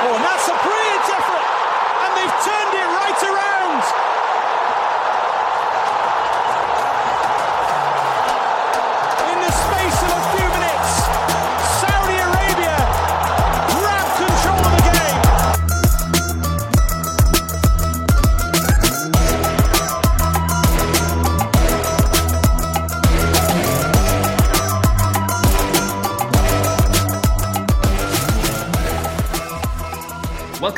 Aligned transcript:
Oh, 0.00 0.14
and 0.14 0.22
that's 0.22 0.46
a 0.46 0.54
brilliant 0.62 0.77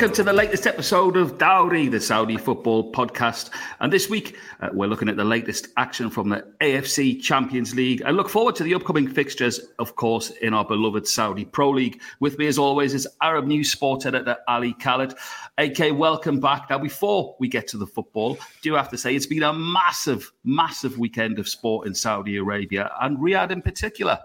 Welcome 0.01 0.15
to 0.15 0.23
the 0.23 0.33
latest 0.33 0.65
episode 0.65 1.15
of 1.15 1.37
Dawri, 1.37 1.91
the 1.91 2.01
Saudi 2.01 2.35
football 2.35 2.91
podcast. 2.91 3.51
And 3.79 3.93
this 3.93 4.09
week, 4.09 4.35
uh, 4.59 4.69
we're 4.73 4.87
looking 4.87 5.09
at 5.09 5.15
the 5.15 5.23
latest 5.23 5.67
action 5.77 6.09
from 6.09 6.29
the 6.29 6.43
AFC 6.59 7.21
Champions 7.21 7.75
League 7.75 8.01
and 8.03 8.17
look 8.17 8.27
forward 8.27 8.55
to 8.55 8.63
the 8.63 8.73
upcoming 8.73 9.07
fixtures, 9.07 9.59
of 9.77 9.95
course, 9.95 10.31
in 10.41 10.55
our 10.55 10.65
beloved 10.65 11.07
Saudi 11.07 11.45
Pro 11.45 11.69
League. 11.69 12.01
With 12.19 12.39
me, 12.39 12.47
as 12.47 12.57
always, 12.57 12.95
is 12.95 13.07
Arab 13.21 13.45
News 13.45 13.71
sports 13.71 14.07
editor 14.07 14.37
Ali 14.47 14.73
Khaled. 14.73 15.13
AK, 15.59 15.93
welcome 15.93 16.39
back. 16.39 16.71
Now, 16.71 16.79
before 16.79 17.35
we 17.39 17.47
get 17.47 17.67
to 17.67 17.77
the 17.77 17.85
football, 17.85 18.39
do 18.63 18.73
have 18.73 18.89
to 18.89 18.97
say 18.97 19.15
it's 19.15 19.27
been 19.27 19.43
a 19.43 19.53
massive, 19.53 20.31
massive 20.43 20.97
weekend 20.97 21.37
of 21.37 21.47
sport 21.47 21.85
in 21.85 21.93
Saudi 21.93 22.37
Arabia 22.37 22.89
and 23.01 23.19
Riyadh 23.19 23.51
in 23.51 23.61
particular. 23.61 24.17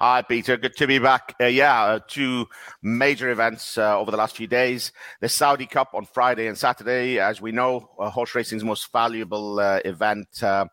Hi, 0.00 0.22
Peter. 0.22 0.56
Good 0.56 0.76
to 0.76 0.86
be 0.86 1.00
back. 1.00 1.34
Uh, 1.40 1.46
yeah, 1.46 1.82
uh, 1.82 1.98
two 2.06 2.46
major 2.82 3.30
events 3.30 3.76
uh, 3.76 3.98
over 3.98 4.12
the 4.12 4.16
last 4.16 4.36
few 4.36 4.46
days. 4.46 4.92
The 5.20 5.28
Saudi 5.28 5.66
Cup 5.66 5.88
on 5.92 6.04
Friday 6.06 6.46
and 6.46 6.56
Saturday, 6.56 7.18
as 7.18 7.40
we 7.40 7.50
know, 7.50 7.90
uh, 7.98 8.08
horse 8.08 8.32
racing's 8.36 8.62
most 8.62 8.92
valuable 8.92 9.58
uh, 9.58 9.80
event. 9.84 10.40
Uh, 10.40 10.66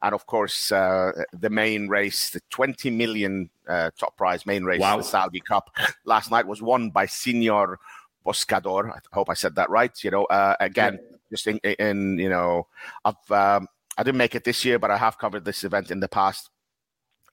and 0.00 0.14
of 0.14 0.24
course, 0.24 0.72
uh, 0.72 1.12
the 1.34 1.50
main 1.50 1.88
race, 1.88 2.30
the 2.30 2.40
20 2.48 2.88
million 2.88 3.50
uh, 3.68 3.90
top 3.98 4.16
prize 4.16 4.46
main 4.46 4.64
race, 4.64 4.80
Wow. 4.80 4.96
the 4.96 5.02
Saudi 5.02 5.40
Cup, 5.40 5.68
last 6.06 6.30
night 6.30 6.46
was 6.46 6.62
won 6.62 6.88
by 6.88 7.04
Senor 7.04 7.78
Buscador. 8.24 8.90
I 8.92 8.98
hope 9.12 9.28
I 9.28 9.34
said 9.34 9.56
that 9.56 9.68
right. 9.68 9.92
You 10.02 10.10
know, 10.10 10.24
uh, 10.24 10.56
again, 10.58 10.98
just 11.30 11.46
in, 11.46 11.58
in, 11.58 12.16
you 12.18 12.30
know, 12.30 12.66
I've, 13.04 13.30
um, 13.30 13.68
I 13.98 14.04
didn't 14.04 14.16
make 14.16 14.34
it 14.34 14.44
this 14.44 14.64
year, 14.64 14.78
but 14.78 14.90
I 14.90 14.96
have 14.96 15.18
covered 15.18 15.44
this 15.44 15.64
event 15.64 15.90
in 15.90 16.00
the 16.00 16.08
past 16.08 16.48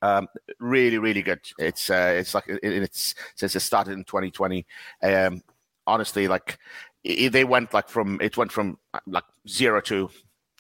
um, 0.01 0.27
really, 0.59 0.97
really 0.97 1.21
good. 1.21 1.41
It's 1.57 1.89
uh, 1.89 2.15
it's 2.17 2.33
like 2.33 2.47
it, 2.47 2.59
it's 2.63 3.15
since 3.35 3.55
it 3.55 3.59
started 3.61 3.93
in 3.93 4.03
2020. 4.03 4.65
Um, 5.03 5.41
honestly, 5.85 6.27
like 6.27 6.59
i 7.07 7.29
they 7.31 7.43
went 7.43 7.73
like 7.73 7.89
from 7.89 8.19
it 8.21 8.37
went 8.37 8.51
from 8.51 8.77
uh, 8.93 8.99
like 9.07 9.23
zero 9.47 9.81
to 9.81 10.09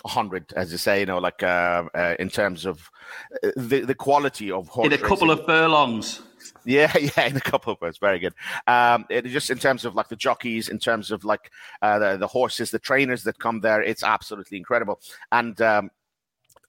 100, 0.03 0.53
as 0.55 0.71
you 0.71 0.77
say, 0.77 0.99
you 1.01 1.05
know, 1.05 1.17
like 1.17 1.41
uh, 1.43 1.83
uh, 1.93 2.15
in 2.19 2.29
terms 2.29 2.65
of 2.65 2.89
uh, 3.43 3.49
the 3.55 3.81
the 3.81 3.95
quality 3.95 4.51
of 4.51 4.67
horse 4.67 4.85
In 4.85 4.93
a 4.93 4.97
couple 4.97 5.27
racing. 5.27 5.39
of 5.41 5.45
furlongs. 5.45 6.21
Yeah, 6.65 6.95
yeah, 6.97 7.25
in 7.25 7.35
a 7.35 7.41
couple 7.41 7.73
of 7.73 7.81
words, 7.81 7.97
very 7.97 8.19
good. 8.19 8.33
Um, 8.67 9.05
it, 9.09 9.25
just 9.25 9.49
in 9.49 9.57
terms 9.57 9.85
of 9.85 9.95
like 9.95 10.07
the 10.07 10.15
jockeys, 10.15 10.69
in 10.69 10.79
terms 10.79 11.11
of 11.11 11.25
like 11.25 11.51
uh, 11.81 11.99
the 11.99 12.17
the 12.17 12.27
horses, 12.27 12.71
the 12.71 12.79
trainers 12.79 13.23
that 13.23 13.39
come 13.39 13.59
there, 13.59 13.81
it's 13.81 14.03
absolutely 14.03 14.57
incredible. 14.57 14.99
And 15.31 15.59
um, 15.61 15.89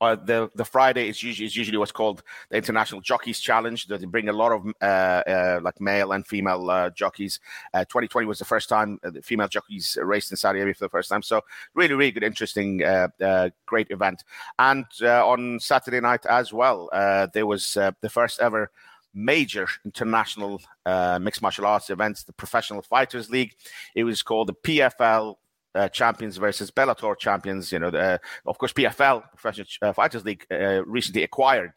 uh, 0.00 0.14
the 0.16 0.50
the 0.54 0.64
Friday 0.64 1.08
is 1.08 1.22
usually 1.22 1.46
is 1.46 1.56
usually 1.56 1.78
what's 1.78 1.92
called 1.92 2.22
the 2.50 2.56
International 2.56 3.00
Jockeys 3.00 3.41
Challenge. 3.41 3.86
They 3.86 4.04
bring 4.04 4.28
a 4.28 4.32
lot 4.32 4.52
of 4.52 4.66
uh, 4.80 4.84
uh, 4.84 5.60
like 5.62 5.80
male 5.80 6.12
and 6.12 6.27
female 6.27 6.70
uh, 6.70 6.91
jockeys. 6.91 7.41
Uh, 7.74 7.80
2020 7.80 8.26
was 8.26 8.38
the 8.38 8.44
first 8.44 8.69
time 8.69 8.98
uh, 9.04 9.10
the 9.10 9.22
female 9.22 9.48
jockeys 9.48 9.98
raced 10.00 10.30
in 10.30 10.36
Saudi 10.36 10.60
Arabia 10.60 10.74
for 10.74 10.84
the 10.84 10.91
first 10.91 11.08
time. 11.08 11.22
So 11.22 11.42
really, 11.74 11.94
really 11.94 12.12
good, 12.12 12.22
interesting, 12.22 12.84
uh, 12.84 13.08
uh, 13.20 13.50
great 13.66 13.91
event. 13.91 14.24
And 14.58 14.86
uh, 15.02 15.26
on 15.26 15.58
Saturday 15.60 16.00
night 16.00 16.26
as 16.26 16.53
well, 16.53 16.88
uh, 16.92 17.26
there 17.32 17.47
was 17.47 17.76
uh, 17.76 17.92
the 18.00 18.09
first 18.09 18.41
ever 18.41 18.70
major 19.15 19.66
international 19.84 20.60
uh, 20.86 21.19
mixed 21.20 21.42
martial 21.42 21.66
arts 21.66 21.91
events, 21.91 22.22
the 22.22 22.32
Professional 22.32 22.82
Fighters 22.82 23.30
League. 23.30 23.54
It 23.94 24.04
was 24.04 24.22
called 24.22 24.48
the 24.48 24.54
PFL 24.54 25.36
uh, 25.74 25.88
champions 25.88 26.36
versus 26.36 26.70
Bellator 26.70 27.16
champions. 27.18 27.72
You 27.72 27.78
know, 27.78 27.90
the, 27.90 28.20
of 28.46 28.58
course, 28.58 28.72
PFL 28.72 29.22
Professional 29.36 29.66
uh, 29.82 29.92
Fighters 29.92 30.24
League 30.24 30.46
uh, 30.50 30.84
recently 30.84 31.22
acquired 31.24 31.72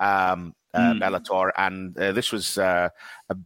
um, 0.00 0.54
uh, 0.74 0.94
Mm. 0.94 1.00
Bellator, 1.00 1.50
and 1.56 1.96
uh, 1.98 2.10
this 2.12 2.32
was 2.32 2.58
uh, 2.58 2.88
a 3.30 3.36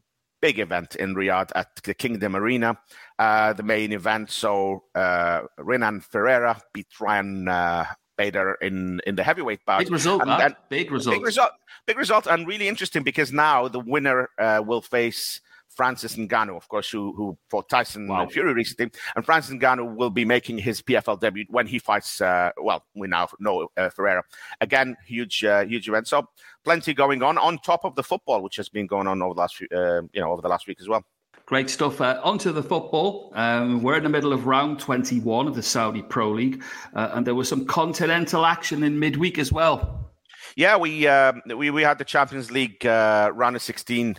big 0.41 0.59
event 0.59 0.95
in 0.97 1.15
Riyadh 1.15 1.51
at 1.55 1.69
the 1.85 1.93
Kingdom 1.93 2.35
Arena. 2.35 2.79
Uh, 3.19 3.53
the 3.53 3.63
main 3.63 3.93
event. 3.93 4.31
So 4.31 4.85
uh, 4.95 5.43
Renan 5.59 6.01
Ferreira 6.01 6.59
beat 6.73 6.87
Ryan 6.99 7.49
uh, 7.49 7.85
Bader 8.17 8.55
in 8.63 9.01
in 9.07 9.15
the 9.17 9.23
heavyweight 9.25 9.65
bout. 9.67 9.81
Big 9.81 9.91
result, 9.93 10.23
and- 10.27 10.57
Big 10.71 10.91
result. 10.91 11.17
Big 11.17 11.25
result. 11.25 11.51
Big 11.87 11.99
result, 11.99 12.27
and 12.27 12.47
really 12.47 12.67
interesting 12.69 13.03
because 13.03 13.31
now 13.33 13.69
the 13.69 13.81
winner 13.81 14.31
uh, 14.39 14.63
will 14.65 14.81
face 14.83 15.41
Francis 15.79 16.17
Ngannou, 16.17 16.57
of 16.57 16.67
course, 16.69 16.91
who 16.91 17.13
who 17.15 17.39
fought 17.49 17.69
Tyson 17.69 18.09
Wow. 18.09 18.27
Fury 18.27 18.53
recently, 18.53 18.91
and 19.15 19.25
Francis 19.25 19.55
Ngannou 19.55 19.95
will 19.95 20.11
be 20.11 20.25
making 20.25 20.59
his 20.59 20.83
PFL 20.83 21.21
debut 21.21 21.45
when 21.49 21.69
he 21.69 21.79
fights. 21.79 22.21
Uh, 22.21 22.51
well, 22.61 22.85
we 22.97 23.07
now 23.07 23.29
know 23.39 23.69
uh, 23.77 23.89
Ferreira 23.89 24.25
again. 24.61 24.97
Huge, 25.07 25.45
uh, 25.45 25.65
huge 25.65 25.89
event. 25.89 26.09
So 26.09 26.29
plenty 26.65 26.93
going 26.95 27.23
on 27.23 27.39
on 27.39 27.59
top 27.59 27.85
of 27.85 27.95
the 27.95 28.03
football, 28.03 28.43
which 28.43 28.57
has 28.57 28.69
been 28.69 28.89
going 28.89 29.07
on 29.07 29.23
over 29.23 29.35
the 29.35 29.41
last 29.41 29.55
few, 29.57 29.69
uh, 29.73 30.03
you 30.13 30.21
know, 30.21 30.33
over 30.33 30.43
the 30.43 30.49
last 30.49 30.67
week 30.67 30.79
as 30.81 30.89
well. 30.89 31.05
Great 31.47 31.71
stuff. 31.71 32.01
Uh, 32.01 32.21
onto 32.25 32.51
the 32.51 32.63
football. 32.63 33.33
Um, 33.37 33.81
we're 33.81 33.97
in 33.97 34.03
the 34.03 34.09
middle 34.09 34.33
of 34.33 34.47
round 34.47 34.81
21 34.81 35.47
of 35.47 35.55
the 35.55 35.63
Saudi 35.63 36.03
Pro 36.03 36.33
League, 36.33 36.61
uh, 36.95 37.11
and 37.13 37.25
there 37.25 37.37
was 37.37 37.49
some 37.49 37.65
continental 37.67 38.45
action 38.45 38.83
in 38.83 38.99
midweek 38.99 39.39
as 39.39 39.53
well. 39.53 40.11
Yeah, 40.57 40.77
we 40.77 41.07
um, 41.07 41.41
we 41.57 41.71
we 41.71 41.83
had 41.83 41.99
the 41.99 42.05
Champions 42.05 42.51
League 42.51 42.85
uh, 42.85 43.31
round 43.33 43.55
of 43.55 43.63
sixteen. 43.63 44.17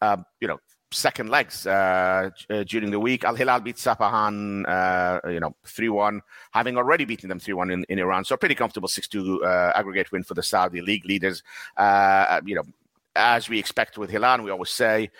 Uh, 0.00 0.16
you 0.40 0.48
know, 0.48 0.58
second 0.94 1.28
legs 1.28 1.66
uh, 1.66 2.30
uh, 2.50 2.64
during 2.64 2.90
the 2.90 3.00
week. 3.00 3.24
Al 3.24 3.34
Hilal 3.34 3.60
beat 3.60 3.76
Sepahan, 3.76 4.64
uh, 4.68 5.28
you 5.30 5.40
know, 5.40 5.54
three 5.66 5.88
one, 5.88 6.20
having 6.52 6.76
already 6.76 7.04
beaten 7.04 7.28
them 7.28 7.38
three 7.40 7.54
one 7.54 7.70
in, 7.70 7.84
in 7.88 7.98
Iran. 7.98 8.24
So 8.24 8.36
pretty 8.36 8.54
comfortable 8.54 8.88
six 8.88 9.08
two 9.08 9.44
uh, 9.44 9.72
aggregate 9.74 10.10
win 10.12 10.22
for 10.22 10.34
the 10.34 10.42
Saudi 10.42 10.80
league 10.80 11.04
leaders. 11.04 11.42
Uh, 11.76 12.40
you 12.44 12.54
know, 12.54 12.64
as 13.16 13.48
we 13.48 13.58
expect 13.58 13.98
with 13.98 14.10
Hilal, 14.10 14.42
we 14.42 14.50
always 14.50 14.70
say 14.70 15.10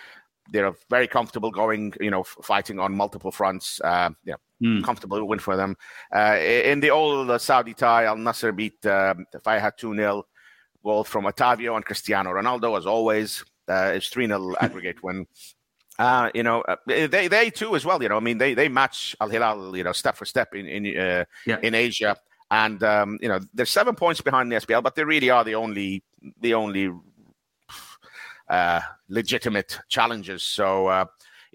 they're 0.51 0.73
very 0.89 1.07
comfortable 1.07 1.51
going, 1.51 1.93
you 1.99 2.11
know, 2.11 2.23
fighting 2.23 2.79
on 2.79 2.95
multiple 2.95 3.31
fronts. 3.31 3.81
Uh, 3.83 4.09
you 4.25 4.31
know, 4.31 4.37
Mm. 4.63 4.85
comfortable 4.85 5.27
win 5.27 5.37
for 5.39 5.57
them. 5.57 5.75
Uh, 6.15 6.37
in 6.39 6.79
the 6.79 6.89
old 6.89 7.29
uh, 7.29 7.37
Saudi 7.37 7.73
tie, 7.73 8.05
Al 8.05 8.15
Nasser 8.15 8.53
beat 8.53 8.85
um, 8.85 9.25
Fayha 9.43 9.75
2 9.75 9.93
0. 9.93 10.23
Goal 10.81 11.03
from 11.03 11.25
Otavio 11.25 11.75
and 11.75 11.83
Cristiano 11.83 12.29
Ronaldo, 12.31 12.77
as 12.77 12.85
always. 12.85 13.43
Uh, 13.67 13.91
it's 13.95 14.07
3 14.07 14.27
0 14.27 14.53
aggregate 14.61 15.03
win. 15.03 15.27
Uh, 15.97 16.29
you 16.33 16.43
know, 16.43 16.61
uh, 16.61 16.75
they 16.85 17.27
they 17.27 17.49
too 17.49 17.75
as 17.75 17.85
well. 17.85 18.01
You 18.03 18.09
know, 18.09 18.17
I 18.17 18.19
mean, 18.19 18.37
they 18.37 18.53
they 18.53 18.67
match 18.67 19.15
Al 19.21 19.29
Hilal, 19.29 19.77
you 19.77 19.83
know, 19.83 19.93
step 19.93 20.17
for 20.17 20.25
step 20.25 20.53
in 20.53 20.67
in 20.67 20.97
uh, 20.99 21.25
Yeah. 21.45 21.59
in 21.61 21.73
Asia, 21.73 22.17
and 22.51 22.83
um, 22.83 23.17
you 23.21 23.29
know, 23.29 23.39
they're 23.53 23.65
seven 23.65 23.95
points 23.95 24.19
behind 24.21 24.51
the 24.51 24.57
SPL, 24.57 24.83
but 24.83 24.95
they 24.95 25.05
really 25.05 25.29
are 25.29 25.45
the 25.45 25.55
only 25.55 26.03
the 26.41 26.53
only 26.53 26.91
uh, 28.49 28.81
legitimate 29.07 29.79
challenges. 29.87 30.43
So, 30.43 30.87
uh, 30.87 31.05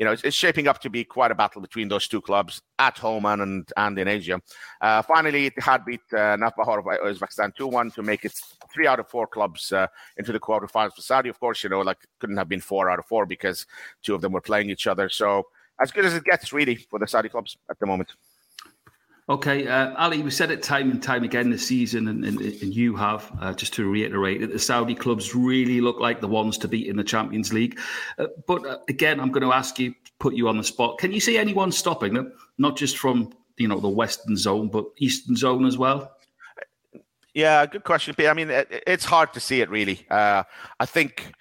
you 0.01 0.07
know, 0.07 0.13
it's, 0.13 0.23
it's 0.25 0.35
shaping 0.35 0.67
up 0.67 0.81
to 0.81 0.89
be 0.89 1.05
quite 1.05 1.31
a 1.31 1.35
battle 1.35 1.61
between 1.61 1.87
those 1.87 2.09
two 2.09 2.23
clubs 2.23 2.63
at 2.79 2.97
home 2.97 3.27
and 3.27 3.43
and, 3.43 3.73
and 3.77 3.99
in 3.99 4.09
Asia. 4.09 4.41
Uh, 4.81 5.03
finally, 5.03 5.51
Ittihad 5.51 5.85
beat 5.85 6.01
uh, 6.13 6.39
Navbahor 6.39 6.79
of 6.79 6.87
Uzbekistan 6.87 7.55
2 7.55 7.67
1 7.67 7.91
to 7.91 8.03
make 8.03 8.25
it 8.25 8.33
three 8.73 8.87
out 8.87 8.99
of 8.99 9.11
four 9.11 9.27
clubs 9.27 9.73
uh, 9.73 9.87
into 10.17 10.33
the 10.33 10.41
quarterfinals 10.41 10.95
for 10.95 11.03
Saudi. 11.03 11.29
Of 11.29 11.39
course, 11.39 11.63
you 11.63 11.69
know, 11.69 11.83
like 11.83 11.99
couldn't 12.19 12.39
have 12.39 12.49
been 12.49 12.63
four 12.63 12.89
out 12.89 12.99
of 12.99 13.05
four 13.05 13.27
because 13.27 13.67
two 14.03 14.15
of 14.15 14.23
them 14.23 14.33
were 14.33 14.41
playing 14.41 14.71
each 14.71 14.87
other. 14.87 15.11
So, 15.11 15.43
as 15.79 15.91
good 15.91 16.07
as 16.07 16.15
it 16.15 16.25
gets, 16.25 16.51
really, 16.51 16.77
for 16.77 16.99
the 16.99 17.07
Saudi 17.07 17.29
clubs 17.29 17.59
at 17.71 17.79
the 17.79 17.87
moment. 17.87 18.15
Okay, 19.31 19.69
uh, 19.69 19.95
Ali, 19.97 20.23
we 20.23 20.31
said 20.33 20.51
it 20.51 20.61
time 20.61 20.91
and 20.91 21.01
time 21.01 21.23
again 21.23 21.51
this 21.51 21.65
season, 21.65 22.09
and, 22.09 22.25
and, 22.25 22.41
and 22.41 22.75
you 22.75 22.97
have, 22.97 23.31
uh, 23.41 23.53
just 23.53 23.73
to 23.75 23.89
reiterate, 23.89 24.41
that 24.41 24.51
the 24.51 24.59
Saudi 24.59 24.93
clubs 24.97 25.37
really 25.37 25.81
look 25.81 26.01
like 26.01 26.21
the 26.21 26.27
ones 26.27 26.59
to 26.59 26.67
beat 26.67 26.89
in 26.89 26.97
the 26.97 27.05
Champions 27.05 27.53
League. 27.53 27.79
Uh, 28.19 28.27
but 28.49 28.67
uh, 28.67 28.79
again, 28.89 29.21
I'm 29.21 29.31
going 29.31 29.45
to 29.45 29.53
ask 29.53 29.79
you, 29.79 29.95
put 30.19 30.35
you 30.35 30.49
on 30.49 30.57
the 30.57 30.65
spot. 30.65 30.99
Can 30.99 31.13
you 31.13 31.21
see 31.21 31.39
anyone 31.39 31.71
stopping 31.71 32.13
them? 32.13 32.33
Not 32.59 32.77
just 32.77 32.99
from 32.99 33.33
you 33.57 33.69
know 33.69 33.79
the 33.79 33.89
Western 33.89 34.37
Zone, 34.37 34.69
but 34.69 34.87
Eastern 34.99 35.37
Zone 35.37 35.65
as 35.65 35.79
well. 35.79 36.11
Yeah, 37.33 37.65
good 37.67 37.85
question, 37.85 38.17
Pete. 38.17 38.27
I 38.27 38.35
mean, 38.35 38.51
it, 38.51 38.83
it's 38.85 39.05
hard 39.05 39.33
to 39.35 39.41
see 39.41 39.61
it 39.61 39.71
really. 39.71 40.05
Uh, 40.11 40.43
I 40.81 40.87
think 40.87 41.33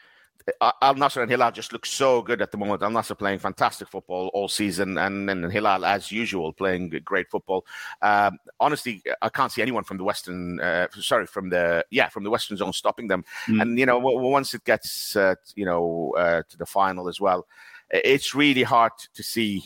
Al 0.81 0.96
Nasser 0.96 1.22
and 1.22 1.30
Hilal 1.30 1.51
just 1.51 1.74
look 1.74 1.86
so 1.86 2.22
good 2.22 2.42
at 2.42 2.51
the 2.51 2.57
moment. 2.57 2.81
Al 2.81 2.92
Nasser 2.92 3.16
playing 3.16 3.40
fantastic 3.40 3.88
football 3.88 4.30
all 4.34 4.48
season, 4.48 4.98
and 4.98 5.28
then 5.28 5.50
Hilal, 5.50 5.86
as 5.86 6.12
usual, 6.12 6.54
playing 6.54 6.90
great 7.04 7.30
football. 7.30 7.66
Um, 8.01 8.38
honestly, 8.60 9.01
I 9.22 9.30
can't 9.30 9.51
see 9.51 9.62
anyone 9.62 9.84
from 9.84 9.98
the 9.98 10.04
Western, 10.04 10.60
uh, 10.60 10.88
sorry, 11.00 11.25
from 11.25 11.50
the 11.50 11.86
yeah, 11.90 12.10
from 12.10 12.24
the 12.24 12.30
Western 12.30 12.57
Zone 12.57 12.74
stopping 12.74 13.07
them. 13.07 13.24
Mm. 13.48 13.62
And 13.62 13.80
you 13.80 13.86
know, 13.86 14.00
w- 14.00 14.19
once 14.19 14.54
it 14.54 14.63
gets 14.63 15.16
uh, 15.16 15.36
you 15.56 15.66
know 15.66 16.13
uh, 16.18 16.44
to 16.50 16.57
the 16.57 16.66
final 16.66 17.07
as 17.07 17.19
well, 17.19 17.48
it's 17.90 18.36
really 18.36 18.63
hard 18.63 18.94
to 19.13 19.24
see 19.24 19.63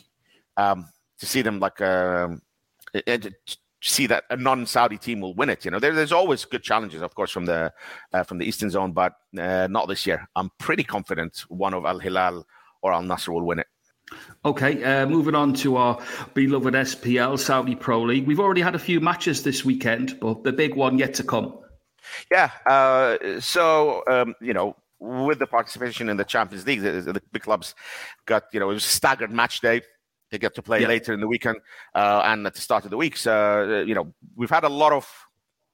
um, 0.57 0.87
to 1.19 1.25
see 1.25 1.41
them 1.41 1.59
like 1.59 1.81
um, 1.81 2.41
see 3.83 4.07
that 4.07 4.23
a 4.29 4.37
non-Saudi 4.37 4.97
team 4.97 5.19
will 5.19 5.33
win 5.33 5.49
it. 5.49 5.65
You 5.65 5.71
know, 5.71 5.79
there, 5.79 5.93
there's 5.93 6.11
always 6.11 6.45
good 6.45 6.63
challenges, 6.63 7.01
of 7.01 7.13
course, 7.15 7.31
from 7.31 7.45
the 7.45 7.73
uh, 8.13 8.23
from 8.23 8.37
the 8.37 8.45
Eastern 8.45 8.69
Zone, 8.69 8.93
but 8.93 9.13
uh, 9.37 9.67
not 9.69 9.87
this 9.87 10.07
year. 10.07 10.27
I'm 10.35 10.49
pretty 10.59 10.83
confident 10.83 11.43
one 11.49 11.73
of 11.73 11.85
Al 11.85 11.99
Hilal 11.99 12.45
or 12.81 12.93
Al 12.93 13.03
Nassr 13.03 13.29
will 13.29 13.45
win 13.45 13.59
it. 13.59 13.67
Okay, 14.45 14.83
uh, 14.83 15.05
moving 15.05 15.35
on 15.35 15.53
to 15.55 15.77
our 15.77 15.99
beloved 16.33 16.73
SPL 16.73 17.39
Saudi 17.39 17.75
Pro 17.75 18.01
League. 18.01 18.27
We've 18.27 18.39
already 18.39 18.61
had 18.61 18.75
a 18.75 18.79
few 18.79 18.99
matches 18.99 19.43
this 19.43 19.65
weekend, 19.65 20.19
but 20.19 20.43
the 20.43 20.51
big 20.51 20.75
one 20.75 20.97
yet 20.97 21.13
to 21.15 21.23
come. 21.23 21.59
Yeah, 22.31 22.51
uh, 22.65 23.39
so 23.39 24.03
um, 24.09 24.35
you 24.41 24.53
know, 24.53 24.75
with 24.99 25.39
the 25.39 25.47
participation 25.47 26.09
in 26.09 26.17
the 26.17 26.25
Champions 26.25 26.67
League, 26.67 26.81
the, 26.81 27.01
the, 27.01 27.21
big 27.31 27.41
clubs 27.41 27.75
got 28.25 28.43
you 28.53 28.59
know 28.59 28.69
it 28.69 28.73
was 28.73 28.85
a 28.85 28.89
staggered 28.89 29.31
match 29.31 29.61
day. 29.61 29.81
They 30.33 30.39
get 30.39 30.55
to 30.55 30.63
play 30.63 30.81
yeah. 30.81 30.87
later 30.87 31.13
in 31.13 31.19
the 31.19 31.27
weekend 31.27 31.57
uh, 31.93 32.23
and 32.25 32.47
at 32.47 32.55
the 32.55 32.59
start 32.59 32.85
of 32.85 32.89
the 32.89 32.97
week. 32.97 33.17
So 33.17 33.81
uh, 33.81 33.85
you 33.85 33.93
know, 33.93 34.11
we've 34.35 34.49
had 34.49 34.63
a 34.63 34.69
lot 34.69 34.91
of 34.91 35.07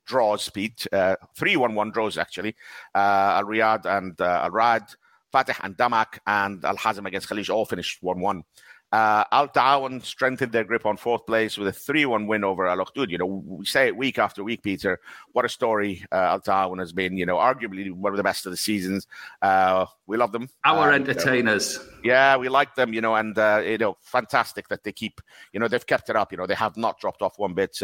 draws, 0.05 0.49
Pete. 0.49 0.85
Uh, 0.91 1.15
three 1.33 1.55
one-one 1.55 1.91
draws 1.91 2.17
actually. 2.17 2.57
Uh, 2.93 3.39
Al 3.39 3.45
Riyadh 3.45 3.85
and 3.85 4.19
Al 4.19 4.51
Raed. 4.51 4.83
Fateh 5.31 5.55
and 5.61 5.77
Damac 5.77 6.19
and 6.25 6.65
Al 6.65 6.75
Hazm 6.75 7.05
against 7.05 7.29
Khalij 7.29 7.49
all 7.49 7.63
finished 7.63 8.01
1 8.01 8.19
1. 8.19 8.43
Uh, 8.91 9.23
Al 9.31 9.47
Ta'awan 9.47 10.01
strengthened 10.01 10.51
their 10.51 10.63
grip 10.63 10.85
on 10.85 10.97
fourth 10.97 11.25
place 11.27 11.57
with 11.57 11.67
a 11.67 11.71
3 11.71 12.05
1 12.05 12.25
win 12.25 12.43
over 12.43 12.67
Al 12.67 12.79
Ukhdud. 12.79 13.09
You 13.09 13.19
know, 13.19 13.25
we 13.25 13.65
say 13.65 13.87
it 13.87 13.95
week 13.95 14.17
after 14.17 14.43
week, 14.43 14.63
Peter. 14.63 14.99
What 15.33 15.45
a 15.45 15.49
story 15.49 16.03
uh, 16.11 16.15
Al 16.15 16.41
Ta'awan 16.41 16.79
has 16.79 16.91
been, 16.91 17.15
you 17.15 17.25
know, 17.25 17.37
arguably 17.37 17.91
one 17.91 18.13
of 18.13 18.17
the 18.17 18.23
best 18.23 18.45
of 18.45 18.51
the 18.51 18.57
seasons. 18.57 19.05
Uh, 19.41 19.85
we 20.07 20.17
love 20.17 20.31
them. 20.31 20.49
Our 20.65 20.91
uh, 20.91 20.95
entertainers. 20.95 21.79
yeah, 22.03 22.35
we 22.35 22.49
like 22.49 22.73
them, 22.75 22.93
you 22.93 23.01
know, 23.01 23.15
and, 23.15 23.37
uh, 23.37 23.61
you 23.63 23.77
know, 23.77 23.97
fantastic 24.01 24.67
that 24.69 24.83
they 24.83 24.91
keep, 24.91 25.21
you 25.53 25.59
know, 25.59 25.67
they've 25.67 25.85
kept 25.85 26.09
it 26.09 26.15
up. 26.15 26.31
You 26.31 26.39
know, 26.39 26.47
they 26.47 26.55
have 26.55 26.75
not 26.75 26.99
dropped 26.99 27.21
off 27.21 27.37
one 27.37 27.53
bit. 27.53 27.79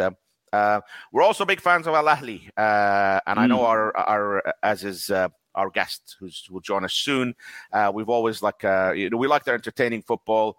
Uh, 0.54 0.82
we're 1.12 1.22
also 1.22 1.46
big 1.46 1.62
fans 1.62 1.86
of 1.86 1.94
Al 1.94 2.06
Ahly, 2.06 2.50
and 2.58 3.38
mm. 3.38 3.42
I 3.42 3.46
know 3.46 3.58
hmm. 3.58 3.66
our, 3.66 3.98
our 3.98 4.54
as 4.64 4.86
is 4.86 5.12
our 5.56 5.70
guest 5.70 6.16
who's 6.20 6.46
who 6.48 6.54
will 6.54 6.62
join 6.62 6.86
us 6.86 6.94
soon. 6.94 7.36
Uh, 7.72 7.92
we've 7.94 8.10
always 8.10 8.42
like 8.42 8.64
uh, 8.64 8.94
you 8.96 9.10
know 9.10 9.18
we 9.18 9.28
like 9.28 9.44
their 9.44 9.56
entertaining 9.56 10.02
football. 10.02 10.58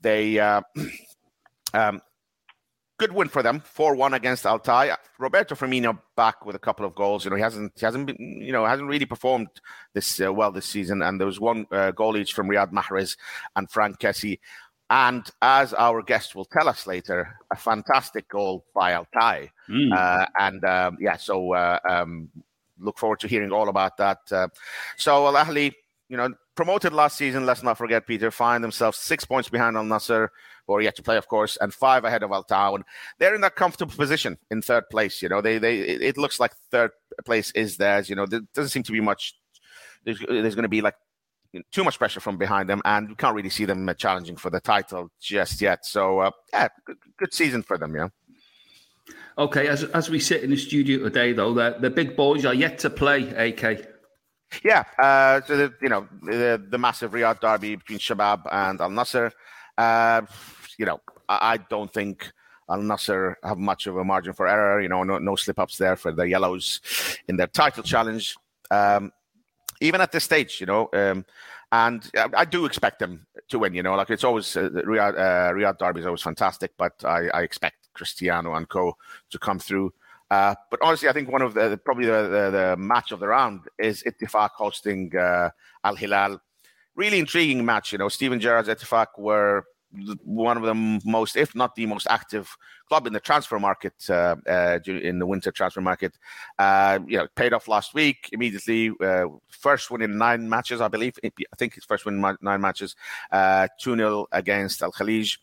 They 0.00 0.38
uh, 0.38 0.62
um, 1.74 2.00
good 2.98 3.12
win 3.12 3.28
for 3.28 3.42
them, 3.42 3.60
four 3.60 3.94
one 3.94 4.14
against 4.14 4.46
Altai. 4.46 4.96
Roberto 5.18 5.54
Firmino 5.54 5.98
back 6.16 6.44
with 6.44 6.56
a 6.56 6.60
couple 6.60 6.84
of 6.84 6.94
goals. 6.94 7.24
You 7.24 7.30
know 7.30 7.36
he 7.36 7.42
hasn't 7.42 7.72
he 7.76 7.84
hasn't 7.84 8.06
been 8.06 8.40
you 8.40 8.52
know 8.52 8.66
hasn't 8.66 8.88
really 8.88 9.06
performed 9.06 9.48
this 9.94 10.20
uh, 10.20 10.32
well 10.32 10.52
this 10.52 10.66
season. 10.66 11.02
And 11.02 11.18
there 11.18 11.26
was 11.26 11.40
one 11.40 11.66
uh, 11.72 11.92
goal 11.92 12.16
each 12.16 12.32
from 12.32 12.48
Riyad 12.48 12.72
Mahrez 12.72 13.16
and 13.56 13.70
Frank 13.70 13.98
Kessie. 13.98 14.38
And 14.90 15.28
as 15.42 15.74
our 15.74 16.02
guest 16.02 16.34
will 16.34 16.46
tell 16.46 16.66
us 16.68 16.86
later, 16.86 17.36
a 17.52 17.56
fantastic 17.56 18.26
goal 18.28 18.64
by 18.74 18.94
Altai. 18.94 19.50
Mm. 19.68 19.92
Uh, 19.92 20.26
and 20.38 20.64
um, 20.64 20.96
yeah, 20.98 21.16
so 21.16 21.52
uh, 21.52 21.78
um, 21.88 22.30
look 22.78 22.98
forward 22.98 23.20
to 23.20 23.28
hearing 23.28 23.52
all 23.52 23.68
about 23.68 23.98
that. 23.98 24.18
Uh, 24.30 24.48
so 24.96 25.26
Al 25.26 25.44
Ahly, 25.44 25.74
you 26.08 26.16
know, 26.16 26.32
promoted 26.54 26.92
last 26.92 27.16
season. 27.16 27.46
Let's 27.46 27.62
not 27.62 27.78
forget, 27.78 28.06
Peter, 28.06 28.30
find 28.30 28.64
themselves 28.64 28.98
six 28.98 29.24
points 29.24 29.48
behind 29.48 29.76
Al 29.76 29.84
Nassr, 29.84 30.28
who 30.66 30.74
are 30.74 30.80
yet 30.80 30.96
to 30.96 31.02
play, 31.02 31.16
of 31.16 31.28
course, 31.28 31.58
and 31.60 31.72
five 31.72 32.04
ahead 32.04 32.22
of 32.22 32.32
Al 32.32 32.44
Ta'awan. 32.44 32.84
They're 33.18 33.34
in 33.34 33.42
that 33.42 33.56
comfortable 33.56 33.94
position 33.94 34.38
in 34.50 34.62
third 34.62 34.88
place. 34.90 35.22
You 35.22 35.28
know, 35.28 35.40
they 35.40 35.58
they 35.58 35.80
it 35.80 36.16
looks 36.16 36.40
like 36.40 36.52
third 36.70 36.92
place 37.24 37.50
is 37.52 37.76
theirs. 37.76 38.08
You 38.08 38.16
know, 38.16 38.26
there 38.26 38.40
doesn't 38.54 38.70
seem 38.70 38.82
to 38.84 38.92
be 38.92 39.00
much. 39.00 39.34
There's, 40.04 40.18
there's 40.20 40.54
going 40.54 40.62
to 40.62 40.68
be 40.68 40.80
like 40.80 40.94
too 41.72 41.84
much 41.84 41.98
pressure 41.98 42.20
from 42.20 42.38
behind 42.38 42.68
them, 42.70 42.80
and 42.84 43.10
we 43.10 43.14
can't 43.14 43.34
really 43.34 43.50
see 43.50 43.66
them 43.66 43.90
challenging 43.98 44.36
for 44.36 44.50
the 44.50 44.60
title 44.60 45.10
just 45.20 45.60
yet. 45.60 45.84
So, 45.84 46.20
uh, 46.20 46.30
yeah, 46.52 46.68
good, 46.86 46.96
good 47.18 47.34
season 47.34 47.62
for 47.62 47.76
them. 47.76 47.94
Yeah. 47.94 48.08
Okay, 49.36 49.68
as 49.68 49.84
as 49.84 50.10
we 50.10 50.20
sit 50.20 50.42
in 50.42 50.50
the 50.50 50.56
studio 50.56 51.04
today, 51.04 51.32
though, 51.32 51.54
the, 51.54 51.76
the 51.78 51.90
big 51.90 52.16
boys 52.16 52.44
are 52.44 52.54
yet 52.54 52.78
to 52.80 52.90
play. 52.90 53.28
AK. 53.28 53.97
Yeah, 54.64 54.84
uh, 54.98 55.40
so 55.46 55.56
the, 55.56 55.74
you 55.82 55.88
know 55.88 56.08
the, 56.22 56.62
the 56.70 56.78
massive 56.78 57.12
Riyadh 57.12 57.40
derby 57.40 57.76
between 57.76 57.98
Shabab 57.98 58.42
and 58.50 58.80
Al 58.80 58.90
Nasser. 58.90 59.32
Uh, 59.76 60.22
you 60.78 60.86
know, 60.86 61.00
I, 61.28 61.52
I, 61.52 61.56
don't 61.58 61.92
think 61.92 62.32
Al 62.68 62.80
Nasser 62.80 63.36
have 63.44 63.58
much 63.58 63.86
of 63.86 63.96
a 63.96 64.04
margin 64.04 64.32
for 64.32 64.48
error. 64.48 64.80
You 64.80 64.88
know, 64.88 65.02
no, 65.04 65.18
no 65.18 65.36
slip 65.36 65.58
ups 65.58 65.76
there 65.76 65.96
for 65.96 66.12
the 66.12 66.26
Yellows 66.26 66.80
in 67.28 67.36
their 67.36 67.46
title 67.46 67.82
challenge. 67.82 68.36
Um, 68.70 69.12
even 69.80 70.00
at 70.00 70.12
this 70.12 70.24
stage, 70.24 70.60
you 70.60 70.66
know, 70.66 70.88
um, 70.92 71.24
and 71.70 72.10
I, 72.16 72.28
I, 72.38 72.44
do 72.44 72.64
expect 72.64 72.98
them 72.98 73.26
to 73.48 73.58
win. 73.58 73.74
You 73.74 73.82
know, 73.82 73.94
like 73.94 74.10
it's 74.10 74.24
always 74.24 74.56
uh, 74.56 74.70
Riyadh, 74.70 75.14
uh, 75.18 75.52
Riyadh 75.52 75.78
derby 75.78 76.00
is 76.00 76.06
always 76.06 76.22
fantastic, 76.22 76.72
but 76.76 77.04
I, 77.04 77.28
I 77.28 77.42
expect 77.42 77.88
Cristiano 77.94 78.54
and 78.54 78.68
co 78.68 78.96
to 79.30 79.38
come 79.38 79.58
through. 79.58 79.92
Uh, 80.30 80.54
but 80.70 80.80
honestly, 80.82 81.08
I 81.08 81.12
think 81.12 81.30
one 81.30 81.42
of 81.42 81.54
the 81.54 81.78
probably 81.84 82.06
the, 82.06 82.22
the, 82.22 82.50
the 82.50 82.76
match 82.76 83.12
of 83.12 83.20
the 83.20 83.28
round 83.28 83.62
is 83.78 84.02
Ittifaq 84.02 84.50
hosting 84.50 85.16
uh, 85.16 85.50
Al 85.84 85.96
Hilal. 85.96 86.40
Really 86.94 87.18
intriguing 87.18 87.64
match. 87.64 87.92
You 87.92 87.98
know, 87.98 88.08
Steven 88.08 88.40
Gerrard's 88.40 88.68
Ittifaq 88.68 89.06
were 89.18 89.64
one 90.24 90.56
of 90.56 90.64
the 90.64 91.00
most, 91.04 91.36
if 91.36 91.54
not 91.54 91.74
the 91.74 91.86
most 91.86 92.06
active 92.10 92.54
club 92.88 93.06
in 93.06 93.12
the 93.12 93.20
transfer 93.20 93.58
market 93.58 93.94
uh, 94.10 94.36
uh, 94.46 94.78
in 94.86 95.18
the 95.18 95.26
winter 95.26 95.50
transfer 95.50 95.80
market. 95.80 96.12
Uh, 96.58 96.98
you 97.06 97.16
know, 97.16 97.26
paid 97.36 97.52
off 97.52 97.68
last 97.68 97.94
week 97.94 98.28
immediately. 98.32 98.90
Uh, 99.00 99.26
first 99.48 99.90
win 99.90 100.02
in 100.02 100.18
nine 100.18 100.48
matches, 100.48 100.80
I 100.80 100.88
believe. 100.88 101.18
I 101.24 101.30
think 101.56 101.74
his 101.74 101.84
first 101.84 102.04
win 102.04 102.22
in 102.22 102.36
nine 102.42 102.60
matches. 102.60 102.96
Uh, 103.30 103.68
2 103.80 103.96
0 103.96 104.26
against 104.32 104.82
Al 104.82 104.92
Khalij. 104.92 105.38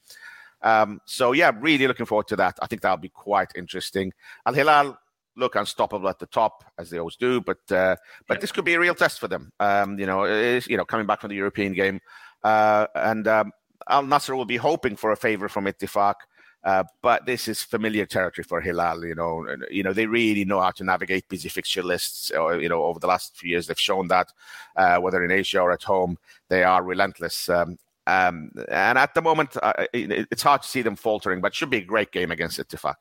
Um, 0.61 1.01
so 1.05 1.31
yeah, 1.31 1.51
really 1.59 1.87
looking 1.87 2.05
forward 2.05 2.27
to 2.29 2.35
that. 2.37 2.57
I 2.61 2.67
think 2.67 2.81
that'll 2.81 2.97
be 2.97 3.09
quite 3.09 3.51
interesting. 3.55 4.13
Al 4.45 4.53
Hilal 4.53 4.97
look 5.37 5.55
unstoppable 5.55 6.07
at 6.09 6.19
the 6.19 6.25
top 6.27 6.63
as 6.77 6.89
they 6.89 6.97
always 6.97 7.17
do, 7.17 7.41
but 7.41 7.59
uh, 7.71 7.95
but 8.27 8.35
yeah. 8.35 8.39
this 8.39 8.51
could 8.51 8.65
be 8.65 8.73
a 8.73 8.79
real 8.79 8.95
test 8.95 9.19
for 9.19 9.27
them. 9.27 9.51
Um, 9.59 9.99
you 9.99 10.05
know, 10.05 10.23
is, 10.25 10.67
you 10.67 10.77
know, 10.77 10.85
coming 10.85 11.05
back 11.05 11.21
from 11.21 11.29
the 11.29 11.35
European 11.35 11.73
game, 11.73 11.99
uh, 12.43 12.87
and 12.95 13.27
um, 13.27 13.51
Al 13.89 14.03
Nassr 14.03 14.35
will 14.35 14.45
be 14.45 14.57
hoping 14.57 14.95
for 14.95 15.11
a 15.11 15.17
favour 15.17 15.49
from 15.49 15.65
Ittifaq. 15.65 16.15
Uh, 16.63 16.83
but 17.03 17.27
this 17.27 17.47
is 17.47 17.61
familiar 17.61 18.07
territory 18.07 18.43
for 18.43 18.59
Hilal. 18.59 19.05
You 19.05 19.13
know, 19.13 19.45
you 19.69 19.83
know 19.83 19.93
they 19.93 20.07
really 20.07 20.45
know 20.45 20.61
how 20.61 20.71
to 20.71 20.83
navigate 20.83 21.29
busy 21.29 21.47
fixture 21.47 21.83
lists. 21.83 22.31
Or, 22.31 22.59
you 22.59 22.69
know, 22.69 22.83
over 22.83 22.99
the 22.99 23.05
last 23.05 23.37
few 23.37 23.51
years, 23.51 23.67
they've 23.67 23.79
shown 23.79 24.07
that 24.07 24.33
uh, 24.75 24.97
whether 24.97 25.23
in 25.23 25.29
Asia 25.29 25.59
or 25.59 25.71
at 25.71 25.83
home, 25.83 26.17
they 26.49 26.63
are 26.63 26.81
relentless. 26.81 27.49
Um, 27.49 27.77
um, 28.07 28.51
and 28.69 28.97
at 28.97 29.13
the 29.13 29.21
moment, 29.21 29.57
uh, 29.61 29.73
it, 29.93 30.27
it's 30.31 30.43
hard 30.43 30.61
to 30.61 30.67
see 30.67 30.81
them 30.81 30.95
faltering, 30.95 31.41
but 31.41 31.53
should 31.53 31.69
be 31.69 31.77
a 31.77 31.83
great 31.83 32.11
game 32.11 32.31
against 32.31 32.59
Ittifaq. 32.59 32.95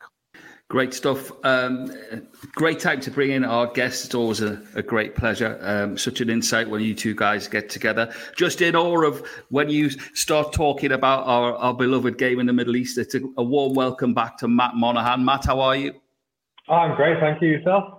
Great 0.67 0.95
stuff. 0.95 1.31
Um, 1.45 1.95
great 2.53 2.79
time 2.79 2.99
to 3.01 3.11
bring 3.11 3.29
in 3.29 3.45
our 3.45 3.67
guests. 3.67 4.05
It's 4.05 4.15
always 4.15 4.41
a, 4.41 4.59
a 4.73 4.81
great 4.81 5.13
pleasure. 5.13 5.59
Um, 5.61 5.95
such 5.95 6.21
an 6.21 6.29
insight 6.31 6.67
when 6.67 6.81
you 6.81 6.95
two 6.95 7.13
guys 7.13 7.47
get 7.47 7.69
together. 7.69 8.11
Just 8.35 8.61
in 8.61 8.75
awe 8.75 9.03
of 9.05 9.23
when 9.49 9.69
you 9.69 9.91
start 9.91 10.53
talking 10.53 10.91
about 10.91 11.27
our, 11.27 11.53
our 11.55 11.73
beloved 11.75 12.17
game 12.17 12.39
in 12.39 12.47
the 12.47 12.53
Middle 12.53 12.75
East. 12.75 12.97
It's 12.97 13.13
a, 13.13 13.21
a 13.37 13.43
warm 13.43 13.75
welcome 13.75 14.15
back 14.15 14.39
to 14.39 14.47
Matt 14.47 14.73
Monaghan. 14.73 15.23
Matt, 15.23 15.45
how 15.45 15.59
are 15.59 15.75
you? 15.75 15.93
I'm 16.67 16.95
great. 16.95 17.19
Thank 17.19 17.43
you. 17.43 17.49
Yourself? 17.49 17.94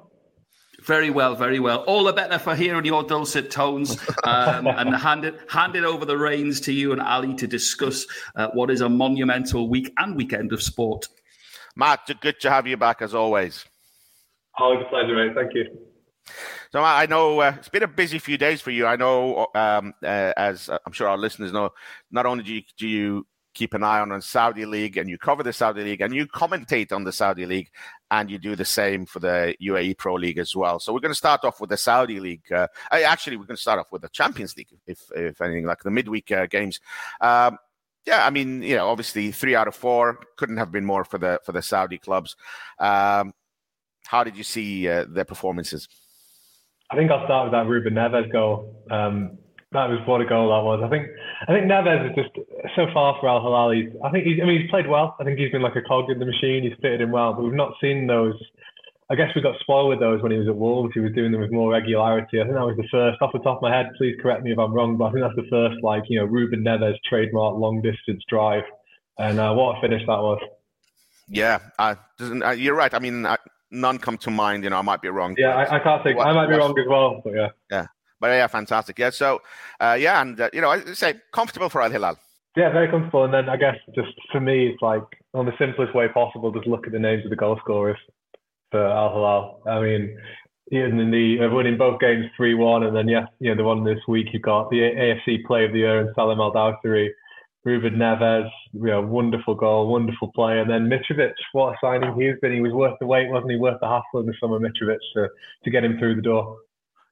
Very 0.87 1.11
well, 1.11 1.35
very 1.35 1.59
well. 1.59 1.79
All 1.79 2.05
the 2.05 2.13
better 2.13 2.39
for 2.39 2.55
hearing 2.55 2.85
your 2.85 3.03
dulcet 3.03 3.51
tones 3.51 3.99
um, 4.23 4.67
and 4.69 4.95
hand 4.95 5.25
it, 5.25 5.41
hand 5.49 5.75
it 5.75 5.83
over 5.83 6.05
the 6.05 6.17
reins 6.17 6.61
to 6.61 6.73
you 6.73 6.93
and 6.93 7.03
Ali 7.03 7.35
to 7.35 7.49
discuss 7.49 8.07
uh, 8.37 8.49
what 8.55 8.71
is 8.71 8.81
a 8.81 8.89
monumental 8.89 9.69
week 9.69 9.93
and 9.99 10.15
weekend 10.15 10.53
of 10.53 10.63
sport. 10.63 11.09
Matt, 11.75 12.09
good 12.21 12.39
to 12.41 12.51
have 12.51 12.69
you 12.69 12.77
back 12.77 13.03
as 13.03 13.15
always. 13.15 13.65
Always 14.59 14.85
a 14.87 14.89
pleasure, 14.89 15.15
mate. 15.15 15.35
Thank 15.35 15.55
you. 15.55 15.77
So 16.71 16.83
I 16.83 17.07
know 17.07 17.41
uh, 17.41 17.55
it's 17.57 17.69
been 17.69 17.83
a 17.83 17.89
busy 17.89 18.21
few 18.21 18.39
days 18.39 18.61
for 18.61 18.71
you. 18.71 18.87
I 18.87 18.95
know, 18.95 19.49
um, 19.57 19.93
uh, 20.05 20.33
as 20.37 20.69
I'm 20.69 20.93
sure 20.93 21.09
our 21.09 21.19
listeners 21.19 21.53
know, 21.53 21.71
not 22.13 22.27
only 22.27 22.45
do 22.45 22.55
you, 22.55 22.63
do 22.79 22.89
you 22.89 23.27
keep 23.57 23.73
an 23.73 23.83
eye 23.83 24.01
on 24.01 24.11
the 24.11 24.21
Saudi 24.21 24.67
League 24.67 24.99
and 24.99 25.09
you 25.09 25.17
cover 25.17 25.43
the 25.43 25.53
Saudi 25.53 25.83
League 25.83 26.03
and 26.03 26.15
you 26.15 26.27
commentate 26.27 26.93
on 26.93 27.05
the 27.05 27.13
Saudi 27.13 27.47
League 27.47 27.71
and 28.11 28.31
you 28.31 28.39
do 28.39 28.55
the 28.55 28.67
same 28.67 29.07
for 29.07 29.19
the 29.19 29.57
UAE 29.63 29.97
Pro 29.97 30.15
League 30.15 30.39
as 30.39 30.55
well. 30.55 30.79
So 30.79 30.93
we're 30.93 31.01
going 31.01 31.11
to 31.11 31.17
start 31.17 31.43
off 31.43 31.59
with 31.59 31.71
the 31.71 31.77
Saudi 31.79 32.21
League. 32.21 32.53
Uh, 32.53 32.69
actually, 32.93 33.39
we're 33.39 33.47
going 33.47 33.57
to 33.57 33.63
start 33.63 33.79
off 33.79 33.91
with 33.91 34.03
the 34.03 34.11
Champions 34.11 34.57
League, 34.57 34.69
if 34.87 35.01
if 35.17 35.41
anything, 35.41 35.65
like 35.65 35.83
the 35.83 35.91
midweek 35.91 36.31
uh, 36.31 36.47
games. 36.47 36.81
Um, 37.21 37.59
yeah, 38.07 38.27
I 38.27 38.31
mean, 38.31 38.63
you 38.63 38.77
know, 38.77 38.89
obviously 38.89 39.33
three 39.33 39.57
out 39.57 39.69
of 39.69 39.75
four 39.75 40.21
couldn't 40.37 40.59
have 40.59 40.71
been 40.71 40.85
more 40.85 41.05
for 41.05 41.19
the 41.19 41.41
for 41.45 41.53
the 41.53 41.63
Saudi 41.63 41.99
clubs. 41.99 42.37
Um, 42.79 43.33
how 44.05 44.23
did 44.23 44.37
you 44.37 44.45
see 44.45 44.87
uh, 44.87 45.07
their 45.09 45.25
performances? 45.25 45.89
I 46.91 46.97
think 46.97 47.11
I'll 47.11 47.25
start 47.25 47.47
with 47.47 47.53
that 47.53 47.67
Ruben 47.67 47.95
Neves 47.95 48.31
goal. 48.31 48.85
Um, 48.91 49.39
that 49.73 49.91
was 49.91 49.99
what 50.07 50.21
a 50.21 50.27
goal 50.27 50.55
that 50.55 50.63
was. 50.63 50.81
I 50.85 50.89
think 50.89 51.09
I 51.49 51.53
think 51.53 51.67
Neves 51.67 52.11
is 52.11 52.15
just 52.15 52.33
so 52.77 52.87
far 52.95 53.17
for 53.21 53.29
Al 53.29 53.43
Hilal. 53.43 53.75
I 54.05 54.11
think 54.11 54.25
he's, 54.25 54.39
I 54.43 54.47
mean 54.47 54.63
he's 54.63 54.71
played 54.71 54.87
well. 54.87 55.17
I 55.19 55.25
think 55.25 55.39
he's 55.39 55.51
been 55.51 55.63
like 55.63 55.77
a 55.77 55.83
cog 55.83 56.11
in 56.11 56.19
the 56.19 56.27
machine. 56.27 56.63
He's 56.63 56.79
fitted 56.81 57.01
in 57.01 57.11
well, 57.11 57.35
but 57.35 57.43
we've 57.43 57.55
not 57.55 57.75
seen 57.81 58.07
those. 58.07 58.35
I 59.11 59.15
guess 59.15 59.31
we 59.35 59.43
got 59.43 59.59
spoiled 59.61 59.91
with 59.91 60.01
those 60.01 60.21
when 60.23 60.33
he 60.33 60.39
was 60.39 60.49
at 60.49 60.57
Wolves. 60.57 60.91
He 60.93 61.01
was 61.01 61.13
doing 61.13 61.31
them 61.31 61.41
with 61.41 61.53
more 61.53 61.71
regularity. 61.71 62.41
I 62.41 62.45
think 62.45 62.55
that 62.55 62.67
was 62.67 62.77
the 62.77 62.89
first, 62.91 63.23
off 63.23 63.31
the 63.33 63.39
top 63.39 63.59
of 63.59 63.63
my 63.63 63.75
head. 63.75 63.87
Please 63.99 64.17
correct 64.21 64.43
me 64.43 64.51
if 64.51 64.59
I'm 64.59 64.73
wrong, 64.73 64.97
but 64.97 65.07
I 65.07 65.13
think 65.13 65.23
that's 65.23 65.37
the 65.37 65.51
first 65.51 65.83
like 65.83 66.05
you 66.09 66.19
know 66.19 66.27
Ruben 66.27 66.65
Neves 66.65 66.95
trademark 67.09 67.57
long 67.57 67.83
distance 67.83 68.23
drive 68.29 68.65
And 69.19 69.39
uh, 69.39 69.53
what 69.55 69.79
a 69.79 69.81
finish 69.81 70.03
that 70.07 70.23
was. 70.23 70.41
Yeah, 71.29 71.59
uh, 71.79 71.97
uh, 72.21 72.51
you're 72.51 72.77
right. 72.77 72.95
I 72.95 73.01
mean, 73.01 73.27
none 73.71 73.99
come 73.99 74.17
to 74.19 74.31
mind. 74.31 74.65
You 74.65 74.71
know, 74.71 74.79
I 74.79 74.83
might 74.83 75.03
be 75.03 75.09
wrong. 75.09 75.35
Yeah, 75.37 75.57
I, 75.57 75.77
I, 75.77 75.79
can't 75.81 76.03
think. 76.05 76.19
What, 76.19 76.29
I 76.29 76.33
might 76.33 76.49
be 76.49 76.57
wrong 76.57 76.79
as 76.79 76.87
well. 76.89 77.21
But 77.25 77.35
yeah. 77.35 77.49
Yeah, 77.71 77.87
but 78.21 78.29
yeah, 78.29 78.47
fantastic. 78.47 78.99
Yeah, 78.99 79.11
so 79.11 79.41
uh, 79.81 79.97
yeah, 79.99 80.23
and 80.23 80.41
uh, 80.41 80.51
you 80.53 80.61
know, 80.61 80.71
I 80.71 80.85
say 80.95 81.15
comfortable 81.33 81.69
for 81.69 81.83
Al 81.83 81.91
Hilal. 81.91 82.17
Yeah, 82.57 82.73
very 82.73 82.89
comfortable. 82.89 83.25
And 83.25 83.35
then 83.35 83.49
I 83.49 83.57
guess 83.57 83.77
just 83.95 84.13
for 84.33 84.41
me, 84.41 84.69
it's 84.69 84.81
like 84.81 85.03
on 85.35 85.47
the 85.47 85.53
simplest 85.59 85.95
way 85.95 86.09
possible. 86.09 86.51
Just 86.53 86.67
look 86.67 86.87
at 86.87 86.93
the 86.93 86.99
names 86.99 87.25
of 87.25 87.31
the 87.31 87.37
goal 87.37 87.59
scorers 87.63 87.99
for 88.71 88.87
Al 88.87 89.13
Hilal. 89.13 89.61
I 89.67 89.81
mean, 89.81 90.19
in 90.71 91.11
the 91.11 91.47
uh, 91.47 91.55
winning 91.55 91.79
both 91.79 92.01
games 92.01 92.27
three 92.37 92.55
one, 92.55 92.83
and 92.83 92.97
then 92.97 93.09
yeah, 93.09 93.27
you 93.41 93.51
know 93.51 93.57
the 93.57 93.65
one 93.65 93.85
this 93.85 94.01
week 94.09 94.29
you 94.33 94.41
got 94.41 94.71
the 94.71 94.79
AFC 94.79 95.45
Play 95.45 95.65
of 95.65 95.73
the 95.73 95.79
Year 95.79 96.01
and 96.01 96.11
Salim 96.15 96.41
Al 96.41 96.53
Dawsari, 96.53 97.11
Ruben 97.65 97.97
Neves, 97.97 98.49
you 98.73 98.87
know, 98.87 99.01
wonderful 99.01 99.55
goal, 99.55 99.89
wonderful 99.89 100.33
play, 100.33 100.61
and 100.61 100.71
then 100.71 100.89
Mitrovic, 100.89 101.35
what 101.53 101.75
a 101.75 101.77
signing 101.81 102.15
he's 102.15 102.39
been. 102.41 102.53
He 102.53 102.61
was 102.61 102.73
worth 102.73 102.97
the 103.01 103.07
wait, 103.07 103.29
wasn't 103.29 103.53
he? 103.53 103.59
Worth 103.59 103.81
the 103.81 103.89
hassle 103.89 104.21
in 104.21 104.27
the 104.27 104.35
summer, 104.41 104.59
Mitrovic, 104.59 104.99
to 105.15 105.29
to 105.65 105.71
get 105.71 105.85
him 105.85 105.99
through 105.99 106.17
the 106.17 106.23
door. 106.23 106.59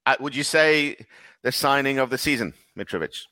Uh, 0.06 0.16
would 0.20 0.36
you 0.36 0.44
say 0.44 0.96
the 1.42 1.52
signing 1.52 1.98
of 1.98 2.10
the 2.10 2.18
season, 2.18 2.54
Mitrovic? 2.76 3.26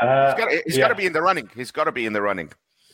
Uh, 0.00 0.34
he's 0.66 0.76
got 0.76 0.88
to 0.88 0.94
yeah. 0.94 0.94
be 0.94 1.06
in 1.06 1.12
the 1.12 1.22
running. 1.22 1.48
He's 1.54 1.70
got 1.70 1.84
to 1.84 1.92
be 1.92 2.06
in 2.06 2.12
the 2.12 2.22
running. 2.22 2.50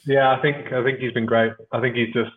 Yeah, 0.06 0.32
I 0.32 0.40
think 0.40 0.72
I 0.72 0.82
think 0.82 0.98
he's 0.98 1.12
been 1.12 1.26
great. 1.26 1.52
I 1.72 1.80
think 1.80 1.96
he's 1.96 2.12
just 2.12 2.30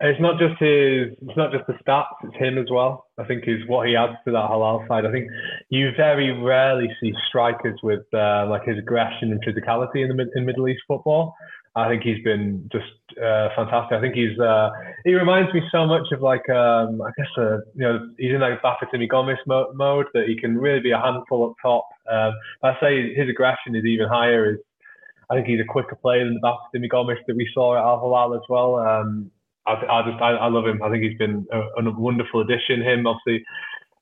it's 0.00 0.20
not 0.20 0.38
just 0.38 0.60
his 0.60 1.12
it's 1.22 1.36
not 1.36 1.50
just 1.52 1.66
the 1.66 1.74
stats, 1.84 2.14
it's 2.22 2.36
him 2.36 2.58
as 2.58 2.66
well. 2.70 3.06
I 3.18 3.24
think 3.24 3.44
is 3.46 3.66
what 3.66 3.88
he 3.88 3.96
adds 3.96 4.14
to 4.24 4.32
that 4.32 4.48
Hilal 4.48 4.84
side. 4.88 5.04
I 5.04 5.10
think 5.10 5.28
you 5.70 5.90
very 5.96 6.30
rarely 6.40 6.88
see 7.00 7.12
strikers 7.28 7.78
with 7.82 8.02
uh, 8.14 8.46
like 8.48 8.64
his 8.64 8.78
aggression 8.78 9.32
and 9.32 9.44
physicality 9.44 10.08
in 10.08 10.16
the 10.16 10.30
in 10.34 10.46
Middle 10.46 10.68
East 10.68 10.82
football. 10.86 11.34
I 11.78 11.88
think 11.88 12.02
he's 12.02 12.22
been 12.24 12.68
just 12.72 12.90
uh, 13.22 13.50
fantastic. 13.54 13.96
I 13.96 14.00
think 14.00 14.16
he's 14.16 14.36
uh, 14.40 14.70
he 15.04 15.14
reminds 15.14 15.54
me 15.54 15.62
so 15.70 15.86
much 15.86 16.10
of 16.10 16.20
like 16.20 16.48
um, 16.50 17.00
I 17.00 17.10
guess 17.16 17.28
uh, 17.38 17.58
you 17.74 17.86
know 17.86 18.10
he's 18.18 18.32
in 18.32 18.40
like 18.40 18.60
Bafétimbi 18.60 19.08
Gomis 19.08 19.38
mo- 19.46 19.70
mode 19.74 20.06
that 20.12 20.26
he 20.26 20.36
can 20.36 20.58
really 20.58 20.80
be 20.80 20.90
a 20.90 20.98
handful 20.98 21.48
up 21.48 21.54
top. 21.62 21.88
Um, 22.10 22.32
I 22.64 22.76
say 22.80 23.14
his 23.14 23.28
aggression 23.28 23.76
is 23.76 23.84
even 23.84 24.08
higher. 24.08 24.54
Is 24.54 24.58
I 25.30 25.36
think 25.36 25.46
he's 25.46 25.60
a 25.60 25.72
quicker 25.72 25.94
player 25.94 26.24
than 26.24 26.34
the 26.34 26.40
Bafétimbi 26.40 26.90
Gomis 26.90 27.18
that 27.28 27.36
we 27.36 27.48
saw 27.54 27.76
at 27.76 27.84
Al 27.84 28.00
Hilal 28.00 28.34
as 28.34 28.42
well. 28.48 28.76
Um, 28.76 29.30
I, 29.66 29.74
I 29.74 30.02
just 30.10 30.20
I, 30.20 30.30
I, 30.30 30.48
love 30.48 30.66
him. 30.66 30.82
I 30.82 30.90
think 30.90 31.04
he's 31.04 31.18
been 31.18 31.46
a, 31.52 31.60
a, 31.60 31.90
wonderful 31.92 32.40
addition. 32.40 32.82
Him 32.82 33.06
obviously 33.06 33.44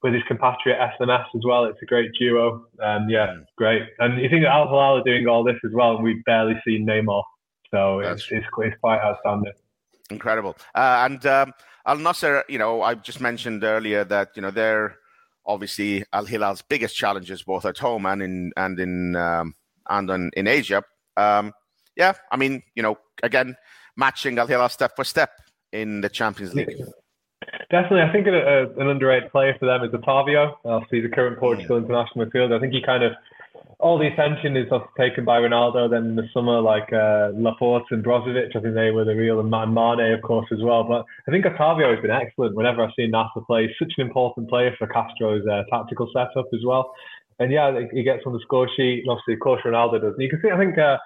with 0.03 0.15
his 0.15 0.23
compatriot 0.27 0.79
SMS 0.99 1.27
as 1.35 1.43
well. 1.45 1.65
It's 1.65 1.83
a 1.83 1.87
great 1.87 2.11
duo. 2.19 2.65
Um, 2.83 3.11
yeah, 3.11 3.35
great. 3.59 3.83
And 3.99 4.23
you 4.23 4.31
think 4.31 4.45
that 4.45 4.53
Al 4.53 4.69
Hilal 4.69 5.01
are 5.01 5.05
doing 5.05 5.27
all 5.29 5.45
this 5.45 5.59
as 5.63 5.73
well, 5.75 5.97
and 5.97 6.05
we've 6.05 6.25
barely 6.25 6.55
seen 6.65 6.87
Neymar. 6.87 7.23
So 7.71 8.01
it's, 8.01 8.29
it's, 8.31 8.47
it's, 8.59 8.77
quite 8.81 9.01
outstanding. 9.01 9.53
Incredible. 10.11 10.57
Uh, 10.75 11.09
and 11.09 11.27
um, 11.27 11.53
Al 11.87 11.97
Nassr, 11.97 12.43
you 12.49 12.59
know, 12.59 12.83
I 12.83 12.95
just 12.95 13.21
mentioned 13.21 13.65
earlier 13.65 14.05
that 14.05 14.31
you 14.37 14.43
know 14.43 14.51
they're 14.51 14.97
obviously 15.45 16.05
Al 16.13 16.25
Hilal's 16.25 16.63
biggest 16.63 16.97
challenges, 16.97 17.43
both 17.43 17.65
at 17.65 17.79
home 17.79 18.07
and 18.07 18.23
in 18.23 18.53
and 18.57 18.79
in 18.79 19.17
um, 19.17 19.55
and 19.89 20.11
in, 20.11 20.31
in 20.37 20.47
Asia. 20.47 20.83
Um, 21.17 21.53
yeah, 21.97 22.13
I 22.31 22.37
mean, 22.37 22.63
you 22.75 22.83
know, 22.83 22.99
again, 23.23 23.57
matching 23.97 24.39
Al 24.39 24.47
Hilal 24.47 24.69
step 24.69 24.95
for 24.95 25.05
step 25.05 25.31
in 25.73 26.01
the 26.01 26.09
Champions 26.09 26.55
League. 26.55 26.77
Definitely, 27.71 28.03
I 28.03 28.13
think 28.13 28.27
a, 28.27 28.33
a, 28.33 28.81
an 28.81 28.89
underrated 28.89 29.31
player 29.31 29.57
for 29.59 29.67
them 29.67 29.83
is 29.83 29.91
Otavio. 29.91 30.55
Obviously, 30.65 31.01
the 31.01 31.09
current 31.09 31.39
Portugal 31.39 31.79
international 31.79 32.27
midfielder. 32.27 32.57
I 32.57 32.61
think 32.61 32.73
he 32.73 32.83
kind 32.83 33.03
of 33.03 33.13
all 33.79 33.99
the 33.99 34.07
attention 34.07 34.57
is 34.57 34.67
taken 34.99 35.25
by 35.25 35.39
Ronaldo. 35.39 35.91
Then 35.91 36.07
in 36.07 36.17
the 36.17 36.29
summer, 36.33 36.61
like 36.61 36.93
uh, 36.93 37.31
Laporte 37.35 37.85
and 37.91 38.05
Brozovic, 38.05 38.57
I 38.57 38.61
think 38.61 38.75
they 38.75 38.91
were 38.91 39.05
the 39.05 39.15
real, 39.15 39.41
and 39.41 39.51
Mane, 39.51 40.13
of 40.13 40.23
course, 40.23 40.47
as 40.53 40.61
well. 40.63 40.85
But 40.85 41.05
I 41.29 41.31
think 41.31 41.45
Otavio 41.45 41.95
has 41.95 42.01
been 42.01 42.11
excellent 42.11 42.57
whenever 42.57 42.83
I've 42.83 42.95
seen 42.97 43.13
Nassr 43.13 43.47
play. 43.47 43.75
Such 43.79 43.93
an 43.99 44.07
important 44.07 44.49
player 44.49 44.75
for 44.79 44.87
Castro's 44.87 45.47
uh, 45.47 45.65
tactical 45.71 46.09
setup 46.13 46.47
as 46.55 46.61
well. 46.65 46.93
And 47.39 47.53
yeah, 47.53 47.81
he 47.93 48.03
gets 48.03 48.23
on 48.25 48.33
the 48.33 48.41
score 48.41 48.69
sheet. 48.77 49.01
And 49.01 49.11
obviously, 49.11 49.35
of 49.35 49.41
course, 49.41 49.61
Ronaldo 49.65 50.01
does. 50.01 50.15
And 50.15 50.23
you 50.23 50.31
can 50.31 50.41
see, 50.43 50.51
I 50.51 50.59
think. 50.59 50.79
Uh, 50.79 50.97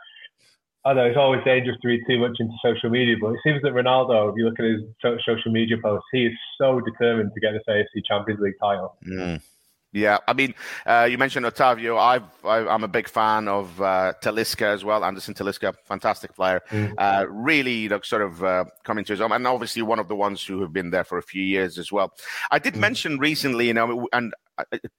I 0.83 0.95
know 0.95 1.05
it's 1.05 1.17
always 1.19 1.45
dangerous 1.45 1.77
to 1.83 1.89
read 1.89 2.01
too 2.09 2.19
much 2.19 2.37
into 2.41 2.55
social 2.65 2.89
media, 2.89 3.15
but 3.21 3.33
it 3.33 3.41
seems 3.45 3.61
that 3.63 3.73
Ronaldo, 3.73 4.31
if 4.31 4.35
you 4.39 4.47
look 4.47 4.59
at 4.59 4.65
his 4.65 4.81
social 5.27 5.53
media 5.53 5.77
posts, 5.83 6.07
he 6.11 6.25
is 6.25 6.33
so 6.57 6.81
determined 6.81 7.33
to 7.35 7.41
get 7.41 7.53
this 7.53 7.63
AFC 7.69 8.03
Champions 8.03 8.41
League 8.41 8.55
title. 8.59 8.97
Mm. 9.07 9.43
Yeah, 9.93 10.19
I 10.29 10.35
mean, 10.35 10.55
uh, 10.87 11.09
you 11.11 11.19
mentioned 11.19 11.47
Otavio. 11.47 11.99
I've, 11.99 12.23
I, 12.45 12.73
am 12.73 12.85
a 12.85 12.89
big 12.89 13.09
fan 13.09 13.49
of 13.49 13.81
uh, 13.81 14.13
Talisca 14.23 14.73
as 14.73 14.85
well. 14.85 15.05
Anderson 15.05 15.35
Talisca, 15.35 15.75
fantastic 15.85 16.35
player. 16.37 16.63
Mm. 16.71 16.95
Uh, 16.97 17.27
really, 17.29 17.75
you 17.75 17.89
know, 17.89 18.01
sort 18.03 18.23
of 18.23 18.45
uh, 18.45 18.67
coming 18.85 19.05
to 19.07 19.13
his 19.13 19.21
own, 19.21 19.33
and 19.33 19.47
obviously 19.49 19.83
one 19.83 19.99
of 19.99 20.07
the 20.07 20.15
ones 20.15 20.45
who 20.45 20.61
have 20.61 20.73
been 20.73 20.91
there 20.91 21.03
for 21.03 21.19
a 21.19 21.23
few 21.23 21.43
years 21.43 21.77
as 21.77 21.91
well. 21.91 22.13
I 22.53 22.61
did 22.61 22.75
mm. 22.75 22.81
mention 22.81 23.19
recently, 23.19 23.67
you 23.67 23.75
know, 23.75 24.07
and 24.13 24.33
it 24.71 24.93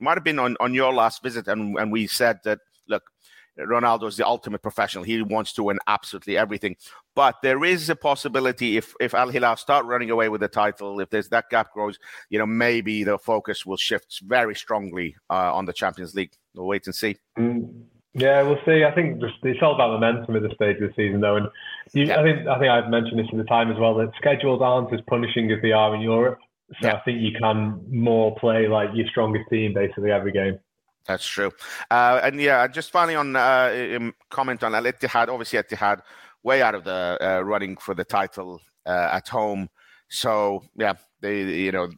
might 0.00 0.16
have 0.16 0.24
been 0.24 0.38
on, 0.38 0.56
on 0.60 0.72
your 0.72 0.94
last 0.94 1.22
visit, 1.22 1.46
and, 1.46 1.76
and 1.78 1.92
we 1.92 2.06
said 2.06 2.38
that 2.44 2.60
Ronaldo 3.58 4.08
is 4.08 4.16
the 4.16 4.26
ultimate 4.26 4.62
professional. 4.62 5.04
He 5.04 5.20
wants 5.22 5.52
to 5.54 5.62
win 5.62 5.78
absolutely 5.86 6.36
everything. 6.36 6.76
But 7.14 7.36
there 7.42 7.64
is 7.64 7.90
a 7.90 7.96
possibility 7.96 8.76
if 8.76 8.94
if 9.00 9.14
Al 9.14 9.28
Hilal 9.28 9.56
start 9.56 9.84
running 9.86 10.10
away 10.10 10.28
with 10.28 10.40
the 10.40 10.48
title, 10.48 11.00
if 11.00 11.10
there's 11.10 11.28
that 11.28 11.50
gap 11.50 11.72
grows, 11.72 11.98
you 12.30 12.38
know, 12.38 12.46
maybe 12.46 13.04
the 13.04 13.18
focus 13.18 13.66
will 13.66 13.76
shift 13.76 14.20
very 14.22 14.54
strongly 14.54 15.16
uh, 15.28 15.54
on 15.54 15.66
the 15.66 15.72
Champions 15.72 16.14
League. 16.14 16.32
We'll 16.54 16.66
wait 16.66 16.86
and 16.86 16.94
see. 16.94 17.16
Mm. 17.38 17.84
Yeah, 18.14 18.42
we'll 18.42 18.58
see. 18.66 18.84
I 18.84 18.94
think 18.94 19.22
it's 19.42 19.62
all 19.62 19.74
about 19.74 19.98
momentum 19.98 20.36
at 20.36 20.42
the 20.42 20.54
stage 20.54 20.76
of 20.82 20.90
the 20.90 20.94
season, 20.94 21.20
though, 21.20 21.36
and 21.36 21.48
you, 21.94 22.04
yeah. 22.04 22.20
I 22.20 22.22
think 22.22 22.46
I 22.46 22.58
think 22.58 22.70
I've 22.70 22.90
mentioned 22.90 23.18
this 23.18 23.26
at 23.32 23.38
the 23.38 23.44
time 23.44 23.70
as 23.72 23.78
well. 23.78 23.94
That 23.94 24.12
schedules 24.18 24.60
aren't 24.62 24.92
as 24.92 25.00
punishing 25.08 25.50
as 25.50 25.62
they 25.62 25.72
are 25.72 25.94
in 25.94 26.02
Europe, 26.02 26.38
so 26.80 26.88
yeah. 26.88 26.96
I 26.96 27.00
think 27.00 27.22
you 27.22 27.32
can 27.38 27.82
more 27.90 28.36
play 28.36 28.68
like 28.68 28.90
your 28.92 29.06
strongest 29.08 29.48
team 29.48 29.72
basically 29.72 30.10
every 30.10 30.32
game. 30.32 30.58
That's 31.06 31.26
true. 31.26 31.50
Uh, 31.90 32.20
and 32.22 32.40
yeah, 32.40 32.66
just 32.68 32.90
finally 32.90 33.16
on 33.16 33.34
uh, 33.34 34.10
comment 34.30 34.62
on 34.62 34.74
Al 34.74 34.84
Ittihad. 34.84 35.28
Obviously, 35.28 35.58
Ittihad 35.58 36.02
way 36.42 36.62
out 36.62 36.74
of 36.74 36.84
the 36.84 37.18
uh, 37.20 37.40
running 37.40 37.76
for 37.76 37.94
the 37.94 38.04
title 38.04 38.60
uh, 38.86 39.08
at 39.12 39.28
home. 39.28 39.68
So 40.08 40.62
yeah, 40.76 40.94
they 41.20 41.42
you 41.42 41.72
know 41.72 41.88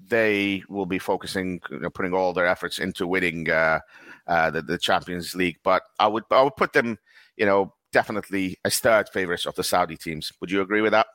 they 0.00 0.62
will 0.68 0.86
be 0.86 0.98
focusing, 0.98 1.60
you 1.70 1.80
know, 1.80 1.90
putting 1.90 2.14
all 2.14 2.32
their 2.32 2.46
efforts 2.46 2.78
into 2.78 3.06
winning 3.06 3.50
uh, 3.50 3.80
uh, 4.26 4.50
the, 4.50 4.62
the 4.62 4.78
Champions 4.78 5.34
League. 5.34 5.58
But 5.62 5.82
I 5.98 6.06
would 6.06 6.24
I 6.30 6.42
would 6.42 6.56
put 6.56 6.72
them, 6.72 6.98
you 7.36 7.46
know, 7.46 7.74
definitely 7.92 8.56
as 8.64 8.78
third 8.78 9.08
favorites 9.10 9.46
of 9.46 9.54
the 9.56 9.64
Saudi 9.64 9.96
teams. 9.96 10.32
Would 10.40 10.50
you 10.50 10.62
agree 10.62 10.80
with 10.80 10.92
that? 10.92 11.06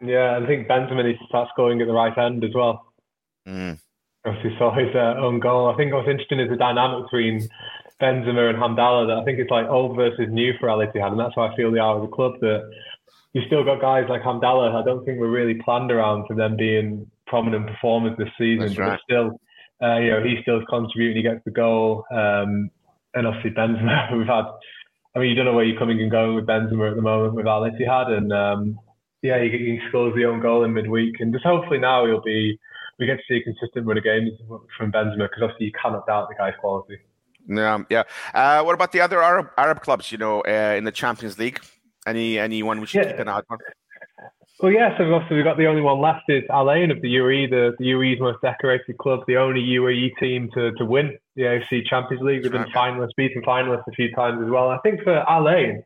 Yeah, 0.00 0.38
I 0.40 0.46
think 0.46 0.68
Benzema 0.68 1.04
needs 1.04 1.18
to 1.18 1.26
start 1.26 1.48
scoring 1.52 1.80
at 1.80 1.86
the 1.86 1.94
right 1.94 2.16
end 2.18 2.44
as 2.44 2.54
well. 2.54 2.92
Mm 3.48 3.80
obviously 4.26 4.54
saw 4.58 4.74
his 4.74 4.94
uh, 4.94 5.14
own 5.18 5.40
goal. 5.40 5.68
I 5.68 5.76
think 5.76 5.92
what's 5.92 6.08
interesting 6.08 6.40
is 6.40 6.50
the 6.50 6.56
dynamic 6.56 7.04
between 7.04 7.48
Benzema 8.00 8.50
and 8.50 8.58
Hamdallah. 8.58 9.08
That 9.08 9.18
I 9.18 9.24
think 9.24 9.38
it's 9.38 9.50
like 9.50 9.66
old 9.68 9.96
versus 9.96 10.28
new 10.30 10.52
for 10.60 10.68
Al 10.68 10.78
Ittihad, 10.78 11.12
and 11.12 11.20
that's 11.20 11.36
why 11.36 11.48
I 11.48 11.56
feel 11.56 11.70
they 11.70 11.78
are 11.78 11.98
as 11.98 12.04
a 12.04 12.12
club. 12.12 12.34
That 12.40 12.70
you 13.32 13.42
still 13.46 13.64
got 13.64 13.80
guys 13.80 14.04
like 14.08 14.22
Hamdallah. 14.22 14.74
I 14.74 14.84
don't 14.84 15.04
think 15.04 15.18
we're 15.18 15.28
really 15.28 15.60
planned 15.62 15.90
around 15.90 16.26
for 16.26 16.34
them 16.34 16.56
being 16.56 17.10
prominent 17.26 17.66
performers 17.66 18.16
this 18.18 18.28
season, 18.38 18.66
that's 18.66 18.76
but 18.76 18.82
right. 18.82 19.00
still, 19.04 19.40
uh, 19.82 19.98
you 19.98 20.10
know, 20.10 20.22
he 20.22 20.36
still 20.42 20.58
is 20.58 20.66
contributing. 20.68 21.16
He 21.16 21.22
gets 21.22 21.44
the 21.44 21.50
goal, 21.50 22.04
um, 22.10 22.70
and 23.14 23.26
obviously 23.26 23.50
Benzema. 23.50 24.12
We've 24.16 24.26
had. 24.26 24.44
I 25.14 25.18
mean, 25.18 25.30
you 25.30 25.34
don't 25.34 25.46
know 25.46 25.54
where 25.54 25.64
you're 25.64 25.78
coming 25.78 26.02
and 26.02 26.10
going 26.10 26.34
with 26.34 26.46
Benzema 26.46 26.90
at 26.90 26.96
the 26.96 27.02
moment 27.02 27.34
with 27.34 27.46
Al 27.46 27.62
Ittihad, 27.62 28.08
and 28.08 28.32
um, 28.32 28.78
yeah, 29.22 29.42
he, 29.42 29.48
he 29.48 29.80
scores 29.88 30.14
the 30.14 30.26
own 30.26 30.40
goal 30.40 30.64
in 30.64 30.74
midweek, 30.74 31.20
and 31.20 31.32
just 31.32 31.44
hopefully 31.44 31.78
now 31.78 32.04
he'll 32.04 32.20
be 32.20 32.58
we 32.98 33.06
get 33.06 33.16
to 33.16 33.22
see 33.28 33.36
a 33.36 33.42
consistent 33.42 33.86
run 33.86 33.98
of 33.98 34.04
games 34.04 34.32
from 34.76 34.92
Benzema 34.92 35.28
because 35.28 35.42
obviously 35.42 35.66
you 35.66 35.72
cannot 35.80 36.06
doubt 36.06 36.28
the 36.28 36.34
guy's 36.34 36.54
quality. 36.60 36.98
Yeah, 37.48 37.78
yeah. 37.90 38.02
Uh, 38.34 38.62
what 38.62 38.74
about 38.74 38.92
the 38.92 39.00
other 39.00 39.22
Arab 39.22 39.48
Arab 39.56 39.80
clubs? 39.80 40.10
You 40.10 40.18
know, 40.18 40.40
uh, 40.40 40.74
in 40.76 40.84
the 40.84 40.92
Champions 40.92 41.38
League, 41.38 41.60
any 42.06 42.38
anyone 42.38 42.80
we 42.80 42.86
should 42.86 43.04
yeah. 43.04 43.12
keep 43.12 43.20
an 43.20 43.28
eye 43.28 43.42
on? 43.48 43.58
Well, 44.60 44.72
yeah. 44.72 44.96
So 44.96 45.12
obviously 45.12 45.36
we've 45.36 45.44
got 45.44 45.58
the 45.58 45.66
only 45.66 45.82
one 45.82 46.00
left 46.00 46.24
is 46.28 46.42
Al 46.50 46.70
Ain 46.70 46.90
of 46.90 47.02
the 47.02 47.14
UAE, 47.16 47.50
the, 47.50 47.72
the 47.78 47.90
UAE's 47.90 48.20
most 48.20 48.40
decorated 48.40 48.96
club, 48.98 49.20
the 49.26 49.36
only 49.36 49.60
UAE 49.60 50.18
team 50.18 50.48
to, 50.54 50.72
to 50.72 50.84
win 50.84 51.16
the 51.36 51.42
AFC 51.42 51.84
Champions 51.86 52.22
League. 52.22 52.42
We've 52.42 52.52
been 52.52 52.62
okay. 52.62 52.72
finalists, 52.72 53.10
beaten 53.16 53.42
finalists 53.42 53.86
a 53.86 53.92
few 53.92 54.10
times 54.14 54.42
as 54.42 54.50
well. 54.50 54.70
I 54.70 54.78
think 54.78 55.02
for 55.02 55.14
Al 55.28 55.48
Ain, 55.50 55.82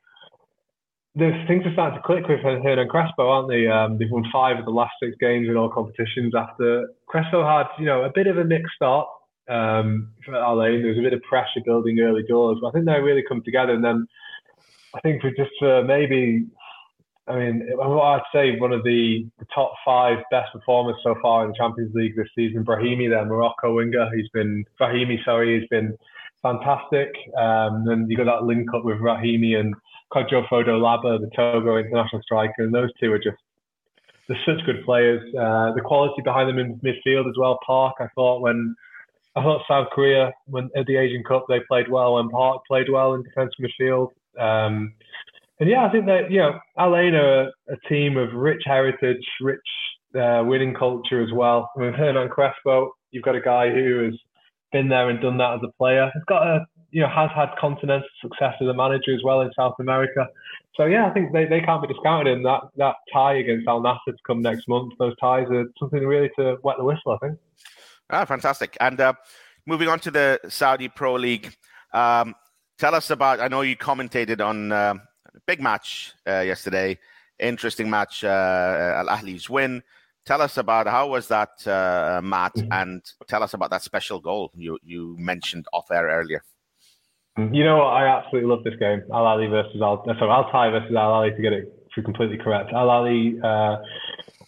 there's 1.15 1.49
things 1.49 1.67
are 1.67 1.73
starting 1.73 1.99
to 1.99 2.07
click 2.07 2.29
with 2.29 2.41
Hernan 2.41 2.89
Crespo, 2.89 3.29
aren't 3.29 3.49
they? 3.49 3.67
Um, 3.67 3.99
they've 3.99 4.11
won 4.11 4.25
five 4.33 4.59
of 4.59 4.65
the 4.65 4.71
last 4.71 4.93
six 5.03 5.17
games 5.19 5.49
in 5.49 5.57
all 5.57 5.69
competitions. 5.69 6.35
After 6.37 6.89
Crespo 7.07 7.45
had, 7.45 7.67
you 7.79 7.87
know, 7.87 8.05
a 8.05 8.13
bit 8.15 8.29
of 8.29 8.39
a 8.39 8.45
mixed 8.45 8.75
start 8.77 9.09
um, 9.49 10.13
for 10.25 10.37
Al 10.37 10.63
Ain. 10.63 10.83
There 10.83 10.91
was 10.91 10.99
a 10.99 11.03
bit 11.03 11.13
of 11.13 11.23
pressure 11.23 11.61
building 11.65 11.99
early 12.01 12.23
doors, 12.23 12.59
but 12.61 12.69
I 12.69 12.71
think 12.73 12.87
they 12.87 13.01
really 13.01 13.25
come 13.29 13.43
together. 13.43 13.73
And 13.73 13.85
then 13.85 14.07
I 14.95 15.01
think 15.01 15.21
for 15.21 15.31
just 15.31 15.51
for 15.59 15.83
maybe, 15.83 16.47
I 17.27 17.37
mean, 17.37 17.69
I'd 17.83 18.21
say 18.33 18.59
one 18.59 18.73
of 18.73 18.85
the, 18.85 19.27
the, 19.41 19.47
top 19.53 19.73
five 19.85 20.19
best 20.31 20.53
performers 20.53 20.97
so 21.03 21.17
far 21.21 21.45
in 21.45 21.51
the 21.51 21.57
Champions 21.57 21.93
League 21.95 22.17
this 22.17 22.29
season, 22.37 22.65
Brahimi, 22.65 23.11
there, 23.11 23.25
Morocco 23.25 23.75
winger. 23.75 24.09
He's 24.15 24.29
been 24.29 24.65
Brahimi, 24.81 25.25
sorry, 25.25 25.59
he's 25.59 25.69
been 25.69 25.97
fantastic. 26.43 27.11
Um, 27.37 27.89
and 27.89 28.09
you 28.09 28.17
got 28.17 28.27
that 28.27 28.45
link 28.45 28.69
up 28.75 28.85
with 28.85 28.99
Rahimi 28.99 29.57
and 29.57 29.75
Kodjo 30.13 30.47
Laba, 30.49 31.21
the 31.21 31.31
Togo 31.35 31.77
international 31.77 32.23
striker, 32.23 32.63
and 32.63 32.75
those 32.75 32.91
two 33.01 33.13
are 33.13 33.19
just 33.19 33.39
they're 34.29 34.39
such 34.47 34.65
good 34.65 34.85
players. 34.85 35.23
Uh, 35.35 35.73
the 35.75 35.81
quality 35.81 36.23
behind 36.23 36.49
them 36.49 36.59
in 36.59 36.77
midfield 36.77 37.29
as 37.29 37.37
well. 37.37 37.59
Park, 37.67 37.97
I 38.01 38.07
thought 38.15 38.41
when 38.41 38.75
I 39.37 39.43
thought 39.43 39.63
South 39.69 39.89
Korea 39.93 40.33
when 40.47 40.71
at 40.77 40.87
the 40.87 40.97
Asian 40.97 41.23
Cup 41.25 41.47
they 41.49 41.61
played 41.69 41.91
well 41.91 42.19
and 42.19 42.31
Park 42.31 42.63
played 42.67 42.89
well 42.91 43.15
in 43.15 43.23
defensive 43.23 43.59
midfield. 43.61 44.11
Um, 44.39 44.95
and 45.59 45.69
yeah, 45.69 45.85
I 45.85 45.91
think 45.91 46.07
that 46.07 46.31
you 46.31 46.39
know 46.39 46.59
Al 46.79 46.97
Ain 46.97 47.15
are 47.15 47.51
a 47.69 47.77
team 47.89 48.17
of 48.17 48.33
rich 48.33 48.63
heritage, 48.65 49.25
rich 49.41 49.59
uh, 50.15 50.43
winning 50.45 50.75
culture 50.75 51.23
as 51.23 51.33
well. 51.33 51.71
I 51.77 51.81
mean, 51.81 51.93
Hernan 51.93 52.29
Crespo, 52.29 52.93
you've 53.11 53.25
got 53.25 53.37
a 53.37 53.41
guy 53.41 53.71
who 53.71 54.05
has 54.05 54.15
been 54.73 54.89
there 54.89 55.09
and 55.09 55.21
done 55.21 55.39
that 55.39 55.55
as 55.55 55.61
a 55.65 55.73
player. 55.77 56.11
He's 56.15 56.25
got 56.25 56.47
a 56.47 56.67
you 56.91 57.01
know 57.03 57.09
has 57.09 57.31
had 57.35 57.51
continental 57.59 58.09
success 58.21 58.55
as 58.61 58.69
a 58.69 58.75
manager 58.75 59.15
as 59.15 59.23
well 59.25 59.41
in 59.43 59.51
South 59.55 59.75
America. 59.79 60.29
So 60.77 60.87
yeah, 60.87 61.07
I 61.07 61.11
think 61.11 61.33
they, 61.33 61.47
they 61.47 61.61
can't 61.61 61.83
be 61.83 61.89
discounted. 61.89 62.37
in 62.37 62.43
that 62.45 62.63
that 62.77 62.97
tie 63.13 63.35
against 63.35 63.69
Al 63.69 63.81
Nassr 63.81 63.99
to 64.07 64.17
come 64.27 64.43
next 64.43 64.69
month, 64.69 64.95
those 64.99 65.15
ties 65.21 65.47
are 65.51 65.67
something 65.79 66.05
really 66.07 66.31
to 66.39 66.57
wet 66.63 66.77
the 66.79 66.85
whistle. 66.85 67.13
I 67.21 67.27
think. 67.27 67.39
Ah, 68.11 68.25
fantastic. 68.25 68.77
And 68.81 69.01
uh, 69.01 69.13
moving 69.67 69.89
on 69.89 70.01
to 70.01 70.11
the 70.11 70.41
Saudi 70.49 70.89
Pro 70.89 71.15
League, 71.15 71.55
um, 71.93 72.35
tell 72.79 72.95
us 72.95 73.11
about. 73.11 73.41
I 73.41 73.49
know 73.49 73.61
you 73.61 73.77
commentated 73.77 74.45
on 74.45 74.73
uh, 74.73 74.95
a 75.35 75.41
big 75.47 75.61
match 75.61 76.15
uh, 76.27 76.41
yesterday. 76.41 76.99
Interesting 77.39 77.89
match, 77.89 78.25
uh, 78.25 78.95
Al 78.97 79.07
Ahli's 79.07 79.49
win. 79.49 79.83
Tell 80.27 80.43
us 80.43 80.59
about 80.59 80.87
how 80.87 81.09
was 81.09 81.29
that, 81.29 81.67
uh, 81.67 82.21
Matt, 82.23 82.55
mm-hmm. 82.55 82.73
and 82.73 83.03
tell 83.27 83.43
us 83.43 83.55
about 83.55 83.71
that 83.71 83.83
special 83.83 84.21
goal 84.21 84.51
you 84.55 84.79
you 84.83 85.17
mentioned 85.19 85.67
off 85.73 85.91
air 85.91 86.07
earlier. 86.07 86.45
You 87.39 87.65
know 87.65 87.79
what? 87.79 87.95
I 87.95 88.07
absolutely 88.07 88.51
love 88.51 88.65
this 88.65 88.75
game. 88.79 89.03
Al 89.13 89.25
Ahly 89.25 89.49
versus 89.49 89.81
Al. 89.81 90.03
Sorry, 90.05 90.31
Al 90.31 90.51
Tai 90.51 90.71
versus 90.71 90.95
Al 90.95 91.13
Ahly 91.13 91.37
to 91.37 91.43
get 91.43 91.53
it 91.53 91.73
completely 92.05 92.39
correct. 92.39 92.73
Al 92.73 92.89
Ahly. 92.89 93.43
Uh, 93.43 93.83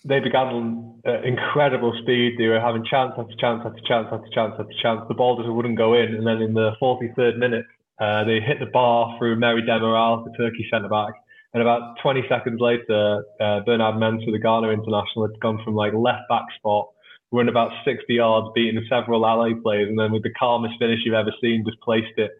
they 0.04 0.18
began 0.18 1.00
at 1.04 1.24
incredible 1.24 1.96
speed. 2.02 2.34
They 2.38 2.46
were 2.46 2.60
having 2.60 2.84
chance 2.84 3.12
after 3.16 3.34
chance 3.38 3.62
after 3.64 3.80
chance 3.86 4.08
after 4.10 4.28
chance 4.34 4.54
after 4.58 4.74
chance. 4.82 5.02
The 5.08 5.14
ball 5.14 5.36
just 5.36 5.48
wouldn't 5.48 5.78
go 5.78 5.94
in. 5.94 6.14
And 6.14 6.26
then 6.26 6.42
in 6.42 6.54
the 6.54 6.72
43rd 6.82 7.38
minute, 7.38 7.64
uh, 8.00 8.24
they 8.24 8.40
hit 8.40 8.58
the 8.58 8.66
bar 8.66 9.16
through 9.18 9.36
Merih 9.36 9.66
Demiral, 9.66 10.24
the 10.24 10.32
Turkey 10.36 10.66
centre 10.70 10.88
back. 10.88 11.14
And 11.54 11.62
about 11.62 11.98
20 12.02 12.24
seconds 12.28 12.60
later, 12.60 13.24
uh, 13.40 13.60
Bernard 13.60 13.96
Mensah, 13.96 14.32
the 14.32 14.38
Ghana 14.38 14.70
international, 14.70 15.28
had 15.28 15.38
gone 15.40 15.60
from 15.62 15.74
like 15.74 15.92
left 15.92 16.22
back 16.28 16.46
spot, 16.56 16.88
run 17.30 17.48
about 17.48 17.70
60 17.84 18.12
yards, 18.12 18.48
beating 18.54 18.82
several 18.88 19.20
LA 19.20 19.50
players, 19.62 19.88
and 19.88 19.98
then 19.98 20.12
with 20.12 20.22
the 20.22 20.32
calmest 20.32 20.74
finish 20.78 21.00
you've 21.04 21.14
ever 21.14 21.32
seen, 21.40 21.62
just 21.64 21.80
placed 21.80 22.16
it 22.16 22.32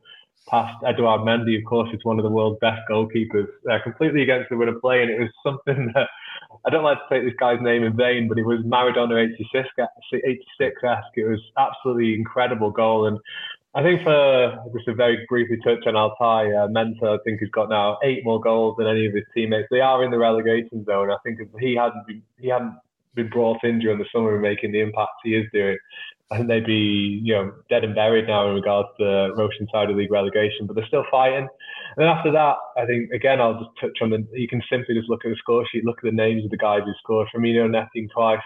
past 0.49 0.77
Edouard 0.87 1.21
Mendy, 1.21 1.59
of 1.59 1.65
course, 1.65 1.89
is 1.93 2.05
one 2.05 2.19
of 2.19 2.25
the 2.25 2.31
world's 2.31 2.59
best 2.61 2.81
goalkeepers, 2.91 3.49
uh, 3.71 3.79
completely 3.83 4.23
against 4.23 4.51
the 4.51 4.57
run 4.57 4.69
of 4.69 4.81
play. 4.81 5.03
And 5.03 5.11
it 5.11 5.21
was 5.21 5.31
something 5.45 5.93
that 5.95 6.09
I 6.67 6.71
don't 6.71 6.85
like 6.85 6.99
to 6.99 7.15
take 7.15 7.25
this 7.25 7.39
guy's 7.39 7.61
name 7.61 7.85
in 7.85 7.97
vain, 7.97 8.29
but 8.29 8.39
it 8.39 8.45
was 8.45 8.61
Maradona 8.61 9.25
86 9.35 9.69
esque. 9.79 11.17
It 11.17 11.29
was 11.29 11.41
absolutely 11.57 12.15
incredible 12.15 12.71
goal. 12.71 13.07
And 13.07 13.19
I 13.75 13.83
think 13.83 14.03
for 14.03 14.59
just 14.77 14.89
a 14.89 14.95
very 14.95 15.25
briefly 15.29 15.59
touch 15.65 15.87
on 15.87 15.97
Altai, 15.97 16.53
uh, 16.53 16.69
Mensah, 16.69 17.19
I 17.19 17.23
think 17.25 17.41
has 17.41 17.49
got 17.51 17.71
now 17.71 17.99
eight 18.05 18.25
more 18.25 18.41
goals 18.41 18.77
than 18.77 18.87
any 18.87 19.07
of 19.07 19.15
his 19.15 19.25
teammates. 19.35 19.69
They 19.71 19.81
are 19.81 20.05
in 20.05 20.11
the 20.11 20.19
relegation 20.19 20.85
zone. 20.85 21.11
I 21.11 21.17
think 21.25 21.41
if 21.41 21.49
he 21.59 21.75
hadn't 21.75 22.07
been, 22.07 22.23
he 22.39 22.49
hadn't 22.49 22.75
been 23.15 23.31
brought 23.31 23.65
in 23.65 23.79
during 23.79 23.99
the 23.99 24.07
summer 24.15 24.35
and 24.35 24.43
making 24.43 24.73
the 24.73 24.81
impact 24.81 25.13
he 25.25 25.35
is 25.35 25.47
doing, 25.53 25.79
I 26.31 26.37
think 26.37 26.49
they'd 26.49 26.65
be 26.65 27.21
you 27.23 27.35
know 27.35 27.53
dead 27.69 27.85
and 27.85 27.95
buried 27.95 28.27
now 28.27 28.49
in 28.49 28.55
regards 28.55 28.89
to 28.99 29.05
the 29.05 29.35
Roshn 29.37 29.91
of 29.91 29.97
League 29.97 30.11
relegation, 30.11 30.67
but 30.67 30.77
they're 30.77 30.87
still 30.87 31.05
fighting. 31.11 31.47
And 31.97 31.99
then 31.99 32.09
after 32.09 32.33
that, 32.33 32.57
I 32.77 32.87
think 32.87 33.11
again 33.11 33.41
I'll 33.41 33.59
just 33.59 33.71
touch 33.81 33.99
on 34.01 34.11
the. 34.11 34.27
You 34.33 34.49
can 34.49 34.63
simply 34.71 34.95
just 34.95 35.11
look 35.11 35.25
at 35.25 35.29
the 35.29 35.37
score 35.37 35.67
sheet, 35.71 35.85
look 35.85 35.99
at 35.99 36.05
the 36.05 36.17
names 36.17 36.45
of 36.45 36.51
the 36.51 36.57
guys 36.57 36.83
who 36.85 36.93
scored. 36.99 37.29
Firmino 37.35 37.71
netting 37.71 38.09
twice, 38.15 38.41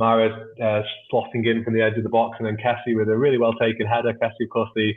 Mahrez 0.00 0.34
uh, 0.62 0.82
slotting 1.12 1.46
in 1.46 1.64
from 1.64 1.74
the 1.74 1.82
edge 1.82 1.96
of 1.96 2.04
the 2.04 2.08
box, 2.08 2.36
and 2.38 2.46
then 2.46 2.56
Kessie 2.56 2.96
with 2.96 3.08
a 3.08 3.16
really 3.16 3.38
well 3.38 3.54
taken 3.54 3.86
header. 3.86 4.12
Kessie, 4.12 4.44
of 4.44 4.50
course, 4.50 4.70
the 4.76 4.92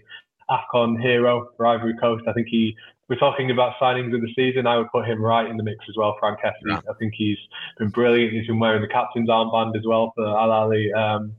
AFCON 0.49 1.01
hero 1.01 1.49
for 1.58 1.65
Ivory 1.65 1.95
Coast. 1.99 2.23
I 2.28 2.34
think 2.34 2.47
he 2.49 2.75
we're 3.10 3.15
talking 3.15 3.51
about 3.51 3.73
signings 3.82 4.13
of 4.13 4.21
the 4.21 4.34
season, 4.36 4.67
I 4.67 4.78
would 4.78 4.91
put 4.91 5.08
him 5.08 5.21
right 5.21 5.49
in 5.49 5.56
the 5.56 5.63
mix 5.63 5.78
as 5.89 5.95
well, 5.95 6.17
Frank 6.19 6.39
Kessie. 6.43 6.51
Yeah. 6.67 6.82
I 6.89 6.93
think 6.99 7.13
he's 7.15 7.38
been 7.78 7.89
brilliant. 7.89 8.34
He's 8.34 8.47
been 8.47 8.60
wearing 8.60 8.82
the 8.82 8.88
captain's 8.88 9.30
armband 9.30 9.78
as 9.78 9.86
well 9.86 10.12
for 10.15 10.25
Al 10.25 10.49
Ahly. 10.49 10.93
Um, 10.93 11.34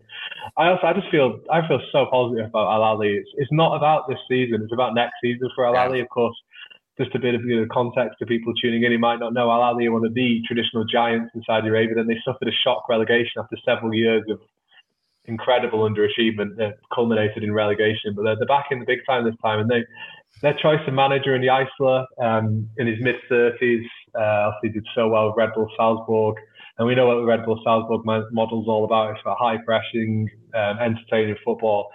I 0.56 0.68
also 0.68 0.86
I 0.86 0.92
just 0.92 1.10
feel 1.10 1.40
I 1.50 1.66
feel 1.66 1.80
so 1.92 2.06
positive 2.10 2.46
about 2.46 2.72
Al 2.72 2.96
Ahly. 2.96 3.18
It's, 3.18 3.30
it's 3.36 3.52
not 3.52 3.76
about 3.76 4.08
this 4.08 4.18
season; 4.28 4.62
it's 4.62 4.72
about 4.72 4.94
next 4.94 5.14
season 5.22 5.48
for 5.54 5.66
Al. 5.66 5.94
Yeah. 5.94 6.02
Of 6.02 6.08
course, 6.08 6.36
just 6.98 7.14
a 7.14 7.18
bit 7.18 7.34
of 7.34 7.42
you 7.44 7.60
know, 7.60 7.66
context 7.72 8.18
to 8.18 8.26
people 8.26 8.52
tuning 8.60 8.82
in 8.82 8.92
who 8.92 8.98
might 8.98 9.20
not 9.20 9.32
know. 9.32 9.50
Al 9.50 9.60
Ahly 9.60 9.86
are 9.86 9.92
one 9.92 10.04
of 10.04 10.14
the 10.14 10.42
traditional 10.46 10.84
giants 10.84 11.30
in 11.34 11.42
Saudi 11.46 11.68
Arabia. 11.68 11.94
Then 11.94 12.06
they 12.06 12.18
suffered 12.24 12.48
a 12.48 12.56
shock 12.64 12.88
relegation 12.88 13.38
after 13.38 13.56
several 13.64 13.94
years 13.94 14.24
of 14.28 14.40
incredible 15.26 15.80
underachievement 15.80 16.56
that 16.56 16.78
culminated 16.92 17.44
in 17.44 17.52
relegation. 17.52 18.14
But 18.16 18.24
they're, 18.24 18.36
they're 18.36 18.46
back 18.46 18.66
in 18.70 18.80
the 18.80 18.86
big 18.86 19.00
time 19.06 19.24
this 19.24 19.34
time, 19.42 19.60
and 19.60 19.70
they 19.70 19.84
their 20.42 20.54
choice 20.54 20.80
of 20.86 20.94
manager 20.94 21.34
in 21.34 21.42
the 21.42 21.48
Jaissle 21.48 22.06
um, 22.22 22.68
in 22.76 22.86
his 22.86 22.96
mid 23.00 23.16
30s 23.30 23.82
uh, 24.14 24.50
obviously 24.50 24.80
did 24.80 24.86
so 24.94 25.08
well 25.08 25.28
with 25.28 25.36
Red 25.36 25.50
Bull 25.54 25.68
Salzburg. 25.76 26.36
And 26.78 26.86
we 26.86 26.94
know 26.94 27.06
what 27.06 27.16
the 27.16 27.24
Red 27.24 27.44
Bull 27.44 27.60
Salzburg 27.64 28.04
model 28.04 28.62
is 28.62 28.68
all 28.68 28.84
about. 28.84 29.10
It's 29.10 29.20
about 29.20 29.38
high 29.38 29.58
pressing, 29.64 30.30
um, 30.54 30.78
entertaining 30.78 31.36
football. 31.44 31.88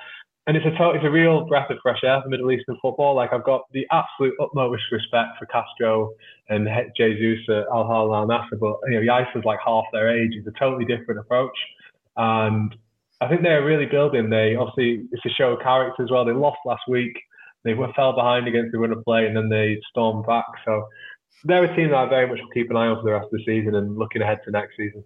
And 0.45 0.57
it's 0.57 0.65
a 0.65 0.89
it's 0.89 1.05
a 1.05 1.09
real 1.09 1.45
breath 1.45 1.69
of 1.71 1.77
fresh 1.81 2.01
air 2.03 2.21
for 2.21 2.27
Middle 2.27 2.51
Eastern 2.51 2.77
football. 2.81 3.15
Like 3.15 3.31
I've 3.31 3.45
got 3.45 3.61
the 3.71 3.87
absolute 3.91 4.33
utmost 4.41 4.83
respect 4.91 5.39
for 5.39 5.45
Castro 5.45 6.11
and 6.49 6.67
Jesus 6.97 7.39
at 7.47 7.63
Al 7.71 7.87
Hilal 7.87 8.13
Al 8.13 8.27
Nassr, 8.27 8.59
but 8.59 8.75
you 8.89 8.99
know, 8.99 9.05
Jaissle's 9.05 9.45
like 9.45 9.59
half 9.65 9.85
their 9.93 10.09
age. 10.09 10.31
It's 10.33 10.47
a 10.47 10.59
totally 10.59 10.83
different 10.83 11.21
approach. 11.21 11.57
And 12.17 12.75
I 13.21 13.29
think 13.29 13.41
they're 13.41 13.63
really 13.63 13.85
building. 13.85 14.29
They 14.29 14.57
obviously 14.57 15.05
it's 15.13 15.25
a 15.25 15.29
show 15.29 15.53
of 15.53 15.61
character 15.61 16.03
as 16.03 16.11
well. 16.11 16.25
They 16.25 16.33
lost 16.33 16.59
last 16.65 16.83
week 16.89 17.15
they 17.63 17.73
fell 17.95 18.13
behind 18.13 18.47
against 18.47 18.71
the 18.71 18.79
run 18.79 18.91
of 18.91 19.03
play 19.03 19.25
and 19.25 19.35
then 19.35 19.49
they 19.49 19.79
stormed 19.89 20.25
back. 20.25 20.45
So 20.65 20.87
they're 21.43 21.63
a 21.63 21.75
team 21.75 21.89
that 21.89 21.97
I 21.97 22.09
very 22.09 22.27
much 22.27 22.39
will 22.39 22.49
keep 22.49 22.69
an 22.69 22.77
eye 22.77 22.87
on 22.87 22.97
for 22.97 23.03
the 23.03 23.11
rest 23.11 23.25
of 23.25 23.31
the 23.31 23.43
season 23.45 23.75
and 23.75 23.97
looking 23.97 24.21
ahead 24.21 24.39
to 24.45 24.51
next 24.51 24.77
season. 24.77 25.03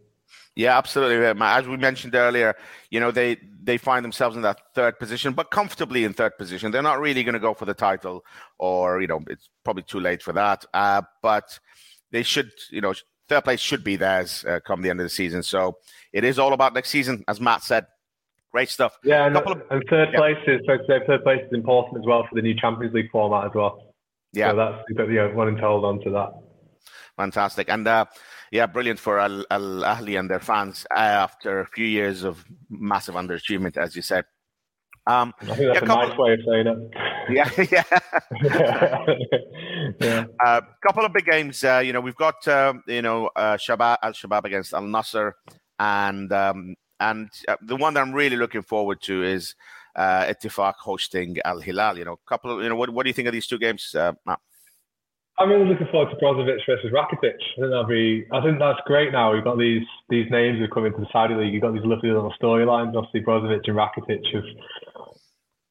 Yeah, 0.56 0.78
absolutely. 0.78 1.24
As 1.42 1.68
we 1.68 1.78
mentioned 1.78 2.16
earlier, 2.16 2.56
you 2.90 3.00
know 3.00 3.12
they 3.12 3.38
they 3.64 3.78
find 3.78 4.04
themselves 4.04 4.36
in 4.36 4.42
that 4.42 4.60
third 4.74 4.98
position, 4.98 5.34
but 5.34 5.52
comfortably 5.52 6.04
in 6.04 6.14
third 6.14 6.38
position. 6.38 6.72
They're 6.72 6.82
not 6.82 7.00
really 7.00 7.24
going 7.24 7.34
to 7.34 7.40
go 7.40 7.54
for 7.54 7.66
the 7.66 7.74
title, 7.74 8.26
or 8.58 9.02
you 9.02 9.08
know, 9.08 9.24
it's 9.30 9.50
probably 9.64 9.84
too 9.84 10.00
late 10.00 10.22
for 10.22 10.34
that. 10.34 10.66
Uh, 10.74 11.02
but 11.22 11.60
they 12.12 12.24
should, 12.24 12.52
you 12.72 12.82
know, 12.82 12.94
third 13.28 13.44
place 13.44 13.60
should 13.60 13.84
be 13.84 13.96
theirs 13.96 14.46
uh, 14.46 14.60
come 14.66 14.82
the 14.82 14.90
end 14.90 15.00
of 15.00 15.06
the 15.06 15.10
season. 15.10 15.44
So 15.44 15.78
it 16.14 16.24
is 16.24 16.40
all 16.40 16.54
about 16.54 16.74
next 16.74 16.90
season, 16.90 17.24
as 17.28 17.40
Matt 17.40 17.64
said. 17.64 17.86
Great 18.52 18.70
stuff. 18.70 18.98
Yeah, 19.04 19.28
and, 19.28 19.36
of, 19.36 19.62
and 19.70 19.84
third 19.90 20.10
yeah. 20.14 20.18
place 20.18 20.38
is 20.48 20.62
third 20.66 21.24
place 21.24 21.42
is 21.46 21.54
important 21.54 22.00
as 22.00 22.06
well 22.06 22.26
for 22.28 22.36
the 22.36 22.42
new 22.42 22.56
Champions 22.56 22.94
League 22.94 23.12
format 23.12 23.46
as 23.46 23.52
well. 23.54 23.87
Yeah, 24.34 24.52
so 24.52 24.56
that's 24.58 25.12
yeah, 25.12 25.34
wanting 25.34 25.56
to 25.56 25.62
hold 25.62 25.86
on 25.86 26.00
to 26.02 26.10
that. 26.12 26.34
Fantastic, 27.16 27.70
and 27.70 27.88
uh, 27.88 28.06
yeah, 28.52 28.68
brilliant 28.68 29.00
for 29.00 29.20
Al, 29.20 29.46
Al 29.50 29.82
Ahly 29.84 30.20
and 30.20 30.30
their 30.30 30.40
fans 30.40 30.86
uh, 30.92 31.00
after 31.00 31.60
a 31.62 31.66
few 31.68 31.86
years 31.86 32.24
of 32.24 32.46
massive 32.70 33.16
underachievement, 33.16 33.78
as 33.78 33.96
you 33.96 34.02
said. 34.02 34.26
Um, 35.08 35.34
I 35.42 35.46
think 35.46 35.58
that's 35.58 35.62
yeah, 35.62 35.72
a 35.72 35.86
couple, 35.86 36.08
nice 36.10 36.18
way 36.18 36.34
of 36.34 36.40
saying 36.46 36.68
it. 36.68 36.78
Yeah, 37.30 37.50
yeah. 37.72 37.84
yeah. 40.02 40.26
A 40.42 40.48
uh, 40.48 40.62
couple 40.86 41.06
of 41.06 41.14
big 41.14 41.26
games. 41.26 41.64
Uh, 41.64 41.82
you 41.84 41.94
know, 41.94 42.02
we've 42.02 42.16
got 42.16 42.46
uh, 42.48 42.74
you 42.88 43.02
know 43.02 43.30
uh, 43.36 43.56
Shabab 43.56 43.98
Al 44.04 44.12
Shabab 44.12 44.44
against 44.44 44.74
Al 44.74 44.82
Nasser, 44.82 45.36
and 45.80 46.32
um, 46.34 46.76
and 47.00 47.30
uh, 47.48 47.56
the 47.62 47.78
one 47.78 47.94
that 47.94 48.02
I'm 48.02 48.12
really 48.12 48.36
looking 48.36 48.62
forward 48.62 49.02
to 49.04 49.24
is 49.24 49.56
uh, 49.98 50.34
hosting 50.80 51.38
Al 51.44 51.60
Hilal. 51.60 51.98
You 51.98 52.06
know, 52.06 52.20
couple 52.26 52.52
of, 52.52 52.64
you 52.64 52.70
know, 52.70 52.76
what, 52.76 52.90
what 52.92 53.04
do 53.04 53.10
you 53.10 53.14
think 53.14 53.28
of 53.28 53.34
these 53.34 53.48
two 53.48 53.60
games, 53.60 53.96
uh, 53.96 54.14
Matt? 54.26 54.40
I'm 55.40 55.50
really 55.50 55.66
looking 55.66 55.88
forward 55.92 56.10
to 56.10 56.18
Brozovic 56.18 56.66
versus 56.66 56.92
Rakitic. 56.92 57.38
I 57.38 57.62
think 57.62 57.70
that'll 57.70 57.86
be. 57.86 58.26
I 58.32 58.42
think 58.42 58.58
that's 58.58 58.80
great. 58.86 59.12
Now 59.12 59.34
we've 59.34 59.44
got 59.44 59.60
these 59.60 59.86
these 60.10 60.26
names 60.32 60.58
who 60.58 60.68
come 60.68 60.86
into 60.86 61.00
the 61.00 61.08
Saudi 61.12 61.36
league. 61.36 61.54
You've 61.54 61.62
got 61.62 61.74
these 61.74 61.86
lovely 61.86 62.10
little 62.10 62.34
storylines. 62.42 62.96
Obviously, 62.96 63.22
Brozovic 63.22 63.68
and 63.68 63.78
Rakitic 63.78 64.34
have 64.34 64.44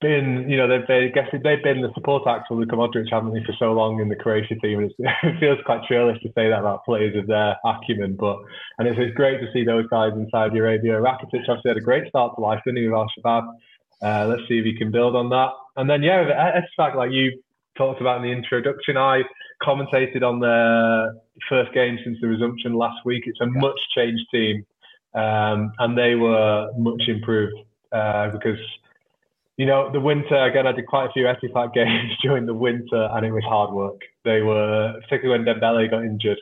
been, 0.00 0.46
you 0.48 0.56
know, 0.56 0.68
they've, 0.68 0.86
they 0.86 1.10
they've 1.42 1.64
been 1.64 1.80
the 1.80 1.90
support 1.94 2.28
act 2.28 2.46
for 2.46 2.54
Luka 2.54 2.76
Modric, 2.76 3.10
haven't 3.10 3.32
they, 3.32 3.42
for 3.44 3.54
so 3.58 3.72
long 3.72 4.00
in 4.00 4.08
the 4.08 4.14
Croatia 4.14 4.54
team. 4.56 4.78
And 4.80 4.92
it 4.98 5.40
feels 5.40 5.58
quite 5.66 5.82
churlish 5.88 6.22
to 6.22 6.28
say 6.28 6.48
that 6.48 6.60
about 6.60 6.84
players 6.84 7.16
of 7.16 7.26
their 7.26 7.56
acumen, 7.64 8.14
but 8.14 8.38
and 8.78 8.86
it's, 8.86 8.98
it's 9.00 9.16
great 9.16 9.40
to 9.40 9.50
see 9.52 9.64
those 9.64 9.88
guys 9.88 10.12
in 10.12 10.28
Saudi 10.30 10.58
Arabia. 10.58 11.00
Rakitic 11.00 11.48
obviously 11.48 11.70
had 11.70 11.76
a 11.76 11.80
great 11.80 12.08
start 12.08 12.36
to 12.36 12.40
life, 12.40 12.60
didn't 12.64 12.78
he, 12.78 12.88
with 12.88 12.94
Al 12.94 13.10
Shabab? 13.18 13.48
Uh, 14.02 14.26
let's 14.26 14.42
see 14.48 14.58
if 14.58 14.64
he 14.64 14.76
can 14.76 14.90
build 14.90 15.16
on 15.16 15.30
that. 15.30 15.50
And 15.76 15.88
then 15.88 16.02
yeah, 16.02 16.60
Ittifaq 16.78 16.94
like 16.94 17.12
you 17.12 17.40
talked 17.76 18.00
about 18.00 18.18
in 18.18 18.22
the 18.22 18.32
introduction, 18.36 18.96
I 18.96 19.22
commentated 19.62 20.22
on 20.22 20.40
their 20.40 21.14
first 21.48 21.72
game 21.72 21.98
since 22.04 22.18
the 22.20 22.28
resumption 22.28 22.74
last 22.74 23.04
week. 23.04 23.24
It's 23.26 23.40
a 23.40 23.46
much 23.46 23.78
changed 23.94 24.24
team, 24.30 24.66
um, 25.14 25.72
and 25.78 25.96
they 25.96 26.14
were 26.14 26.70
much 26.76 27.02
improved 27.08 27.56
uh, 27.92 28.30
because 28.30 28.58
you 29.56 29.64
know, 29.64 29.90
the 29.90 30.00
winter 30.00 30.36
again. 30.36 30.66
I 30.66 30.72
did 30.72 30.86
quite 30.86 31.06
a 31.06 31.12
few 31.12 31.24
Ettifaq 31.24 31.72
games 31.74 32.12
during 32.22 32.46
the 32.46 32.54
winter, 32.54 33.08
and 33.12 33.24
it 33.24 33.32
was 33.32 33.44
hard 33.44 33.72
work. 33.72 34.00
They 34.24 34.42
were, 34.42 34.94
particularly 35.02 35.44
when 35.44 35.54
Dembele 35.54 35.90
got 35.90 36.04
injured, 36.04 36.38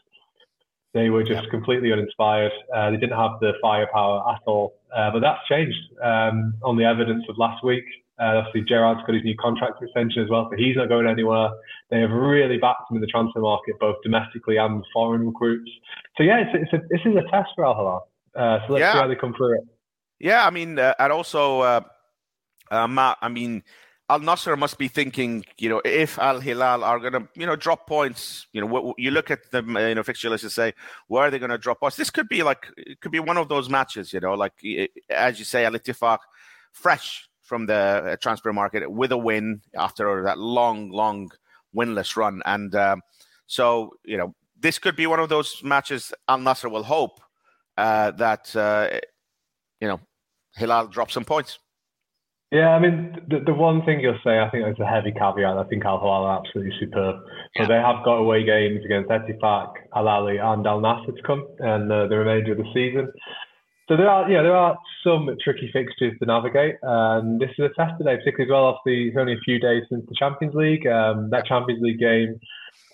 they 0.95 1.11
were 1.11 1.23
just 1.23 1.49
completely 1.51 1.93
uninspired. 1.93 2.53
Uh, 2.75 2.90
they 2.90 2.97
didn't 2.97 3.19
have 3.19 3.33
the 3.40 3.53
firepower 3.61 4.33
at 4.33 4.40
all. 4.47 4.75
Uh, 4.94 5.11
but 5.11 5.20
that's 5.20 5.40
changed 5.48 5.76
um, 6.02 6.54
on 6.62 6.76
the 6.76 6.85
evidence 6.85 7.24
of 7.28 7.37
last 7.38 7.64
week. 7.64 7.85
Uh, 8.20 8.38
obviously, 8.38 8.62
Gerrard's 8.68 9.00
got 9.07 9.14
his 9.14 9.24
new 9.24 9.37
contract 9.37 9.83
extension 9.83 10.22
as 10.22 10.30
well, 10.30 10.48
so 10.48 10.57
he's 10.57 10.76
not 10.76 10.88
going 10.88 11.09
anywhere. 11.09 11.50
They 11.90 12.00
have 12.00 12.11
really 12.11 12.59
backed 12.59 12.90
him 12.90 12.96
in 12.96 13.00
the 13.00 13.09
transfer 13.09 13.40
market, 13.40 13.74
both 13.80 13.96
domestically 14.04 14.57
and 14.57 14.85
foreign 14.92 15.26
recruits. 15.26 15.70
So 16.16 16.22
yeah, 16.22 16.38
it's, 16.38 16.50
it's 16.54 16.72
a, 16.72 16.87
this 16.88 17.00
is 17.04 17.16
a 17.16 17.28
test 17.30 17.50
for 17.57 17.66
Al 17.66 17.74
Hilal. 17.74 18.09
Uh, 18.37 18.66
so 18.66 18.74
let's 18.74 18.83
yeah. 18.83 18.92
see 18.92 18.98
how 18.98 19.09
they 19.09 19.16
come 19.16 19.35
through 19.37 19.54
it. 19.54 19.64
Yeah, 20.20 20.46
I 20.46 20.50
mean, 20.50 20.78
uh, 20.78 20.94
and 20.98 21.12
also, 21.12 21.61
uh, 21.61 21.80
uh, 22.70 22.87
Matt, 22.87 23.18
I 23.20 23.28
mean, 23.28 23.64
Al 24.11 24.21
Nassr 24.21 24.59
must 24.59 24.77
be 24.77 24.88
thinking, 24.88 25.45
you 25.57 25.69
know, 25.69 25.81
if 25.85 26.19
Al 26.19 26.38
Hilal 26.38 26.85
are 26.85 26.99
going 26.99 27.14
to, 27.14 27.27
you 27.35 27.47
know, 27.47 27.57
drop 27.57 27.87
points, 27.87 28.47
you 28.53 28.61
know, 28.61 28.95
you 28.99 29.11
look 29.11 29.31
at 29.31 29.51
the, 29.51 29.62
you 29.62 29.95
know, 29.95 30.03
fixture 30.03 30.29
list 30.29 30.45
and 30.45 30.53
say, 30.53 30.75
where 31.09 31.25
are 31.25 31.31
they 31.31 31.38
going 31.38 31.51
to 31.51 31.57
drop 31.57 31.81
points? 31.81 31.97
This 31.97 32.11
could 32.11 32.29
be 32.29 32.43
like, 32.43 32.67
it 32.77 33.01
could 33.01 33.12
be 33.12 33.21
one 33.21 33.38
of 33.38 33.49
those 33.49 33.71
matches, 33.71 34.12
you 34.12 34.21
know, 34.21 34.35
like 34.35 34.53
as 35.09 35.38
you 35.38 35.45
say, 35.47 35.64
Al 35.64 35.73
Ittifaq, 35.73 36.19
fresh 36.73 37.29
from 37.45 37.67
the 37.67 37.75
uh, 37.75 38.17
transfer 38.17 38.53
market 38.53 38.90
with 38.90 39.12
a 39.12 39.17
win 39.17 39.61
after 39.75 40.23
that 40.25 40.38
long, 40.38 40.90
long 40.90 41.31
winless 41.75 42.17
run, 42.17 42.43
and 42.47 42.75
um, 42.75 43.03
so 43.47 43.95
you 44.05 44.17
know, 44.17 44.35
this 44.59 44.79
could 44.79 44.97
be 44.97 45.07
one 45.07 45.21
of 45.21 45.29
those 45.29 45.62
matches. 45.62 46.12
Al 46.29 46.38
Nassr 46.38 46.71
will 46.71 46.83
hope 46.83 47.21
uh, 47.77 48.11
that 48.12 48.55
uh, 48.57 48.88
you 49.81 49.88
know 49.88 50.01
Hilal 50.57 50.88
drops 50.88 51.14
some 51.14 51.25
points. 51.25 51.59
Yeah, 52.55 52.69
I 52.69 52.79
mean, 52.79 53.17
the, 53.27 53.40
the 53.40 53.53
one 53.53 53.85
thing 53.85 53.99
you'll 53.99 54.23
say, 54.23 54.38
I 54.38 54.49
think 54.49 54.64
it's 54.64 54.79
a 54.79 54.87
heavy 54.87 55.11
caveat. 55.11 55.59
I 55.59 55.64
think 55.64 55.85
Al 55.85 55.99
Hilal 55.99 56.23
are 56.23 56.38
absolutely 56.38 56.73
superb. 56.79 57.17
So 57.57 57.62
yeah. 57.62 57.67
they 57.67 57.83
have 57.83 58.05
got 58.05 58.23
away 58.23 58.45
games 58.45 58.85
against 58.85 59.11
Ettifaq, 59.11 59.73
Al 59.97 60.07
Ali, 60.07 60.37
and 60.38 60.64
Al 60.64 60.81
Nassr 60.81 61.17
to 61.17 61.23
come, 61.27 61.49
and 61.59 61.90
uh, 61.90 62.07
the 62.07 62.17
remainder 62.17 62.53
of 62.53 62.59
the 62.59 62.71
season. 62.73 63.11
So 63.88 63.97
there 63.97 64.09
are, 64.09 64.31
yeah, 64.31 64.43
there 64.43 64.55
are 64.55 64.79
some 65.03 65.37
tricky 65.43 65.69
fixtures 65.73 66.14
to 66.21 66.27
navigate, 66.27 66.77
and 66.83 67.40
this 67.40 67.51
is 67.59 67.64
a 67.64 67.75
test 67.75 67.99
today, 67.99 68.17
particularly 68.19 68.45
as 68.45 68.51
well. 68.51 68.67
Obviously, 68.67 69.09
it's 69.09 69.17
only 69.19 69.33
a 69.33 69.45
few 69.45 69.59
days 69.59 69.83
since 69.90 70.07
the 70.09 70.14
Champions 70.17 70.55
League. 70.55 70.87
Um, 70.87 71.31
that 71.31 71.47
Champions 71.47 71.83
League 71.83 71.99
game 71.99 72.38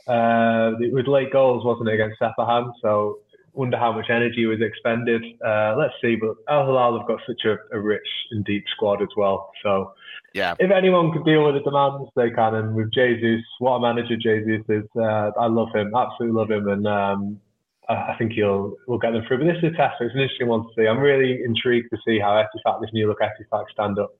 uh, 0.09 0.73
it 0.81 0.93
was 0.93 1.07
late 1.07 1.33
goals, 1.33 1.65
wasn't 1.65 1.89
it, 1.89 1.95
against 1.95 2.19
Sepahan? 2.19 2.73
So 2.83 3.19
wonder 3.61 3.77
how 3.77 3.93
much 3.93 4.07
energy 4.09 4.47
was 4.47 4.61
expended. 4.63 5.23
Uh, 5.45 5.75
let's 5.79 5.93
see, 6.01 6.17
but 6.17 6.35
Al 6.49 6.65
Hilal 6.65 6.99
have 6.99 7.07
got 7.07 7.21
such 7.27 7.43
a, 7.45 7.57
a, 7.77 7.79
rich 7.79 8.09
and 8.31 8.43
deep 8.45 8.65
squad 8.75 9.03
as 9.03 9.09
well. 9.17 9.53
So 9.63 9.93
yeah, 10.33 10.55
if 10.59 10.71
anyone 10.71 11.13
could 11.13 11.27
deal 11.27 11.45
with 11.45 11.55
the 11.55 11.61
demands, 11.61 12.11
they 12.17 12.31
can. 12.31 12.55
And 12.55 12.75
with 12.75 12.91
Jesus, 12.91 13.45
what 13.59 13.73
a 13.73 13.81
manager 13.81 14.17
Jesus 14.17 14.65
is. 14.69 14.89
Uh, 14.97 15.31
I 15.39 15.47
love 15.47 15.69
him, 15.75 15.93
absolutely 15.95 16.39
love 16.39 16.51
him, 16.51 16.69
and 16.69 16.87
um, 16.87 17.41
I, 17.89 18.13
I 18.13 18.17
think 18.19 18.33
he'll 18.33 18.77
will 18.89 18.99
get 18.99 19.13
them 19.13 19.25
through. 19.29 19.45
But 19.45 19.53
this 19.53 19.63
is 19.63 19.75
a 19.75 19.77
test. 19.77 19.97
So 19.99 20.07
it's 20.07 20.15
an 20.15 20.23
interesting 20.23 20.49
one 20.49 20.63
to 20.63 20.69
see. 20.75 20.87
I'm 20.87 20.99
really 20.99 21.43
intrigued 21.45 21.91
to 21.91 21.99
see 22.07 22.19
how 22.19 22.43
Ettifaq, 22.43 22.81
this 22.81 22.91
new 22.95 23.09
look 23.09 23.21
Ettifaq, 23.21 23.65
stand 23.73 23.99
up. 23.99 24.17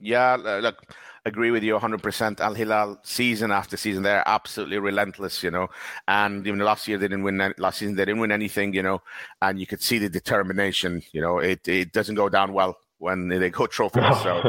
Yeah, 0.00 0.36
look, 0.36 0.94
agree 1.24 1.50
with 1.50 1.62
you 1.62 1.74
100%. 1.76 2.40
Al 2.40 2.54
Hilal, 2.54 2.98
season 3.02 3.50
after 3.50 3.76
season, 3.76 4.02
they're 4.02 4.22
absolutely 4.26 4.78
relentless, 4.78 5.42
you 5.42 5.50
know. 5.50 5.68
And 6.06 6.46
even 6.46 6.60
last 6.60 6.86
year, 6.86 6.98
they 6.98 7.08
didn't 7.08 7.24
win. 7.24 7.54
Last 7.58 7.78
season, 7.78 7.96
they 7.96 8.04
didn't 8.04 8.20
win 8.20 8.32
anything, 8.32 8.72
you 8.74 8.82
know. 8.82 9.02
And 9.42 9.58
you 9.58 9.66
could 9.66 9.82
see 9.82 9.98
the 9.98 10.08
determination. 10.08 11.02
You 11.12 11.20
know, 11.20 11.38
it 11.38 11.66
it 11.66 11.92
doesn't 11.92 12.14
go 12.14 12.28
down 12.28 12.52
well 12.52 12.76
when 12.98 13.28
they 13.28 13.50
go 13.50 13.66
trophy. 13.66 14.00
So, 14.22 14.42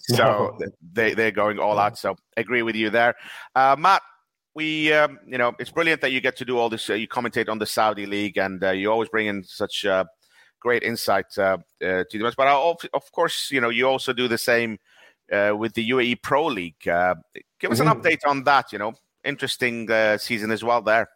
so 0.00 0.58
they 0.92 1.14
they're 1.14 1.30
going 1.30 1.58
all 1.58 1.78
out. 1.78 1.98
So, 1.98 2.16
agree 2.36 2.62
with 2.62 2.76
you 2.76 2.90
there, 2.90 3.14
uh, 3.54 3.76
Matt. 3.78 4.02
We, 4.56 4.92
um, 4.92 5.18
you 5.26 5.36
know, 5.36 5.52
it's 5.58 5.72
brilliant 5.72 6.00
that 6.02 6.12
you 6.12 6.20
get 6.20 6.36
to 6.36 6.44
do 6.44 6.58
all 6.58 6.68
this. 6.70 6.88
Uh, 6.88 6.94
you 6.94 7.08
commentate 7.08 7.48
on 7.48 7.58
the 7.58 7.66
Saudi 7.66 8.06
league, 8.06 8.38
and 8.38 8.62
uh, 8.62 8.70
you 8.70 8.88
always 8.92 9.08
bring 9.08 9.26
in 9.26 9.42
such 9.42 9.84
uh, 9.84 10.04
great 10.64 10.82
insight 10.82 11.38
uh, 11.38 11.58
uh, 11.82 12.04
to 12.08 12.18
the 12.18 12.24
match. 12.24 12.36
But 12.36 12.48
of 12.48 13.12
course, 13.12 13.50
you 13.52 13.60
know, 13.60 13.68
you 13.68 13.86
also 13.86 14.12
do 14.12 14.26
the 14.26 14.38
same 14.38 14.78
uh, 15.30 15.52
with 15.56 15.74
the 15.74 15.90
UAE 15.90 16.22
Pro 16.22 16.46
League. 16.46 16.88
Uh, 16.88 17.14
give 17.60 17.70
us 17.70 17.80
an 17.80 17.86
mm-hmm. 17.86 18.00
update 18.00 18.26
on 18.26 18.44
that. 18.44 18.72
You 18.72 18.78
know, 18.78 18.94
interesting 19.22 19.90
uh, 19.90 20.18
season 20.18 20.50
as 20.50 20.64
well 20.64 20.82
there. 20.82 21.08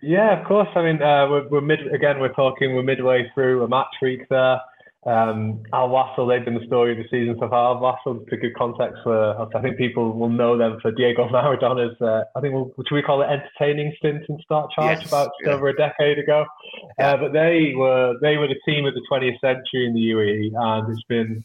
Yeah, 0.00 0.38
of 0.38 0.46
course. 0.46 0.68
I 0.74 0.82
mean, 0.82 1.02
uh, 1.02 1.28
we're, 1.28 1.48
we're, 1.48 1.60
mid 1.60 1.92
again. 1.92 2.20
We're 2.20 2.32
talking. 2.32 2.74
We're 2.74 2.82
midway 2.82 3.30
through 3.34 3.64
a 3.64 3.68
match 3.68 3.94
week 4.00 4.28
there. 4.30 4.60
Um, 5.06 5.62
Al 5.74 5.90
Wasl, 5.90 6.26
they've 6.26 6.44
been 6.44 6.58
the 6.58 6.66
story 6.66 6.92
of 6.92 6.98
the 6.98 7.04
season 7.10 7.36
so 7.38 7.48
far. 7.48 7.76
Al 7.76 7.80
Wasl, 7.80 8.26
to 8.28 8.36
give 8.38 8.52
context 8.56 9.00
for, 9.02 9.54
I 9.54 9.60
think 9.60 9.76
people 9.76 10.12
will 10.12 10.30
know 10.30 10.56
them 10.56 10.78
for 10.80 10.90
Diego 10.92 11.28
Maradona's, 11.32 12.00
uh, 12.00 12.22
I 12.34 12.40
think, 12.40 12.54
we'll, 12.54 12.72
should 12.88 12.94
we 12.94 13.02
call 13.02 13.20
it 13.20 13.26
entertaining 13.26 13.92
stint 13.98 14.24
in 14.28 14.38
start 14.42 14.70
charge 14.72 15.00
yes, 15.00 15.08
about 15.08 15.30
yeah. 15.44 15.52
over 15.52 15.68
a 15.68 15.76
decade 15.76 16.18
ago. 16.18 16.46
Yeah. 16.98 17.10
Uh, 17.10 17.16
but 17.18 17.32
they 17.32 17.74
were 17.76 18.14
they 18.22 18.36
were 18.38 18.48
the 18.48 18.58
team 18.66 18.86
of 18.86 18.94
the 18.94 19.02
20th 19.10 19.40
century 19.40 19.86
in 19.86 19.94
the 19.94 20.00
UAE, 20.00 20.52
and 20.54 20.90
it's 20.90 21.04
been 21.04 21.44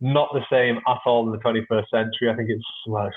not 0.00 0.28
the 0.32 0.44
same 0.50 0.78
at 0.86 0.98
all 1.06 1.26
in 1.26 1.32
the 1.32 1.38
21st 1.38 1.88
century. 1.90 2.30
I 2.30 2.36
think 2.36 2.50
it's 2.50 2.64
well, 2.86 3.10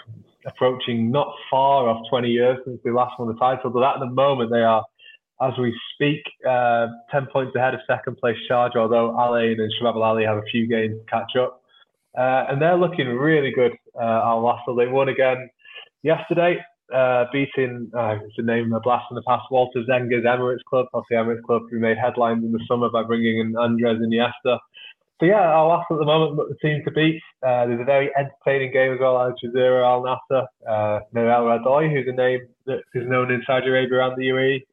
approaching 0.46 1.12
not 1.12 1.34
far 1.52 1.90
off 1.90 2.06
20 2.10 2.30
years 2.30 2.58
since 2.66 2.80
they 2.84 2.92
last 2.92 3.20
won 3.20 3.28
the 3.28 3.40
title, 3.40 3.70
but 3.70 3.84
at 3.84 4.00
the 4.00 4.10
moment 4.10 4.52
they 4.52 4.62
are, 4.62 4.84
as 5.42 5.54
we 5.58 5.74
speak, 5.94 6.22
uh, 6.48 6.88
10 7.12 7.28
points 7.32 7.56
ahead 7.56 7.74
of 7.74 7.80
second 7.88 8.18
place 8.18 8.38
Sharjah, 8.50 8.76
although 8.76 9.18
Al 9.20 9.38
Ain 9.38 9.60
and 9.60 9.72
Shabab 9.80 9.96
Al 9.96 10.16
Ahly 10.16 10.26
have 10.26 10.38
a 10.38 10.46
few 10.52 10.68
games 10.68 10.96
to 11.00 11.06
catch 11.10 11.36
up. 11.40 11.62
Uh, 12.18 12.46
and 12.50 12.62
they're 12.62 12.78
looking 12.78 13.08
really 13.08 13.52
good, 13.52 13.72
uh, 13.96 14.22
Al 14.24 14.42
Wasl. 14.42 14.78
They 14.78 14.88
won 14.88 15.10
again 15.10 15.50
yesterday, 16.04 16.58
uh, 16.94 17.26
beating, 17.32 17.90
uh, 17.98 18.16
it's 18.26 18.38
a 18.38 18.42
name 18.42 18.74
a 18.74 18.80
blast 18.80 19.06
in 19.12 19.16
the 19.16 19.22
past, 19.28 19.46
Walter 19.52 19.84
Zenga's 19.90 20.26
Emirates 20.26 20.64
Club, 20.70 20.88
obviously 20.94 21.18
Emirates 21.18 21.44
Club, 21.44 21.64
who 21.70 21.80
made 21.80 21.98
headlines 21.98 22.44
in 22.44 22.52
the 22.52 22.64
summer 22.68 22.90
by 22.90 23.04
bringing 23.04 23.40
in 23.40 23.56
Andres 23.56 24.00
Iniesta. 24.00 24.60
So 25.20 25.26
yeah, 25.26 25.52
Al 25.54 25.68
Nassr 25.70 25.96
at 25.96 26.00
the 26.00 26.06
moment 26.06 26.50
the 26.50 26.56
team 26.68 26.82
to 26.86 26.92
beat. 26.92 27.22
Uh, 27.46 27.68
there's 27.68 27.82
a 27.82 27.86
very 27.86 28.10
entertaining 28.18 28.72
game 28.72 28.94
as 28.94 29.00
well. 29.02 29.20
Al 29.20 29.34
Jazeera, 29.34 29.86
Al 29.86 30.04
Nasser, 30.04 30.48
uh, 30.68 31.00
Noel 31.12 31.44
Radoy, 31.44 31.92
who's 31.92 32.08
a 32.08 32.16
name 32.16 32.48
that 32.66 32.80
is 32.96 33.08
known 33.08 33.32
in 33.32 33.44
Saudi 33.46 33.68
Arabia 33.68 34.08
and 34.08 34.18
the 34.18 34.30
UAE, 34.30 34.64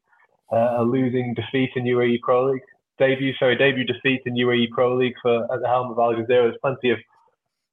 uh, 0.51 0.77
a 0.77 0.83
losing 0.83 1.33
defeat 1.33 1.71
in 1.75 1.83
UAE 1.83 2.21
Pro 2.21 2.51
League 2.51 2.61
debut. 2.99 3.33
Sorry, 3.37 3.55
debut 3.55 3.85
defeat 3.85 4.21
in 4.25 4.35
UAE 4.35 4.71
Pro 4.71 4.95
League 4.95 5.15
for 5.21 5.43
at 5.53 5.61
the 5.61 5.67
helm 5.67 5.91
of 5.91 5.99
Al 5.99 6.13
Jazeera. 6.13 6.27
There's 6.49 6.57
plenty 6.61 6.91
of 6.91 6.99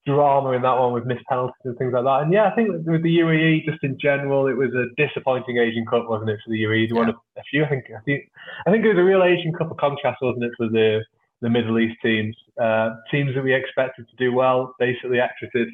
drama 0.06 0.50
in 0.52 0.62
that 0.62 0.78
one 0.78 0.92
with 0.92 1.06
missed 1.06 1.24
penalties 1.28 1.56
and 1.64 1.78
things 1.78 1.92
like 1.94 2.04
that. 2.04 2.22
And 2.22 2.32
yeah, 2.32 2.50
I 2.50 2.54
think 2.54 2.68
with 2.86 3.02
the 3.02 3.18
UAE, 3.18 3.64
just 3.64 3.82
in 3.82 3.98
general, 3.98 4.46
it 4.46 4.56
was 4.56 4.70
a 4.74 4.86
disappointing 5.00 5.58
Asian 5.58 5.86
Cup, 5.86 6.08
wasn't 6.08 6.30
it, 6.30 6.40
for 6.44 6.50
the 6.50 6.62
UAE? 6.62 6.88
Yeah. 6.88 6.96
One 6.96 7.08
of 7.08 7.16
a 7.36 7.42
few. 7.50 7.64
I 7.64 7.68
think 7.68 7.84
I 7.96 8.00
think 8.04 8.30
I 8.66 8.70
think 8.70 8.84
it 8.84 8.88
was 8.88 8.98
a 8.98 9.04
real 9.04 9.22
Asian 9.22 9.52
Cup 9.52 9.70
of 9.70 9.76
contrast, 9.78 10.18
wasn't 10.20 10.44
it, 10.44 10.52
for 10.56 10.68
the 10.68 11.00
the 11.40 11.50
Middle 11.50 11.78
East 11.78 11.96
teams. 12.02 12.36
Uh, 12.60 12.90
teams 13.10 13.34
that 13.34 13.44
we 13.44 13.54
expected 13.54 14.06
to 14.08 14.16
do 14.16 14.32
well 14.32 14.74
basically 14.78 15.20
exited 15.20 15.68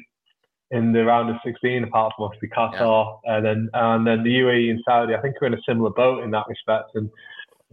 in 0.71 0.93
the 0.93 1.03
round 1.03 1.29
of 1.29 1.35
16, 1.45 1.83
apart 1.83 2.13
from 2.15 2.25
obviously 2.25 2.49
Qatar, 2.49 3.19
yeah. 3.25 3.37
and 3.37 3.45
then 3.45 3.69
and 3.73 4.07
then 4.07 4.23
the 4.23 4.39
UAE 4.39 4.71
and 4.71 4.81
Saudi. 4.85 5.15
I 5.15 5.21
think 5.21 5.35
we're 5.39 5.47
in 5.47 5.53
a 5.53 5.61
similar 5.67 5.89
boat 5.89 6.23
in 6.23 6.31
that 6.31 6.45
respect. 6.47 6.91
And 6.95 7.09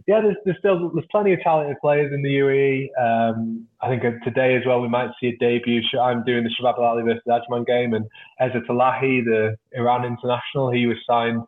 yeah, 0.07 0.21
there's, 0.21 0.35
there's 0.43 0.57
still 0.57 0.91
there's 0.93 1.07
plenty 1.11 1.33
of 1.33 1.39
talented 1.41 1.77
players 1.81 2.11
in 2.13 2.21
the 2.21 2.29
UAE. 2.29 2.89
Um, 2.99 3.67
I 3.81 3.87
think 3.87 4.03
today 4.23 4.55
as 4.55 4.63
well 4.65 4.81
we 4.81 4.89
might 4.89 5.11
see 5.19 5.27
a 5.27 5.37
debut. 5.37 5.81
I'm 5.99 6.23
doing 6.23 6.43
the 6.43 6.49
Shabab 6.49 6.77
Al 6.77 6.95
Ahly 6.95 7.05
versus 7.05 7.23
Ajman 7.27 7.65
game, 7.65 7.93
and 7.93 8.05
Ezatolahi, 8.41 9.23
the 9.23 9.55
Iran 9.73 10.05
international, 10.05 10.71
he 10.71 10.85
was 10.85 10.97
signed 11.07 11.43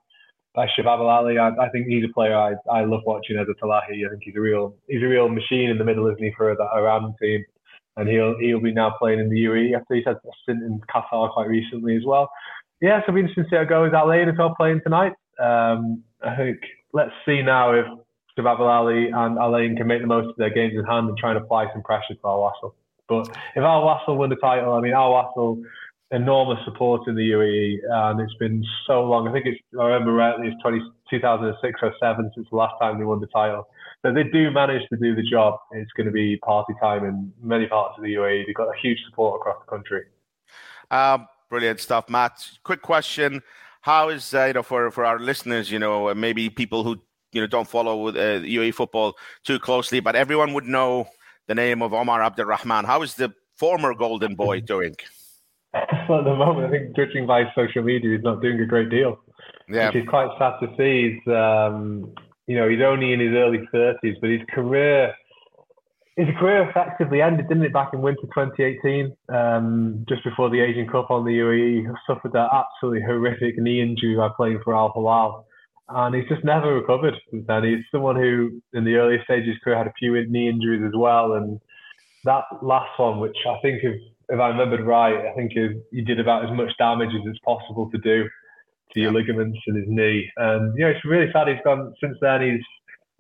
by 0.54 0.68
Shabab 0.68 1.00
Al 1.00 1.24
Ahly. 1.24 1.40
I, 1.40 1.66
I, 1.66 1.70
think 1.70 1.88
he's 1.88 2.06
a 2.06 2.14
player 2.14 2.36
I, 2.36 2.54
I 2.72 2.84
love 2.86 3.02
watching 3.06 3.38
as 3.38 3.48
a 3.50 3.64
Talahi. 3.64 4.06
I 4.06 4.10
think 4.10 4.22
he's 4.24 4.36
a 4.36 4.42
real 4.42 4.76
he's 4.88 5.02
a 5.02 5.08
real 5.08 5.28
machine 5.28 5.70
in 5.70 5.78
the 5.78 5.86
middle, 5.86 6.08
isn't 6.08 6.24
he, 6.24 6.32
for 6.38 6.56
that 6.56 6.78
Iran 6.78 7.14
team? 7.22 7.44
And 7.98 8.08
he'll 8.08 8.38
he'll 8.40 8.62
be 8.62 8.74
now 8.74 8.96
playing 8.98 9.20
in 9.20 9.30
the 9.30 9.46
UAE 9.46 9.76
after 9.76 9.96
he's 9.96 10.06
had 10.06 10.16
a 10.16 10.30
stint 10.44 10.64
in 10.64 10.80
Qatar 10.94 11.32
quite 11.32 11.48
recently 11.48 11.96
as 11.96 12.04
well. 12.06 12.32
Yeah, 12.82 13.00
so 13.00 13.04
it'll 13.10 13.16
be 13.16 13.20
interesting 13.22 13.44
to 13.44 13.50
see 13.50 13.56
how 13.56 13.64
it 13.64 13.70
goes. 13.70 13.92
Ain 13.94 14.30
as 14.30 14.38
well 14.38 14.56
playing 14.56 14.82
tonight. 14.84 15.14
Um, 15.40 16.04
I 16.24 16.36
think 16.36 16.60
let's 16.94 17.12
see 17.26 17.42
now 17.42 17.74
if 17.74 17.86
Shabab 18.38 18.60
Al 18.60 18.86
Ahly 18.86 19.14
and 19.14 19.38
Al 19.38 19.58
Ain 19.58 19.76
can 19.76 19.88
make 19.88 20.02
the 20.02 20.08
most 20.08 20.30
of 20.30 20.36
their 20.38 20.50
games 20.50 20.74
in 20.76 20.86
hand 20.86 21.10
and 21.10 21.18
try 21.18 21.32
and 21.32 21.40
apply 21.40 21.72
some 21.74 21.84
pressure 21.84 22.16
to 22.16 22.20
Al 22.26 22.40
Wasl. 22.40 22.74
But 23.08 23.28
if 23.56 23.64
Al 23.64 23.84
Wasl 23.84 24.18
win 24.18 24.30
the 24.30 24.38
title, 24.38 24.74
I 24.74 24.82
mean 24.82 24.94
Al 24.94 25.12
Wasl 25.12 25.62
enormous 26.12 26.64
support 26.66 27.08
in 27.08 27.16
the 27.16 27.32
UAE, 27.32 27.78
and 27.90 28.20
it's 28.20 28.34
been 28.36 28.64
so 28.86 29.04
long. 29.04 29.28
I 29.28 29.32
think 29.32 29.46
it's, 29.46 29.60
I 29.80 29.86
remember 29.86 30.12
rightly, 30.12 30.48
it's 30.48 30.62
20, 30.62 30.82
2006 31.10 31.80
or 31.82 31.94
7 32.00 32.32
since 32.36 32.48
the 32.50 32.56
last 32.56 32.76
time 32.82 33.00
they 33.00 33.06
won 33.06 33.22
the 33.22 33.28
title. 33.28 33.68
So 34.04 34.12
they 34.12 34.24
do 34.24 34.50
manage 34.50 34.88
to 34.90 34.98
do 34.98 35.16
the 35.16 35.22
job. 35.22 35.60
It's 35.72 35.92
going 35.96 36.08
to 36.08 36.12
be 36.12 36.38
party 36.38 36.74
time 36.82 37.06
in 37.06 37.32
many 37.42 37.68
parts 37.68 37.96
of 37.98 38.04
the 38.04 38.14
UAE. 38.16 38.46
They've 38.48 38.56
got 38.56 38.68
a 38.68 38.80
huge 38.82 38.98
support 39.08 39.40
across 39.40 39.58
the 39.64 39.70
country. 39.70 40.04
Um, 40.90 41.28
brilliant 41.50 41.80
stuff, 41.80 42.10
Matt. 42.10 42.50
Quick 42.64 42.82
question: 42.82 43.42
How 43.82 44.10
is 44.10 44.34
uh, 44.34 44.46
you 44.46 44.54
know 44.54 44.64
for 44.64 44.90
for 44.92 45.06
our 45.06 45.20
listeners, 45.20 45.72
you 45.72 45.78
know, 45.78 46.14
maybe 46.16 46.50
people 46.50 46.84
who 46.84 47.00
you 47.32 47.42
know 47.42 47.48
don't 47.48 47.68
follow 47.68 48.08
uh, 48.08 48.14
UAE 48.42 48.74
football 48.74 49.16
too 49.44 49.60
closely, 49.60 50.00
but 50.00 50.16
everyone 50.16 50.54
would 50.54 50.66
know 50.66 51.08
the 51.48 51.56
name 51.56 51.82
of 51.82 51.94
Omar 51.94 52.24
Abdulrahman. 52.24 52.86
How 52.86 53.04
is 53.04 53.16
the 53.16 53.34
former 53.56 53.94
Golden 53.94 54.36
Boy 54.36 54.62
doing? 54.74 54.96
well, 56.10 56.20
at 56.20 56.26
the 56.26 56.36
moment, 56.36 56.68
I 56.68 56.72
think 56.72 56.96
judging 56.96 57.26
by 57.26 57.44
social 57.56 57.84
media, 57.84 58.16
he's 58.16 58.24
not 58.24 58.42
doing 58.42 58.60
a 58.60 58.66
great 58.66 58.90
deal. 58.90 59.20
Yeah. 59.70 59.88
Which 59.88 60.04
is 60.04 60.10
quite 60.10 60.30
sad 60.38 60.60
to 60.62 60.68
see. 60.76 61.14
He's, 61.14 61.34
um, 61.34 62.14
you 62.52 62.58
know, 62.58 62.68
he's 62.68 62.82
only 62.86 63.14
in 63.14 63.22
his 63.22 63.32
early 63.32 63.60
30s, 63.74 64.20
but 64.20 64.30
his 64.30 64.42
career, 64.54 65.14
his 66.18 66.28
career 66.38 66.70
effectively 66.70 67.22
ended, 67.22 67.48
didn't 67.48 67.64
it, 67.64 67.72
back 67.72 67.94
in 67.94 68.02
winter 68.02 68.24
2018, 68.24 69.16
um, 69.30 70.06
just 70.10 70.22
before 70.26 70.50
the 70.50 70.60
Asian 70.60 70.86
Cup 70.86 71.10
on 71.10 71.24
the 71.24 71.32
UAE. 71.32 71.88
He 71.88 71.88
suffered 72.06 72.34
that 72.34 72.50
absolutely 72.52 73.04
horrific 73.04 73.58
knee 73.58 73.82
injury 73.82 74.18
by 74.18 74.28
playing 74.36 74.60
for 74.66 74.76
Al 74.76 74.92
Hilal. 74.94 75.46
And 75.88 76.14
he's 76.14 76.28
just 76.28 76.44
never 76.44 76.74
recovered 76.76 77.14
since 77.30 77.46
then. 77.48 77.64
He's 77.64 77.86
someone 77.90 78.18
who, 78.18 78.62
in 78.74 78.84
the 78.84 78.96
early 78.96 79.20
stages 79.24 79.48
of 79.48 79.54
his 79.54 79.64
career, 79.64 79.78
had 79.78 79.88
a 79.88 79.94
few 79.98 80.12
knee 80.28 80.50
injuries 80.50 80.84
as 80.86 80.94
well. 80.94 81.34
And 81.34 81.58
that 82.26 82.44
last 82.62 83.00
one, 83.00 83.22
which 83.22 83.38
I 83.48 83.58
think, 83.62 83.82
if, 83.82 83.96
if 84.28 84.40
I 84.42 84.50
remembered 84.50 84.86
right, 84.86 85.26
I 85.26 85.34
think 85.36 85.54
he 85.54 86.02
did 86.02 86.20
about 86.20 86.44
as 86.44 86.52
much 86.52 86.72
damage 86.78 87.16
as 87.16 87.22
it's 87.26 87.40
possible 87.46 87.90
to 87.92 87.98
do 88.00 88.28
to 88.94 89.00
your 89.00 89.12
ligaments 89.12 89.60
in 89.68 89.76
his 89.76 89.86
knee. 89.88 90.30
And 90.38 90.78
you 90.78 90.86
know, 90.86 90.92
it's 90.92 91.06
really 91.06 91.32
sad. 91.32 91.48
He's 91.48 91.58
gone 91.64 91.94
since 92.02 92.18
then. 92.22 92.42
He's 92.42 92.62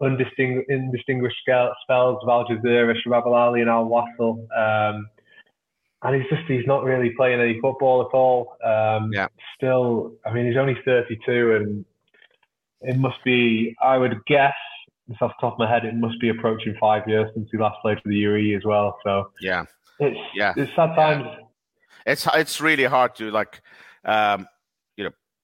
undistinguished, 0.02 0.70
indistinguished 0.70 1.38
spells 1.44 2.18
of 2.22 2.30
Al 2.30 2.46
Jazeera, 2.46 2.94
Shabab 3.06 3.26
Al 3.26 3.34
Ali, 3.34 3.62
and 3.62 3.70
Al 3.70 3.86
Wasl. 3.86 4.46
Um, 4.58 5.08
and 6.04 6.16
he's 6.16 6.30
just 6.30 6.48
he's 6.48 6.66
not 6.66 6.84
really 6.84 7.12
playing 7.16 7.40
any 7.40 7.60
football 7.60 8.02
at 8.02 8.16
all. 8.16 8.58
Um, 8.64 9.12
yeah. 9.14 9.28
Still, 9.56 10.14
I 10.26 10.34
mean, 10.34 10.48
he's 10.48 10.58
only 10.58 10.76
32, 10.84 11.56
and 11.56 11.86
it 12.82 12.98
must 12.98 13.24
be. 13.24 13.76
I 13.82 13.98
would 13.98 14.16
guess, 14.26 14.54
just 15.10 15.22
off 15.22 15.32
the 15.40 15.48
top 15.48 15.54
of 15.54 15.60
my 15.60 15.70
head, 15.70 15.86
it 15.86 15.96
must 15.96 16.20
be 16.20 16.30
approaching 16.30 16.76
five 16.80 17.04
years 17.08 17.30
since 17.36 17.48
he 17.52 17.58
last 17.58 17.78
played 17.82 17.98
for 18.02 18.10
the 18.10 18.24
UAE 18.24 18.58
as 18.58 18.66
well. 18.66 18.98
So 19.04 19.32
yeah, 19.42 19.66
it's 20.00 20.20
yeah, 20.34 20.54
it's 20.58 20.72
sad 20.76 20.96
times. 20.96 21.26
Yeah. 21.28 21.46
It's 22.08 22.28
it's 22.34 22.60
really 22.60 22.86
hard 22.86 23.16
to 23.16 23.30
like. 23.30 23.62
Um, 24.04 24.48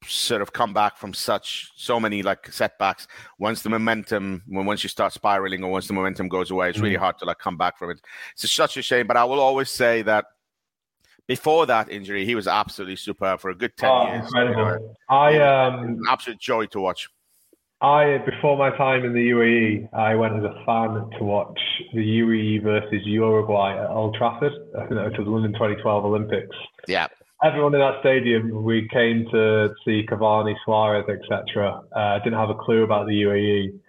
sort 0.09 0.41
of 0.41 0.53
come 0.53 0.73
back 0.73 0.97
from 0.97 1.13
such 1.13 1.71
so 1.75 1.99
many 1.99 2.23
like 2.23 2.51
setbacks 2.51 3.07
once 3.39 3.61
the 3.61 3.69
momentum 3.69 4.41
when 4.47 4.65
once 4.65 4.83
you 4.83 4.89
start 4.89 5.13
spiraling 5.13 5.63
or 5.63 5.71
once 5.71 5.87
the 5.87 5.93
momentum 5.93 6.27
goes 6.27 6.51
away 6.51 6.69
it's 6.69 6.79
really 6.79 6.95
mm. 6.95 6.99
hard 6.99 7.17
to 7.17 7.25
like 7.25 7.39
come 7.39 7.57
back 7.57 7.77
from 7.77 7.91
it 7.91 7.99
it's 8.33 8.51
such 8.51 8.77
a 8.77 8.81
shame 8.81 9.07
but 9.07 9.17
i 9.17 9.23
will 9.23 9.39
always 9.39 9.69
say 9.69 10.01
that 10.01 10.25
before 11.27 11.65
that 11.65 11.89
injury 11.91 12.25
he 12.25 12.35
was 12.35 12.47
absolutely 12.47 12.95
superb 12.95 13.39
for 13.39 13.49
a 13.49 13.55
good 13.55 13.75
10 13.77 13.89
oh, 13.89 14.07
years 14.07 14.25
incredible. 14.25 14.95
i 15.09 15.37
um 15.39 15.99
absolute 16.09 16.39
joy 16.39 16.65
to 16.65 16.79
watch 16.79 17.09
I 17.79 18.17
before 18.25 18.57
my 18.57 18.75
time 18.75 19.05
in 19.05 19.13
the 19.13 19.29
UAE, 19.29 19.93
I 19.93 20.15
went 20.15 20.35
as 20.35 20.43
a 20.43 20.63
fan 20.65 21.09
to 21.19 21.23
watch 21.23 21.59
the 21.93 21.99
UAE 21.99 22.63
versus 22.63 23.05
Uruguay 23.05 23.77
at 23.77 23.91
Old 23.91 24.15
Trafford. 24.15 24.51
I 24.75 24.79
think 24.79 24.95
that 24.95 25.05
was 25.05 25.13
the 25.15 25.29
London 25.29 25.53
2012 25.53 26.05
Olympics. 26.05 26.55
Yeah, 26.87 27.05
everyone 27.43 27.73
in 27.75 27.81
that 27.81 27.99
stadium, 27.99 28.63
we 28.63 28.87
came 28.91 29.25
to 29.31 29.73
see 29.85 30.05
Cavani, 30.09 30.55
Suarez, 30.65 31.05
etc. 31.09 31.81
Uh, 31.95 32.19
didn't 32.19 32.39
have 32.39 32.49
a 32.49 32.55
clue 32.55 32.83
about 32.83 33.07
the 33.07 33.13
UAE, 33.13 33.79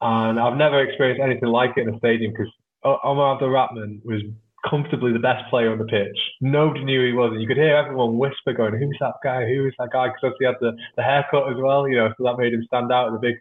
and 0.00 0.38
I've 0.38 0.56
never 0.56 0.82
experienced 0.82 1.22
anything 1.22 1.48
like 1.48 1.72
it 1.76 1.86
in 1.86 1.94
a 1.94 1.98
stadium 1.98 2.32
because 2.32 2.52
Omar 2.84 3.34
Abdulrahman 3.34 4.02
was 4.04 4.22
comfortably 4.68 5.12
the 5.12 5.18
best 5.18 5.48
player 5.50 5.72
on 5.72 5.78
the 5.78 5.84
pitch. 5.84 6.16
Nobody 6.40 6.84
knew 6.84 7.04
he 7.04 7.12
was, 7.12 7.32
and 7.32 7.40
you 7.40 7.48
could 7.48 7.56
hear 7.56 7.76
everyone 7.76 8.18
whisper, 8.18 8.52
going, 8.52 8.78
"Who's 8.78 8.96
that 9.00 9.14
guy? 9.22 9.46
Who 9.46 9.66
is 9.66 9.74
that 9.78 9.90
guy?" 9.92 10.08
Because 10.08 10.36
he 10.38 10.44
had 10.44 10.56
the, 10.60 10.72
the 10.96 11.02
haircut 11.02 11.50
as 11.50 11.56
well, 11.58 11.88
you 11.88 11.96
know, 11.96 12.12
so 12.16 12.24
that 12.24 12.38
made 12.38 12.54
him 12.54 12.64
stand 12.66 12.92
out. 12.92 13.12
The 13.12 13.18
big 13.18 13.36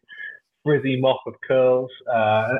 frizzy 0.64 1.00
mop 1.00 1.22
of 1.28 1.36
curls. 1.48 1.90
Uh, 2.12 2.54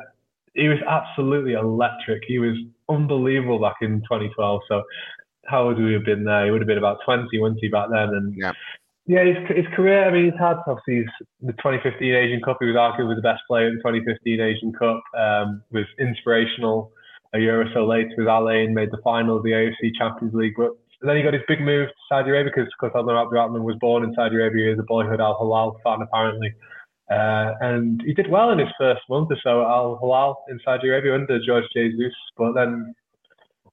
he 0.54 0.68
was 0.68 0.78
absolutely 0.86 1.54
electric. 1.54 2.22
He 2.26 2.38
was 2.38 2.56
unbelievable 2.88 3.58
back 3.58 3.76
in 3.80 4.00
2012. 4.02 4.60
So 4.68 4.82
how 5.46 5.64
old 5.64 5.76
would 5.78 5.86
we 5.86 5.92
have 5.92 6.04
been 6.04 6.24
there? 6.24 6.46
He 6.46 6.50
would 6.50 6.60
have 6.60 6.68
been 6.68 6.78
about 6.78 6.98
20, 7.04 7.26
wouldn't 7.38 7.60
he, 7.60 7.68
back 7.68 7.88
then? 7.90 8.08
And 8.10 8.34
yeah. 8.36 8.52
Yeah, 9.06 9.24
his, 9.24 9.56
his 9.56 9.66
career, 9.74 10.06
I 10.06 10.12
mean, 10.12 10.30
he's 10.30 10.38
had 10.38 10.62
obviously 10.66 11.04
the 11.40 11.52
2015 11.58 12.14
Asian 12.14 12.40
Cup. 12.40 12.58
He 12.60 12.66
was 12.66 12.76
arguably 12.76 13.16
the 13.16 13.22
best 13.22 13.42
player 13.48 13.66
in 13.66 13.74
the 13.74 13.82
2015 13.82 14.40
Asian 14.40 14.72
Cup. 14.72 15.02
Um, 15.18 15.62
was 15.72 15.86
inspirational 15.98 16.92
a 17.34 17.38
year 17.38 17.60
or 17.60 17.66
so 17.74 17.84
later 17.84 18.14
with 18.16 18.28
Al 18.28 18.48
Ain, 18.48 18.74
made 18.74 18.90
the 18.92 19.02
final 19.02 19.36
of 19.36 19.42
the 19.42 19.50
AFC 19.50 19.90
Champions 19.98 20.34
League. 20.34 20.54
But 20.56 20.70
then 21.00 21.16
he 21.16 21.22
got 21.22 21.34
his 21.34 21.42
big 21.48 21.60
move 21.60 21.88
to 21.88 21.94
Saudi 22.08 22.30
Arabia 22.30 22.52
because, 22.54 22.68
of 22.68 22.78
course, 22.78 22.92
Omar 22.94 23.18
Abdurrahman 23.18 23.64
was 23.64 23.76
born 23.80 24.04
in 24.04 24.14
Saudi 24.14 24.36
Arabia 24.36 24.72
as 24.72 24.78
a 24.78 24.84
boyhood 24.84 25.20
Al 25.20 25.36
Hilal 25.38 25.80
fan, 25.82 26.02
apparently. 26.02 26.54
Uh, 27.10 27.54
and 27.60 28.00
he 28.06 28.14
did 28.14 28.30
well 28.30 28.50
in 28.50 28.58
his 28.58 28.68
first 28.78 29.02
month 29.10 29.28
or 29.30 29.38
so 29.42 29.62
at 29.62 29.66
Al 29.66 29.98
Hilal 30.00 30.44
in 30.48 30.60
Saudi 30.64 30.88
Arabia 30.88 31.14
under 31.14 31.40
George 31.44 31.64
Jesus. 31.74 32.14
But 32.36 32.52
then 32.52 32.94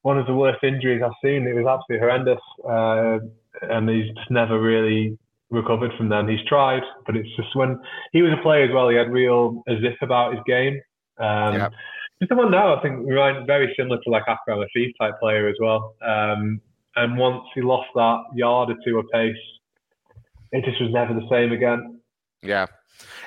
one 0.02 0.18
of 0.18 0.26
the 0.28 0.34
worst 0.34 0.64
injuries 0.64 1.02
I've 1.04 1.12
seen. 1.24 1.48
It 1.48 1.54
was 1.54 1.66
absolutely 1.66 2.00
horrendous, 2.00 2.42
uh, 2.68 3.20
and 3.74 3.90
he's 3.90 4.14
just 4.16 4.32
never 4.32 4.60
really 4.60 5.18
recovered 5.50 5.92
from 5.98 6.10
them. 6.10 6.28
He's 6.28 6.46
tried, 6.48 6.84
but 7.06 7.16
it's 7.16 7.30
just 7.36 7.56
when 7.56 7.80
he 8.12 8.22
was 8.22 8.32
a 8.38 8.42
player 8.42 8.64
as 8.64 8.72
well. 8.74 8.90
He 8.90 8.96
had 8.96 9.12
real 9.12 9.64
as 9.68 9.78
if 9.82 9.96
about 10.02 10.34
his 10.34 10.42
game. 10.46 10.80
Um, 11.18 11.54
yeah. 11.54 11.70
Just 12.22 12.30
the 12.30 12.36
one 12.36 12.52
now, 12.52 12.76
I 12.76 12.82
think, 12.82 13.08
reminds 13.08 13.48
very 13.48 13.74
similar 13.78 14.00
to 14.04 14.10
like 14.10 14.24
Akram 14.28 14.60
Afif 14.60 14.92
type 15.00 15.20
player 15.20 15.48
as 15.48 15.56
well. 15.60 15.96
Um, 16.06 16.62
and 16.96 17.18
once 17.18 17.44
he 17.56 17.62
lost 17.62 17.88
that 17.96 18.24
yard 18.36 18.70
or 18.70 18.76
two 18.86 19.00
of 19.00 19.06
pace, 19.12 19.36
it 20.52 20.66
just 20.66 20.82
was 20.82 20.92
never 20.92 21.14
the 21.14 21.28
same 21.30 21.52
again. 21.52 22.02
Yeah, 22.42 22.68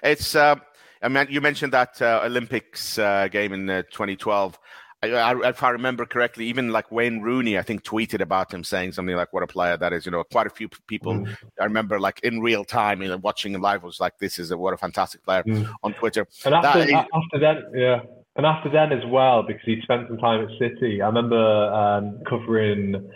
it's. 0.02 0.34
Uh, 0.34 0.56
I 1.02 1.08
mean, 1.08 1.26
you 1.30 1.40
mentioned 1.40 1.72
that 1.72 2.00
uh, 2.00 2.20
Olympics 2.24 2.98
uh, 2.98 3.28
game 3.28 3.52
in 3.52 3.68
uh, 3.68 3.82
2012. 3.90 4.58
I, 5.02 5.48
if 5.48 5.62
I 5.64 5.70
remember 5.70 6.06
correctly, 6.06 6.46
even 6.46 6.70
like 6.70 6.92
Wayne 6.92 7.20
Rooney, 7.20 7.58
I 7.58 7.62
think 7.62 7.82
tweeted 7.82 8.20
about 8.20 8.54
him 8.54 8.62
saying 8.62 8.92
something 8.92 9.16
like, 9.16 9.32
"What 9.32 9.42
a 9.42 9.48
player 9.48 9.76
that 9.76 9.92
is!" 9.92 10.06
You 10.06 10.12
know, 10.12 10.22
quite 10.22 10.46
a 10.46 10.50
few 10.50 10.68
people 10.86 11.14
mm. 11.14 11.36
I 11.60 11.64
remember 11.64 11.98
like 11.98 12.20
in 12.20 12.40
real 12.40 12.64
time, 12.64 13.02
you 13.02 13.08
know, 13.08 13.16
watching 13.16 13.52
him 13.52 13.62
live 13.62 13.82
was 13.82 13.98
like, 13.98 14.18
"This 14.18 14.38
is 14.38 14.52
a, 14.52 14.56
what 14.56 14.74
a 14.74 14.76
fantastic 14.76 15.24
player" 15.24 15.42
mm. 15.42 15.68
on 15.82 15.94
Twitter. 15.94 16.26
And 16.44 16.54
after, 16.54 16.86
that, 16.86 17.08
after 17.12 17.38
that, 17.40 17.56
yeah, 17.74 18.00
and 18.36 18.46
after 18.46 18.70
then 18.70 18.92
as 18.92 19.04
well, 19.08 19.42
because 19.42 19.62
he 19.64 19.80
spent 19.82 20.06
some 20.06 20.18
time 20.18 20.44
at 20.44 20.50
City. 20.58 21.02
I 21.02 21.06
remember 21.06 21.36
um, 21.36 22.20
covering. 22.28 23.10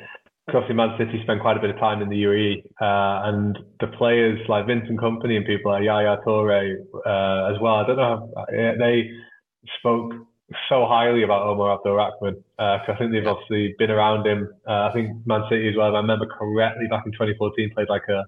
Obviously, 0.48 0.76
Man 0.76 0.96
City 0.96 1.20
spent 1.24 1.40
quite 1.40 1.56
a 1.56 1.60
bit 1.60 1.70
of 1.70 1.78
time 1.78 2.02
in 2.02 2.08
the 2.08 2.22
UAE, 2.22 2.62
uh, 2.80 3.28
and 3.28 3.58
the 3.80 3.88
players 3.98 4.38
like 4.48 4.66
Vincent 4.66 5.00
Kompany 5.00 5.36
and 5.36 5.44
people 5.44 5.72
like 5.72 5.82
Yaya 5.82 6.18
Toure 6.24 6.76
uh, 7.04 7.52
as 7.52 7.60
well. 7.60 7.74
I 7.74 7.86
don't 7.86 7.96
know. 7.96 8.32
How, 8.36 8.44
they 8.78 9.10
spoke 9.78 10.12
so 10.68 10.86
highly 10.86 11.22
about 11.22 11.42
Omar 11.42 11.74
Abdul 11.74 11.94
Rahman 11.94 12.34
because 12.56 12.88
uh, 12.88 12.92
I 12.92 12.96
think 12.98 13.12
they've 13.12 13.26
obviously 13.26 13.74
been 13.78 13.90
around 13.90 14.26
him. 14.26 14.48
Uh, 14.66 14.88
I 14.88 14.92
think 14.92 15.26
Man 15.26 15.42
City 15.50 15.68
as 15.68 15.76
well. 15.76 15.88
If 15.88 15.94
I 15.94 15.98
remember 15.98 16.26
correctly, 16.26 16.86
back 16.88 17.04
in 17.06 17.12
2014, 17.12 17.72
played 17.74 17.88
like 17.88 18.08
a 18.08 18.24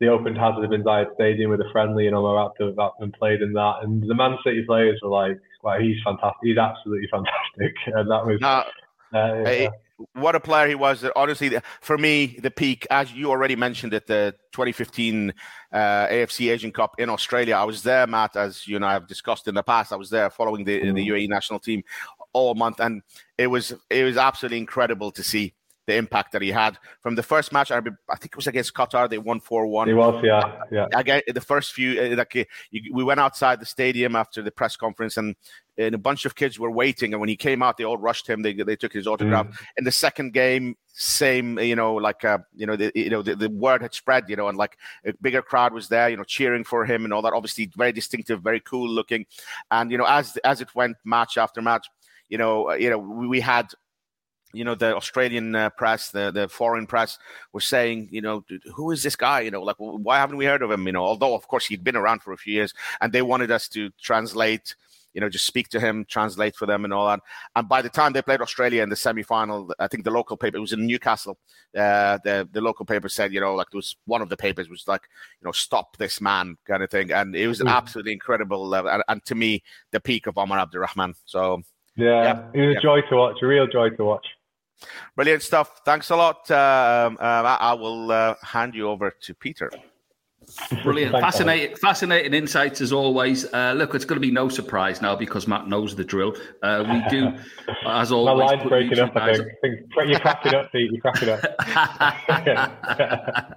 they 0.00 0.08
opened 0.08 0.36
Hazza 0.36 0.68
bin 0.68 0.82
Zayed 0.82 1.14
Stadium 1.14 1.50
with 1.50 1.60
a 1.60 1.70
friendly, 1.70 2.06
and 2.06 2.16
Omar 2.16 2.50
Abdul 2.50 2.74
Rahman 2.74 3.12
played 3.12 3.42
in 3.42 3.52
that. 3.52 3.74
And 3.82 4.02
the 4.02 4.14
Man 4.14 4.36
City 4.44 4.64
players 4.66 4.98
were 5.02 5.10
like, 5.10 5.38
"Wow, 5.62 5.78
he's 5.78 5.96
fantastic! 6.02 6.40
He's 6.42 6.58
absolutely 6.58 7.08
fantastic!" 7.10 7.76
And 7.86 8.10
that 8.10 8.26
was. 8.26 8.42
Uh, 9.14 9.50
yeah 9.50 9.68
what 10.14 10.34
a 10.34 10.40
player 10.40 10.68
he 10.68 10.74
was. 10.74 11.04
Honestly, 11.16 11.58
for 11.80 11.98
me, 11.98 12.38
the 12.42 12.50
peak, 12.50 12.86
as 12.90 13.12
you 13.12 13.30
already 13.30 13.56
mentioned 13.56 13.94
at 13.94 14.06
the 14.06 14.34
2015 14.52 15.32
uh, 15.72 15.76
AFC 15.76 16.52
Asian 16.52 16.72
Cup 16.72 16.94
in 16.98 17.08
Australia. 17.08 17.56
I 17.56 17.64
was 17.64 17.82
there, 17.82 18.06
Matt, 18.06 18.36
as 18.36 18.66
you 18.66 18.78
know, 18.78 18.86
I've 18.86 19.06
discussed 19.06 19.48
in 19.48 19.54
the 19.54 19.62
past. 19.62 19.92
I 19.92 19.96
was 19.96 20.10
there 20.10 20.30
following 20.30 20.64
the, 20.64 20.92
the 20.92 21.08
UAE 21.08 21.28
national 21.28 21.60
team 21.60 21.82
all 22.32 22.54
month, 22.54 22.80
and 22.80 23.02
it 23.38 23.46
was 23.46 23.74
it 23.90 24.04
was 24.04 24.16
absolutely 24.16 24.58
incredible 24.58 25.10
to 25.12 25.22
see 25.22 25.54
the 25.86 25.96
impact 25.96 26.32
that 26.32 26.42
he 26.42 26.50
had 26.50 26.78
from 27.00 27.14
the 27.14 27.22
first 27.22 27.52
match. 27.52 27.70
I, 27.70 27.78
I 27.78 28.16
think 28.16 28.26
it 28.26 28.36
was 28.36 28.46
against 28.46 28.74
Qatar. 28.74 29.08
They 29.08 29.18
won 29.18 29.40
four 29.40 29.66
one. 29.66 29.88
He 29.88 29.94
was, 29.94 30.22
yeah, 30.22 30.62
yeah. 30.70 30.86
Again, 30.94 31.22
the 31.26 31.40
first 31.40 31.72
few, 31.72 32.00
uh, 32.00 32.16
like 32.16 32.48
you, 32.70 32.94
we 32.94 33.04
went 33.04 33.20
outside 33.20 33.60
the 33.60 33.66
stadium 33.66 34.14
after 34.14 34.42
the 34.42 34.50
press 34.50 34.76
conference, 34.76 35.16
and 35.16 35.34
and 35.78 35.94
a 35.94 35.98
bunch 35.98 36.24
of 36.24 36.34
kids 36.34 36.58
were 36.58 36.70
waiting. 36.70 37.12
And 37.12 37.20
when 37.20 37.28
he 37.28 37.36
came 37.36 37.62
out, 37.62 37.76
they 37.76 37.84
all 37.84 37.96
rushed 37.96 38.28
him. 38.28 38.42
They, 38.42 38.52
they 38.52 38.76
took 38.76 38.92
his 38.92 39.06
autograph. 39.06 39.46
Mm. 39.46 39.58
In 39.78 39.84
the 39.84 39.92
second 39.92 40.34
game, 40.34 40.76
same, 40.92 41.58
you 41.58 41.74
know, 41.74 41.94
like 41.94 42.24
uh, 42.24 42.38
you 42.54 42.66
know, 42.66 42.76
the, 42.76 42.92
you 42.94 43.08
know, 43.08 43.22
the, 43.22 43.34
the 43.34 43.48
word 43.48 43.80
had 43.80 43.94
spread, 43.94 44.28
you 44.28 44.36
know, 44.36 44.48
and 44.48 44.58
like 44.58 44.76
a 45.06 45.14
bigger 45.22 45.42
crowd 45.42 45.72
was 45.72 45.88
there, 45.88 46.10
you 46.10 46.16
know, 46.16 46.24
cheering 46.24 46.62
for 46.64 46.84
him 46.84 47.04
and 47.04 47.12
all 47.12 47.22
that. 47.22 47.32
Obviously, 47.32 47.70
very 47.76 47.92
distinctive, 47.92 48.42
very 48.42 48.60
cool 48.60 48.88
looking. 48.88 49.26
And 49.70 49.90
you 49.90 49.98
know, 49.98 50.04
as 50.04 50.36
as 50.44 50.60
it 50.60 50.74
went, 50.74 50.96
match 51.04 51.38
after 51.38 51.62
match, 51.62 51.88
you 52.28 52.38
know, 52.38 52.72
you 52.72 52.90
know, 52.90 52.98
we 52.98 53.40
had 53.40 53.68
you 54.52 54.64
know 54.64 54.74
the 54.74 54.96
Australian 54.96 55.54
uh, 55.54 55.70
press, 55.70 56.10
the 56.10 56.30
the 56.30 56.48
foreign 56.48 56.86
press, 56.86 57.18
were 57.52 57.60
saying, 57.60 58.08
you 58.10 58.20
know, 58.20 58.44
who 58.74 58.90
is 58.90 59.02
this 59.02 59.16
guy? 59.16 59.40
You 59.40 59.50
know, 59.50 59.62
like 59.62 59.76
why 59.78 60.18
haven't 60.18 60.36
we 60.36 60.44
heard 60.44 60.62
of 60.62 60.70
him? 60.70 60.86
You 60.86 60.92
know, 60.92 61.04
although 61.04 61.34
of 61.34 61.46
course 61.48 61.66
he'd 61.66 61.84
been 61.84 61.96
around 61.96 62.22
for 62.22 62.32
a 62.32 62.36
few 62.36 62.54
years, 62.54 62.74
and 63.00 63.12
they 63.12 63.22
wanted 63.22 63.50
us 63.50 63.68
to 63.68 63.90
translate 64.00 64.74
you 65.14 65.20
know, 65.20 65.28
just 65.28 65.46
speak 65.46 65.68
to 65.68 65.80
him, 65.80 66.04
translate 66.06 66.56
for 66.56 66.66
them, 66.66 66.84
and 66.84 66.92
all 66.92 67.06
that. 67.06 67.20
And 67.54 67.68
by 67.68 67.82
the 67.82 67.88
time 67.88 68.12
they 68.12 68.22
played 68.22 68.40
Australia 68.40 68.82
in 68.82 68.88
the 68.88 68.96
semi 68.96 69.22
final, 69.22 69.72
I 69.78 69.88
think 69.88 70.04
the 70.04 70.10
local 70.10 70.36
paper, 70.36 70.56
it 70.56 70.60
was 70.60 70.72
in 70.72 70.86
Newcastle, 70.86 71.38
uh, 71.76 72.18
the, 72.24 72.48
the 72.50 72.60
local 72.60 72.86
paper 72.86 73.08
said, 73.08 73.32
you 73.32 73.40
know, 73.40 73.54
like 73.54 73.70
there 73.70 73.78
was 73.78 73.96
one 74.06 74.22
of 74.22 74.28
the 74.28 74.36
papers 74.36 74.68
was 74.68 74.84
like, 74.86 75.02
you 75.40 75.46
know, 75.46 75.52
stop 75.52 75.96
this 75.96 76.20
man 76.20 76.56
kind 76.66 76.82
of 76.82 76.90
thing. 76.90 77.12
And 77.12 77.36
it 77.36 77.46
was 77.46 77.60
mm. 77.60 77.68
absolutely 77.68 78.12
incredible. 78.12 78.72
Uh, 78.74 78.84
and, 78.84 79.02
and, 79.08 79.24
to 79.26 79.34
me, 79.34 79.62
the 79.90 80.00
peak 80.00 80.26
of 80.26 80.38
Omar 80.38 80.58
Abdurrahman. 80.58 81.14
So, 81.26 81.62
yeah, 81.96 82.22
yeah 82.54 82.62
it 82.62 82.66
was 82.66 82.76
a 82.76 82.80
joy 82.80 83.00
to 83.02 83.16
watch, 83.16 83.36
a 83.42 83.46
real 83.46 83.66
joy 83.66 83.90
to 83.90 84.04
watch. 84.04 84.26
Brilliant 85.16 85.42
stuff. 85.42 85.80
Thanks 85.84 86.10
a 86.10 86.16
lot. 86.16 86.50
Um, 86.50 87.16
uh, 87.20 87.56
I 87.60 87.74
will 87.74 88.10
uh, 88.10 88.34
hand 88.42 88.74
you 88.74 88.88
over 88.88 89.10
to 89.10 89.34
Peter. 89.34 89.70
Brilliant, 90.82 91.12
fascinating, 91.12 91.76
fascinating 91.76 92.34
insights 92.34 92.80
as 92.80 92.92
always. 92.92 93.46
Uh, 93.54 93.74
look, 93.76 93.94
it's 93.94 94.04
going 94.04 94.16
to 94.16 94.20
be 94.20 94.30
no 94.30 94.48
surprise 94.48 95.00
now 95.00 95.16
because 95.16 95.46
Matt 95.46 95.68
knows 95.68 95.94
the 95.94 96.04
drill. 96.04 96.34
Uh, 96.62 96.84
we 96.90 97.02
do, 97.08 97.32
as 97.86 98.12
always. 98.12 98.38
My 98.38 98.56
line's 98.56 98.68
breaking 98.68 98.98
up. 98.98 99.16
I 99.16 99.34
think. 99.34 99.46
I 99.46 99.68
think. 99.68 99.80
You're 100.10 100.20
cracking 100.20 100.54
up, 100.54 100.72
Pete. 100.72 100.90
You're 100.90 101.00
cracking 101.00 101.28
up. 101.28 101.42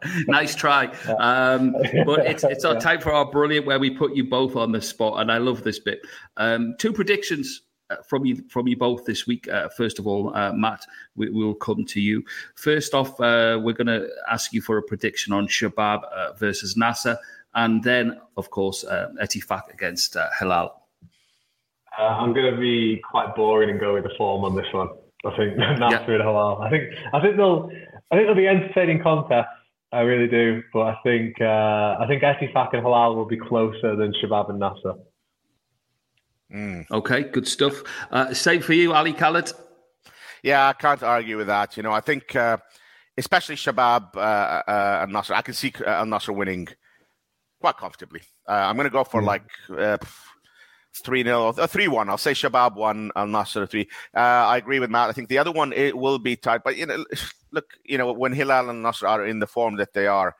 nice 0.27 0.55
try. 0.55 0.85
Um, 1.19 1.73
but 2.05 2.25
it's 2.27 2.43
it's 2.43 2.63
our 2.63 2.79
time 2.79 3.01
for 3.01 3.11
our 3.13 3.29
brilliant 3.29 3.65
where 3.65 3.79
we 3.79 3.89
put 3.89 4.15
you 4.15 4.23
both 4.29 4.55
on 4.55 4.71
the 4.71 4.81
spot, 4.81 5.19
and 5.21 5.31
I 5.31 5.39
love 5.39 5.63
this 5.63 5.79
bit. 5.79 5.99
Um, 6.37 6.75
two 6.79 6.93
predictions 6.93 7.61
uh, 7.61 7.64
from 8.07 8.25
you 8.25 8.43
from 8.49 8.67
you 8.67 8.77
both 8.77 9.05
this 9.05 9.27
week. 9.27 9.47
Uh, 9.47 9.69
first 9.69 9.99
of 9.99 10.07
all, 10.07 10.35
uh, 10.35 10.51
Matt, 10.53 10.85
we, 11.15 11.29
will 11.29 11.53
come 11.53 11.85
to 11.85 12.01
you. 12.01 12.23
First 12.55 12.93
off, 12.93 13.19
uh, 13.19 13.59
we're 13.61 13.73
going 13.73 13.87
to 13.87 14.07
ask 14.29 14.53
you 14.53 14.61
for 14.61 14.77
a 14.77 14.83
prediction 14.83 15.33
on 15.33 15.47
Shabab 15.47 16.03
uh, 16.05 16.33
versus 16.33 16.75
Nasser, 16.75 17.17
and 17.53 17.83
then, 17.83 18.19
of 18.37 18.49
course, 18.49 18.83
uh, 18.83 19.09
Ittifaq 19.21 19.73
against 19.73 20.17
Hilal. 20.39 20.81
I'm 21.97 22.33
going 22.33 22.53
to 22.53 22.59
be 22.59 23.01
quite 23.09 23.35
boring 23.35 23.69
and 23.69 23.79
go 23.79 23.93
with 23.93 24.03
the 24.03 24.11
form 24.17 24.43
on 24.43 24.55
this 24.55 24.65
one. 24.73 24.89
I 25.25 25.35
think 25.37 25.57
Nasser 25.57 26.05
yeah. 26.07 26.15
and 26.15 26.23
Hilal. 26.23 26.61
I 26.61 26.69
think 26.69 26.83
I 27.13 27.21
think 27.21 27.37
they'll 27.37 27.69
I 28.11 28.15
think 28.15 28.27
they'll 28.27 28.35
be 28.35 28.47
entertaining 28.47 29.01
contests. 29.01 29.47
I 29.91 30.01
really 30.01 30.27
do, 30.27 30.61
but 30.73 30.81
I 30.81 30.95
think 31.03 31.39
I 31.39 32.05
think 32.07 32.21
Ittifaq 32.21 32.73
and 32.73 32.81
Hilal 32.81 33.15
will 33.15 33.25
be 33.25 33.37
closer 33.37 33.95
than 33.95 34.13
Shabab 34.21 34.49
and 34.49 34.59
Nasser. 34.59 34.95
Mm. 36.53 36.85
Okay, 36.91 37.23
good 37.23 37.47
stuff. 37.47 37.81
Uh, 38.11 38.33
same 38.33 38.61
for 38.61 38.73
you, 38.73 38.93
Ali 38.93 39.13
Khaled. 39.13 39.51
Yeah, 40.43 40.67
I 40.69 40.73
can't 40.73 41.01
argue 41.01 41.37
with 41.37 41.47
that. 41.47 41.75
You 41.75 41.83
know, 41.83 41.91
I 41.91 42.01
think 42.01 42.35
uh, 42.35 42.57
especially 43.17 43.55
Shabab 43.55 44.15
uh, 44.15 44.19
uh, 44.19 44.99
and 45.03 45.13
Nasser, 45.13 45.33
I 45.33 45.41
can 45.41 45.53
see 45.53 45.73
uh, 45.81 45.89
Al 45.89 46.05
Nasser 46.05 46.33
winning 46.33 46.67
quite 47.59 47.77
comfortably. 47.77 48.21
Uh, 48.47 48.51
I'm 48.51 48.75
going 48.75 48.85
to 48.85 48.91
go 48.91 49.03
for 49.03 49.21
mm. 49.21 49.25
like 49.25 49.43
uh, 49.75 49.97
3 51.03 51.23
0, 51.23 51.53
3 51.53 51.87
1. 51.87 52.09
I'll 52.09 52.17
say 52.17 52.33
Shabab 52.33 52.75
1, 52.75 53.11
Al 53.15 53.27
Nasser 53.27 53.65
3. 53.65 53.87
I 54.13 54.57
agree 54.57 54.79
with 54.79 54.91
Matt. 54.91 55.09
I 55.09 55.13
think 55.13 55.29
the 55.29 55.39
other 55.39 55.51
one 55.51 55.73
it 55.73 55.97
will 55.97 56.19
be 56.19 56.35
tight. 56.35 56.61
But, 56.63 56.77
you 56.77 56.85
know, 56.85 57.03
look, 57.51 57.65
you 57.83 57.97
know, 57.97 58.13
when 58.13 58.33
Hilal 58.33 58.69
and 58.69 58.83
Nasser 58.83 59.07
are 59.07 59.25
in 59.25 59.39
the 59.39 59.47
form 59.47 59.77
that 59.77 59.93
they 59.93 60.05
are, 60.05 60.35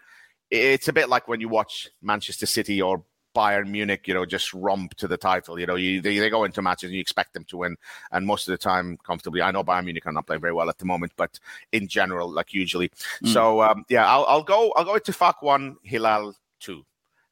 it's 0.52 0.88
a 0.88 0.94
bit 0.94 1.10
like 1.10 1.28
when 1.28 1.42
you 1.42 1.50
watch 1.50 1.90
Manchester 2.02 2.46
City 2.46 2.80
or 2.82 3.04
Bayern 3.36 3.68
Munich, 3.70 4.08
you 4.08 4.14
know, 4.14 4.26
just 4.26 4.54
romp 4.54 4.96
to 4.96 5.08
the 5.08 5.18
title. 5.18 5.60
You 5.60 5.66
know, 5.66 5.76
you, 5.76 6.02
they, 6.02 6.18
they 6.18 6.30
go 6.30 6.44
into 6.46 6.62
matches 6.62 6.88
and 6.88 6.94
you 6.94 7.02
expect 7.02 7.34
them 7.34 7.44
to 7.46 7.58
win, 7.58 7.76
and 8.12 8.26
most 8.26 8.48
of 8.48 8.54
the 8.54 8.58
time 8.58 8.98
comfortably. 9.06 9.42
I 9.42 9.52
know 9.52 9.64
Bayern 9.64 9.86
Munich 9.86 10.06
are 10.06 10.12
not 10.12 10.26
playing 10.26 10.42
very 10.42 10.54
well 10.54 10.70
at 10.70 10.78
the 10.78 10.86
moment, 10.86 11.12
but 11.18 11.40
in 11.72 11.88
general, 11.88 12.32
like 12.32 12.54
usually. 12.54 12.90
Mm. 13.24 13.34
So 13.34 13.62
um, 13.62 13.86
yeah, 13.90 14.08
I'll, 14.08 14.26
I'll 14.28 14.44
go. 14.44 14.72
I'll 14.76 14.86
go 14.86 14.94
Ittifaq 14.94 15.36
one, 15.42 15.78
Hilal 15.84 16.34
two, 16.60 16.86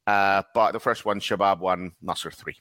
uh, 0.06 0.44
but 0.54 0.74
the 0.74 0.80
first 0.80 1.06
one, 1.06 1.20
Shabab 1.20 1.60
one, 1.60 1.94
Nasser 2.02 2.32
three. 2.32 2.58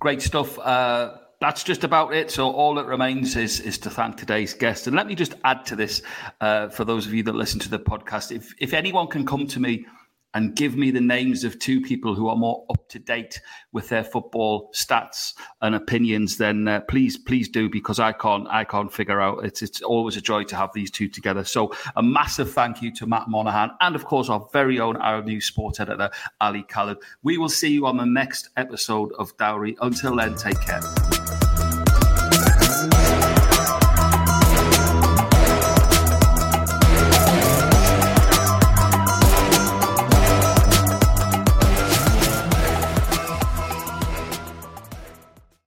Great 0.00 0.20
stuff. 0.20 0.58
Uh, 0.58 1.18
that's 1.40 1.62
just 1.62 1.84
about 1.84 2.14
it. 2.14 2.30
So 2.30 2.50
all 2.50 2.74
that 2.74 2.86
remains 2.86 3.36
is 3.36 3.60
is 3.60 3.78
to 3.78 3.90
thank 3.90 4.16
today's 4.16 4.54
guest. 4.54 4.86
And 4.86 4.96
let 4.96 5.06
me 5.06 5.14
just 5.14 5.34
add 5.44 5.64
to 5.66 5.76
this 5.76 6.02
uh, 6.40 6.68
for 6.68 6.84
those 6.84 7.06
of 7.06 7.14
you 7.14 7.22
that 7.24 7.34
listen 7.34 7.60
to 7.60 7.68
the 7.68 7.78
podcast. 7.78 8.32
If 8.34 8.54
if 8.58 8.72
anyone 8.72 9.08
can 9.08 9.26
come 9.26 9.46
to 9.48 9.60
me 9.60 9.86
and 10.34 10.54
give 10.54 10.76
me 10.76 10.90
the 10.90 11.00
names 11.00 11.44
of 11.44 11.58
two 11.58 11.80
people 11.80 12.14
who 12.14 12.28
are 12.28 12.36
more 12.36 12.66
up 12.70 12.88
to 12.88 12.98
date 12.98 13.40
with 13.72 13.88
their 13.88 14.04
football 14.04 14.70
stats 14.74 15.34
and 15.62 15.74
opinions, 15.74 16.36
then 16.36 16.68
uh, 16.68 16.80
please, 16.80 17.16
please 17.16 17.48
do 17.48 17.70
because 17.70 17.98
I 17.98 18.12
can't, 18.12 18.46
I 18.48 18.64
can't 18.64 18.92
figure 18.92 19.20
out. 19.20 19.44
It's 19.44 19.62
it's 19.62 19.80
always 19.82 20.16
a 20.16 20.20
joy 20.20 20.44
to 20.44 20.56
have 20.56 20.70
these 20.74 20.90
two 20.90 21.08
together. 21.08 21.44
So 21.44 21.72
a 21.96 22.02
massive 22.02 22.52
thank 22.52 22.82
you 22.82 22.92
to 22.94 23.06
Matt 23.06 23.28
Monaghan 23.28 23.70
and 23.80 23.94
of 23.94 24.04
course 24.04 24.28
our 24.28 24.46
very 24.52 24.80
own 24.80 24.96
our 24.96 25.22
new 25.22 25.40
sports 25.40 25.80
editor 25.80 26.10
Ali 26.40 26.64
Khaled. 26.64 26.98
We 27.22 27.38
will 27.38 27.48
see 27.48 27.72
you 27.72 27.86
on 27.86 27.96
the 27.96 28.04
next 28.04 28.50
episode 28.56 29.12
of 29.18 29.36
Dawri. 29.36 29.76
Until 29.80 30.16
then, 30.16 30.34
take 30.34 30.60
care. 30.60 31.13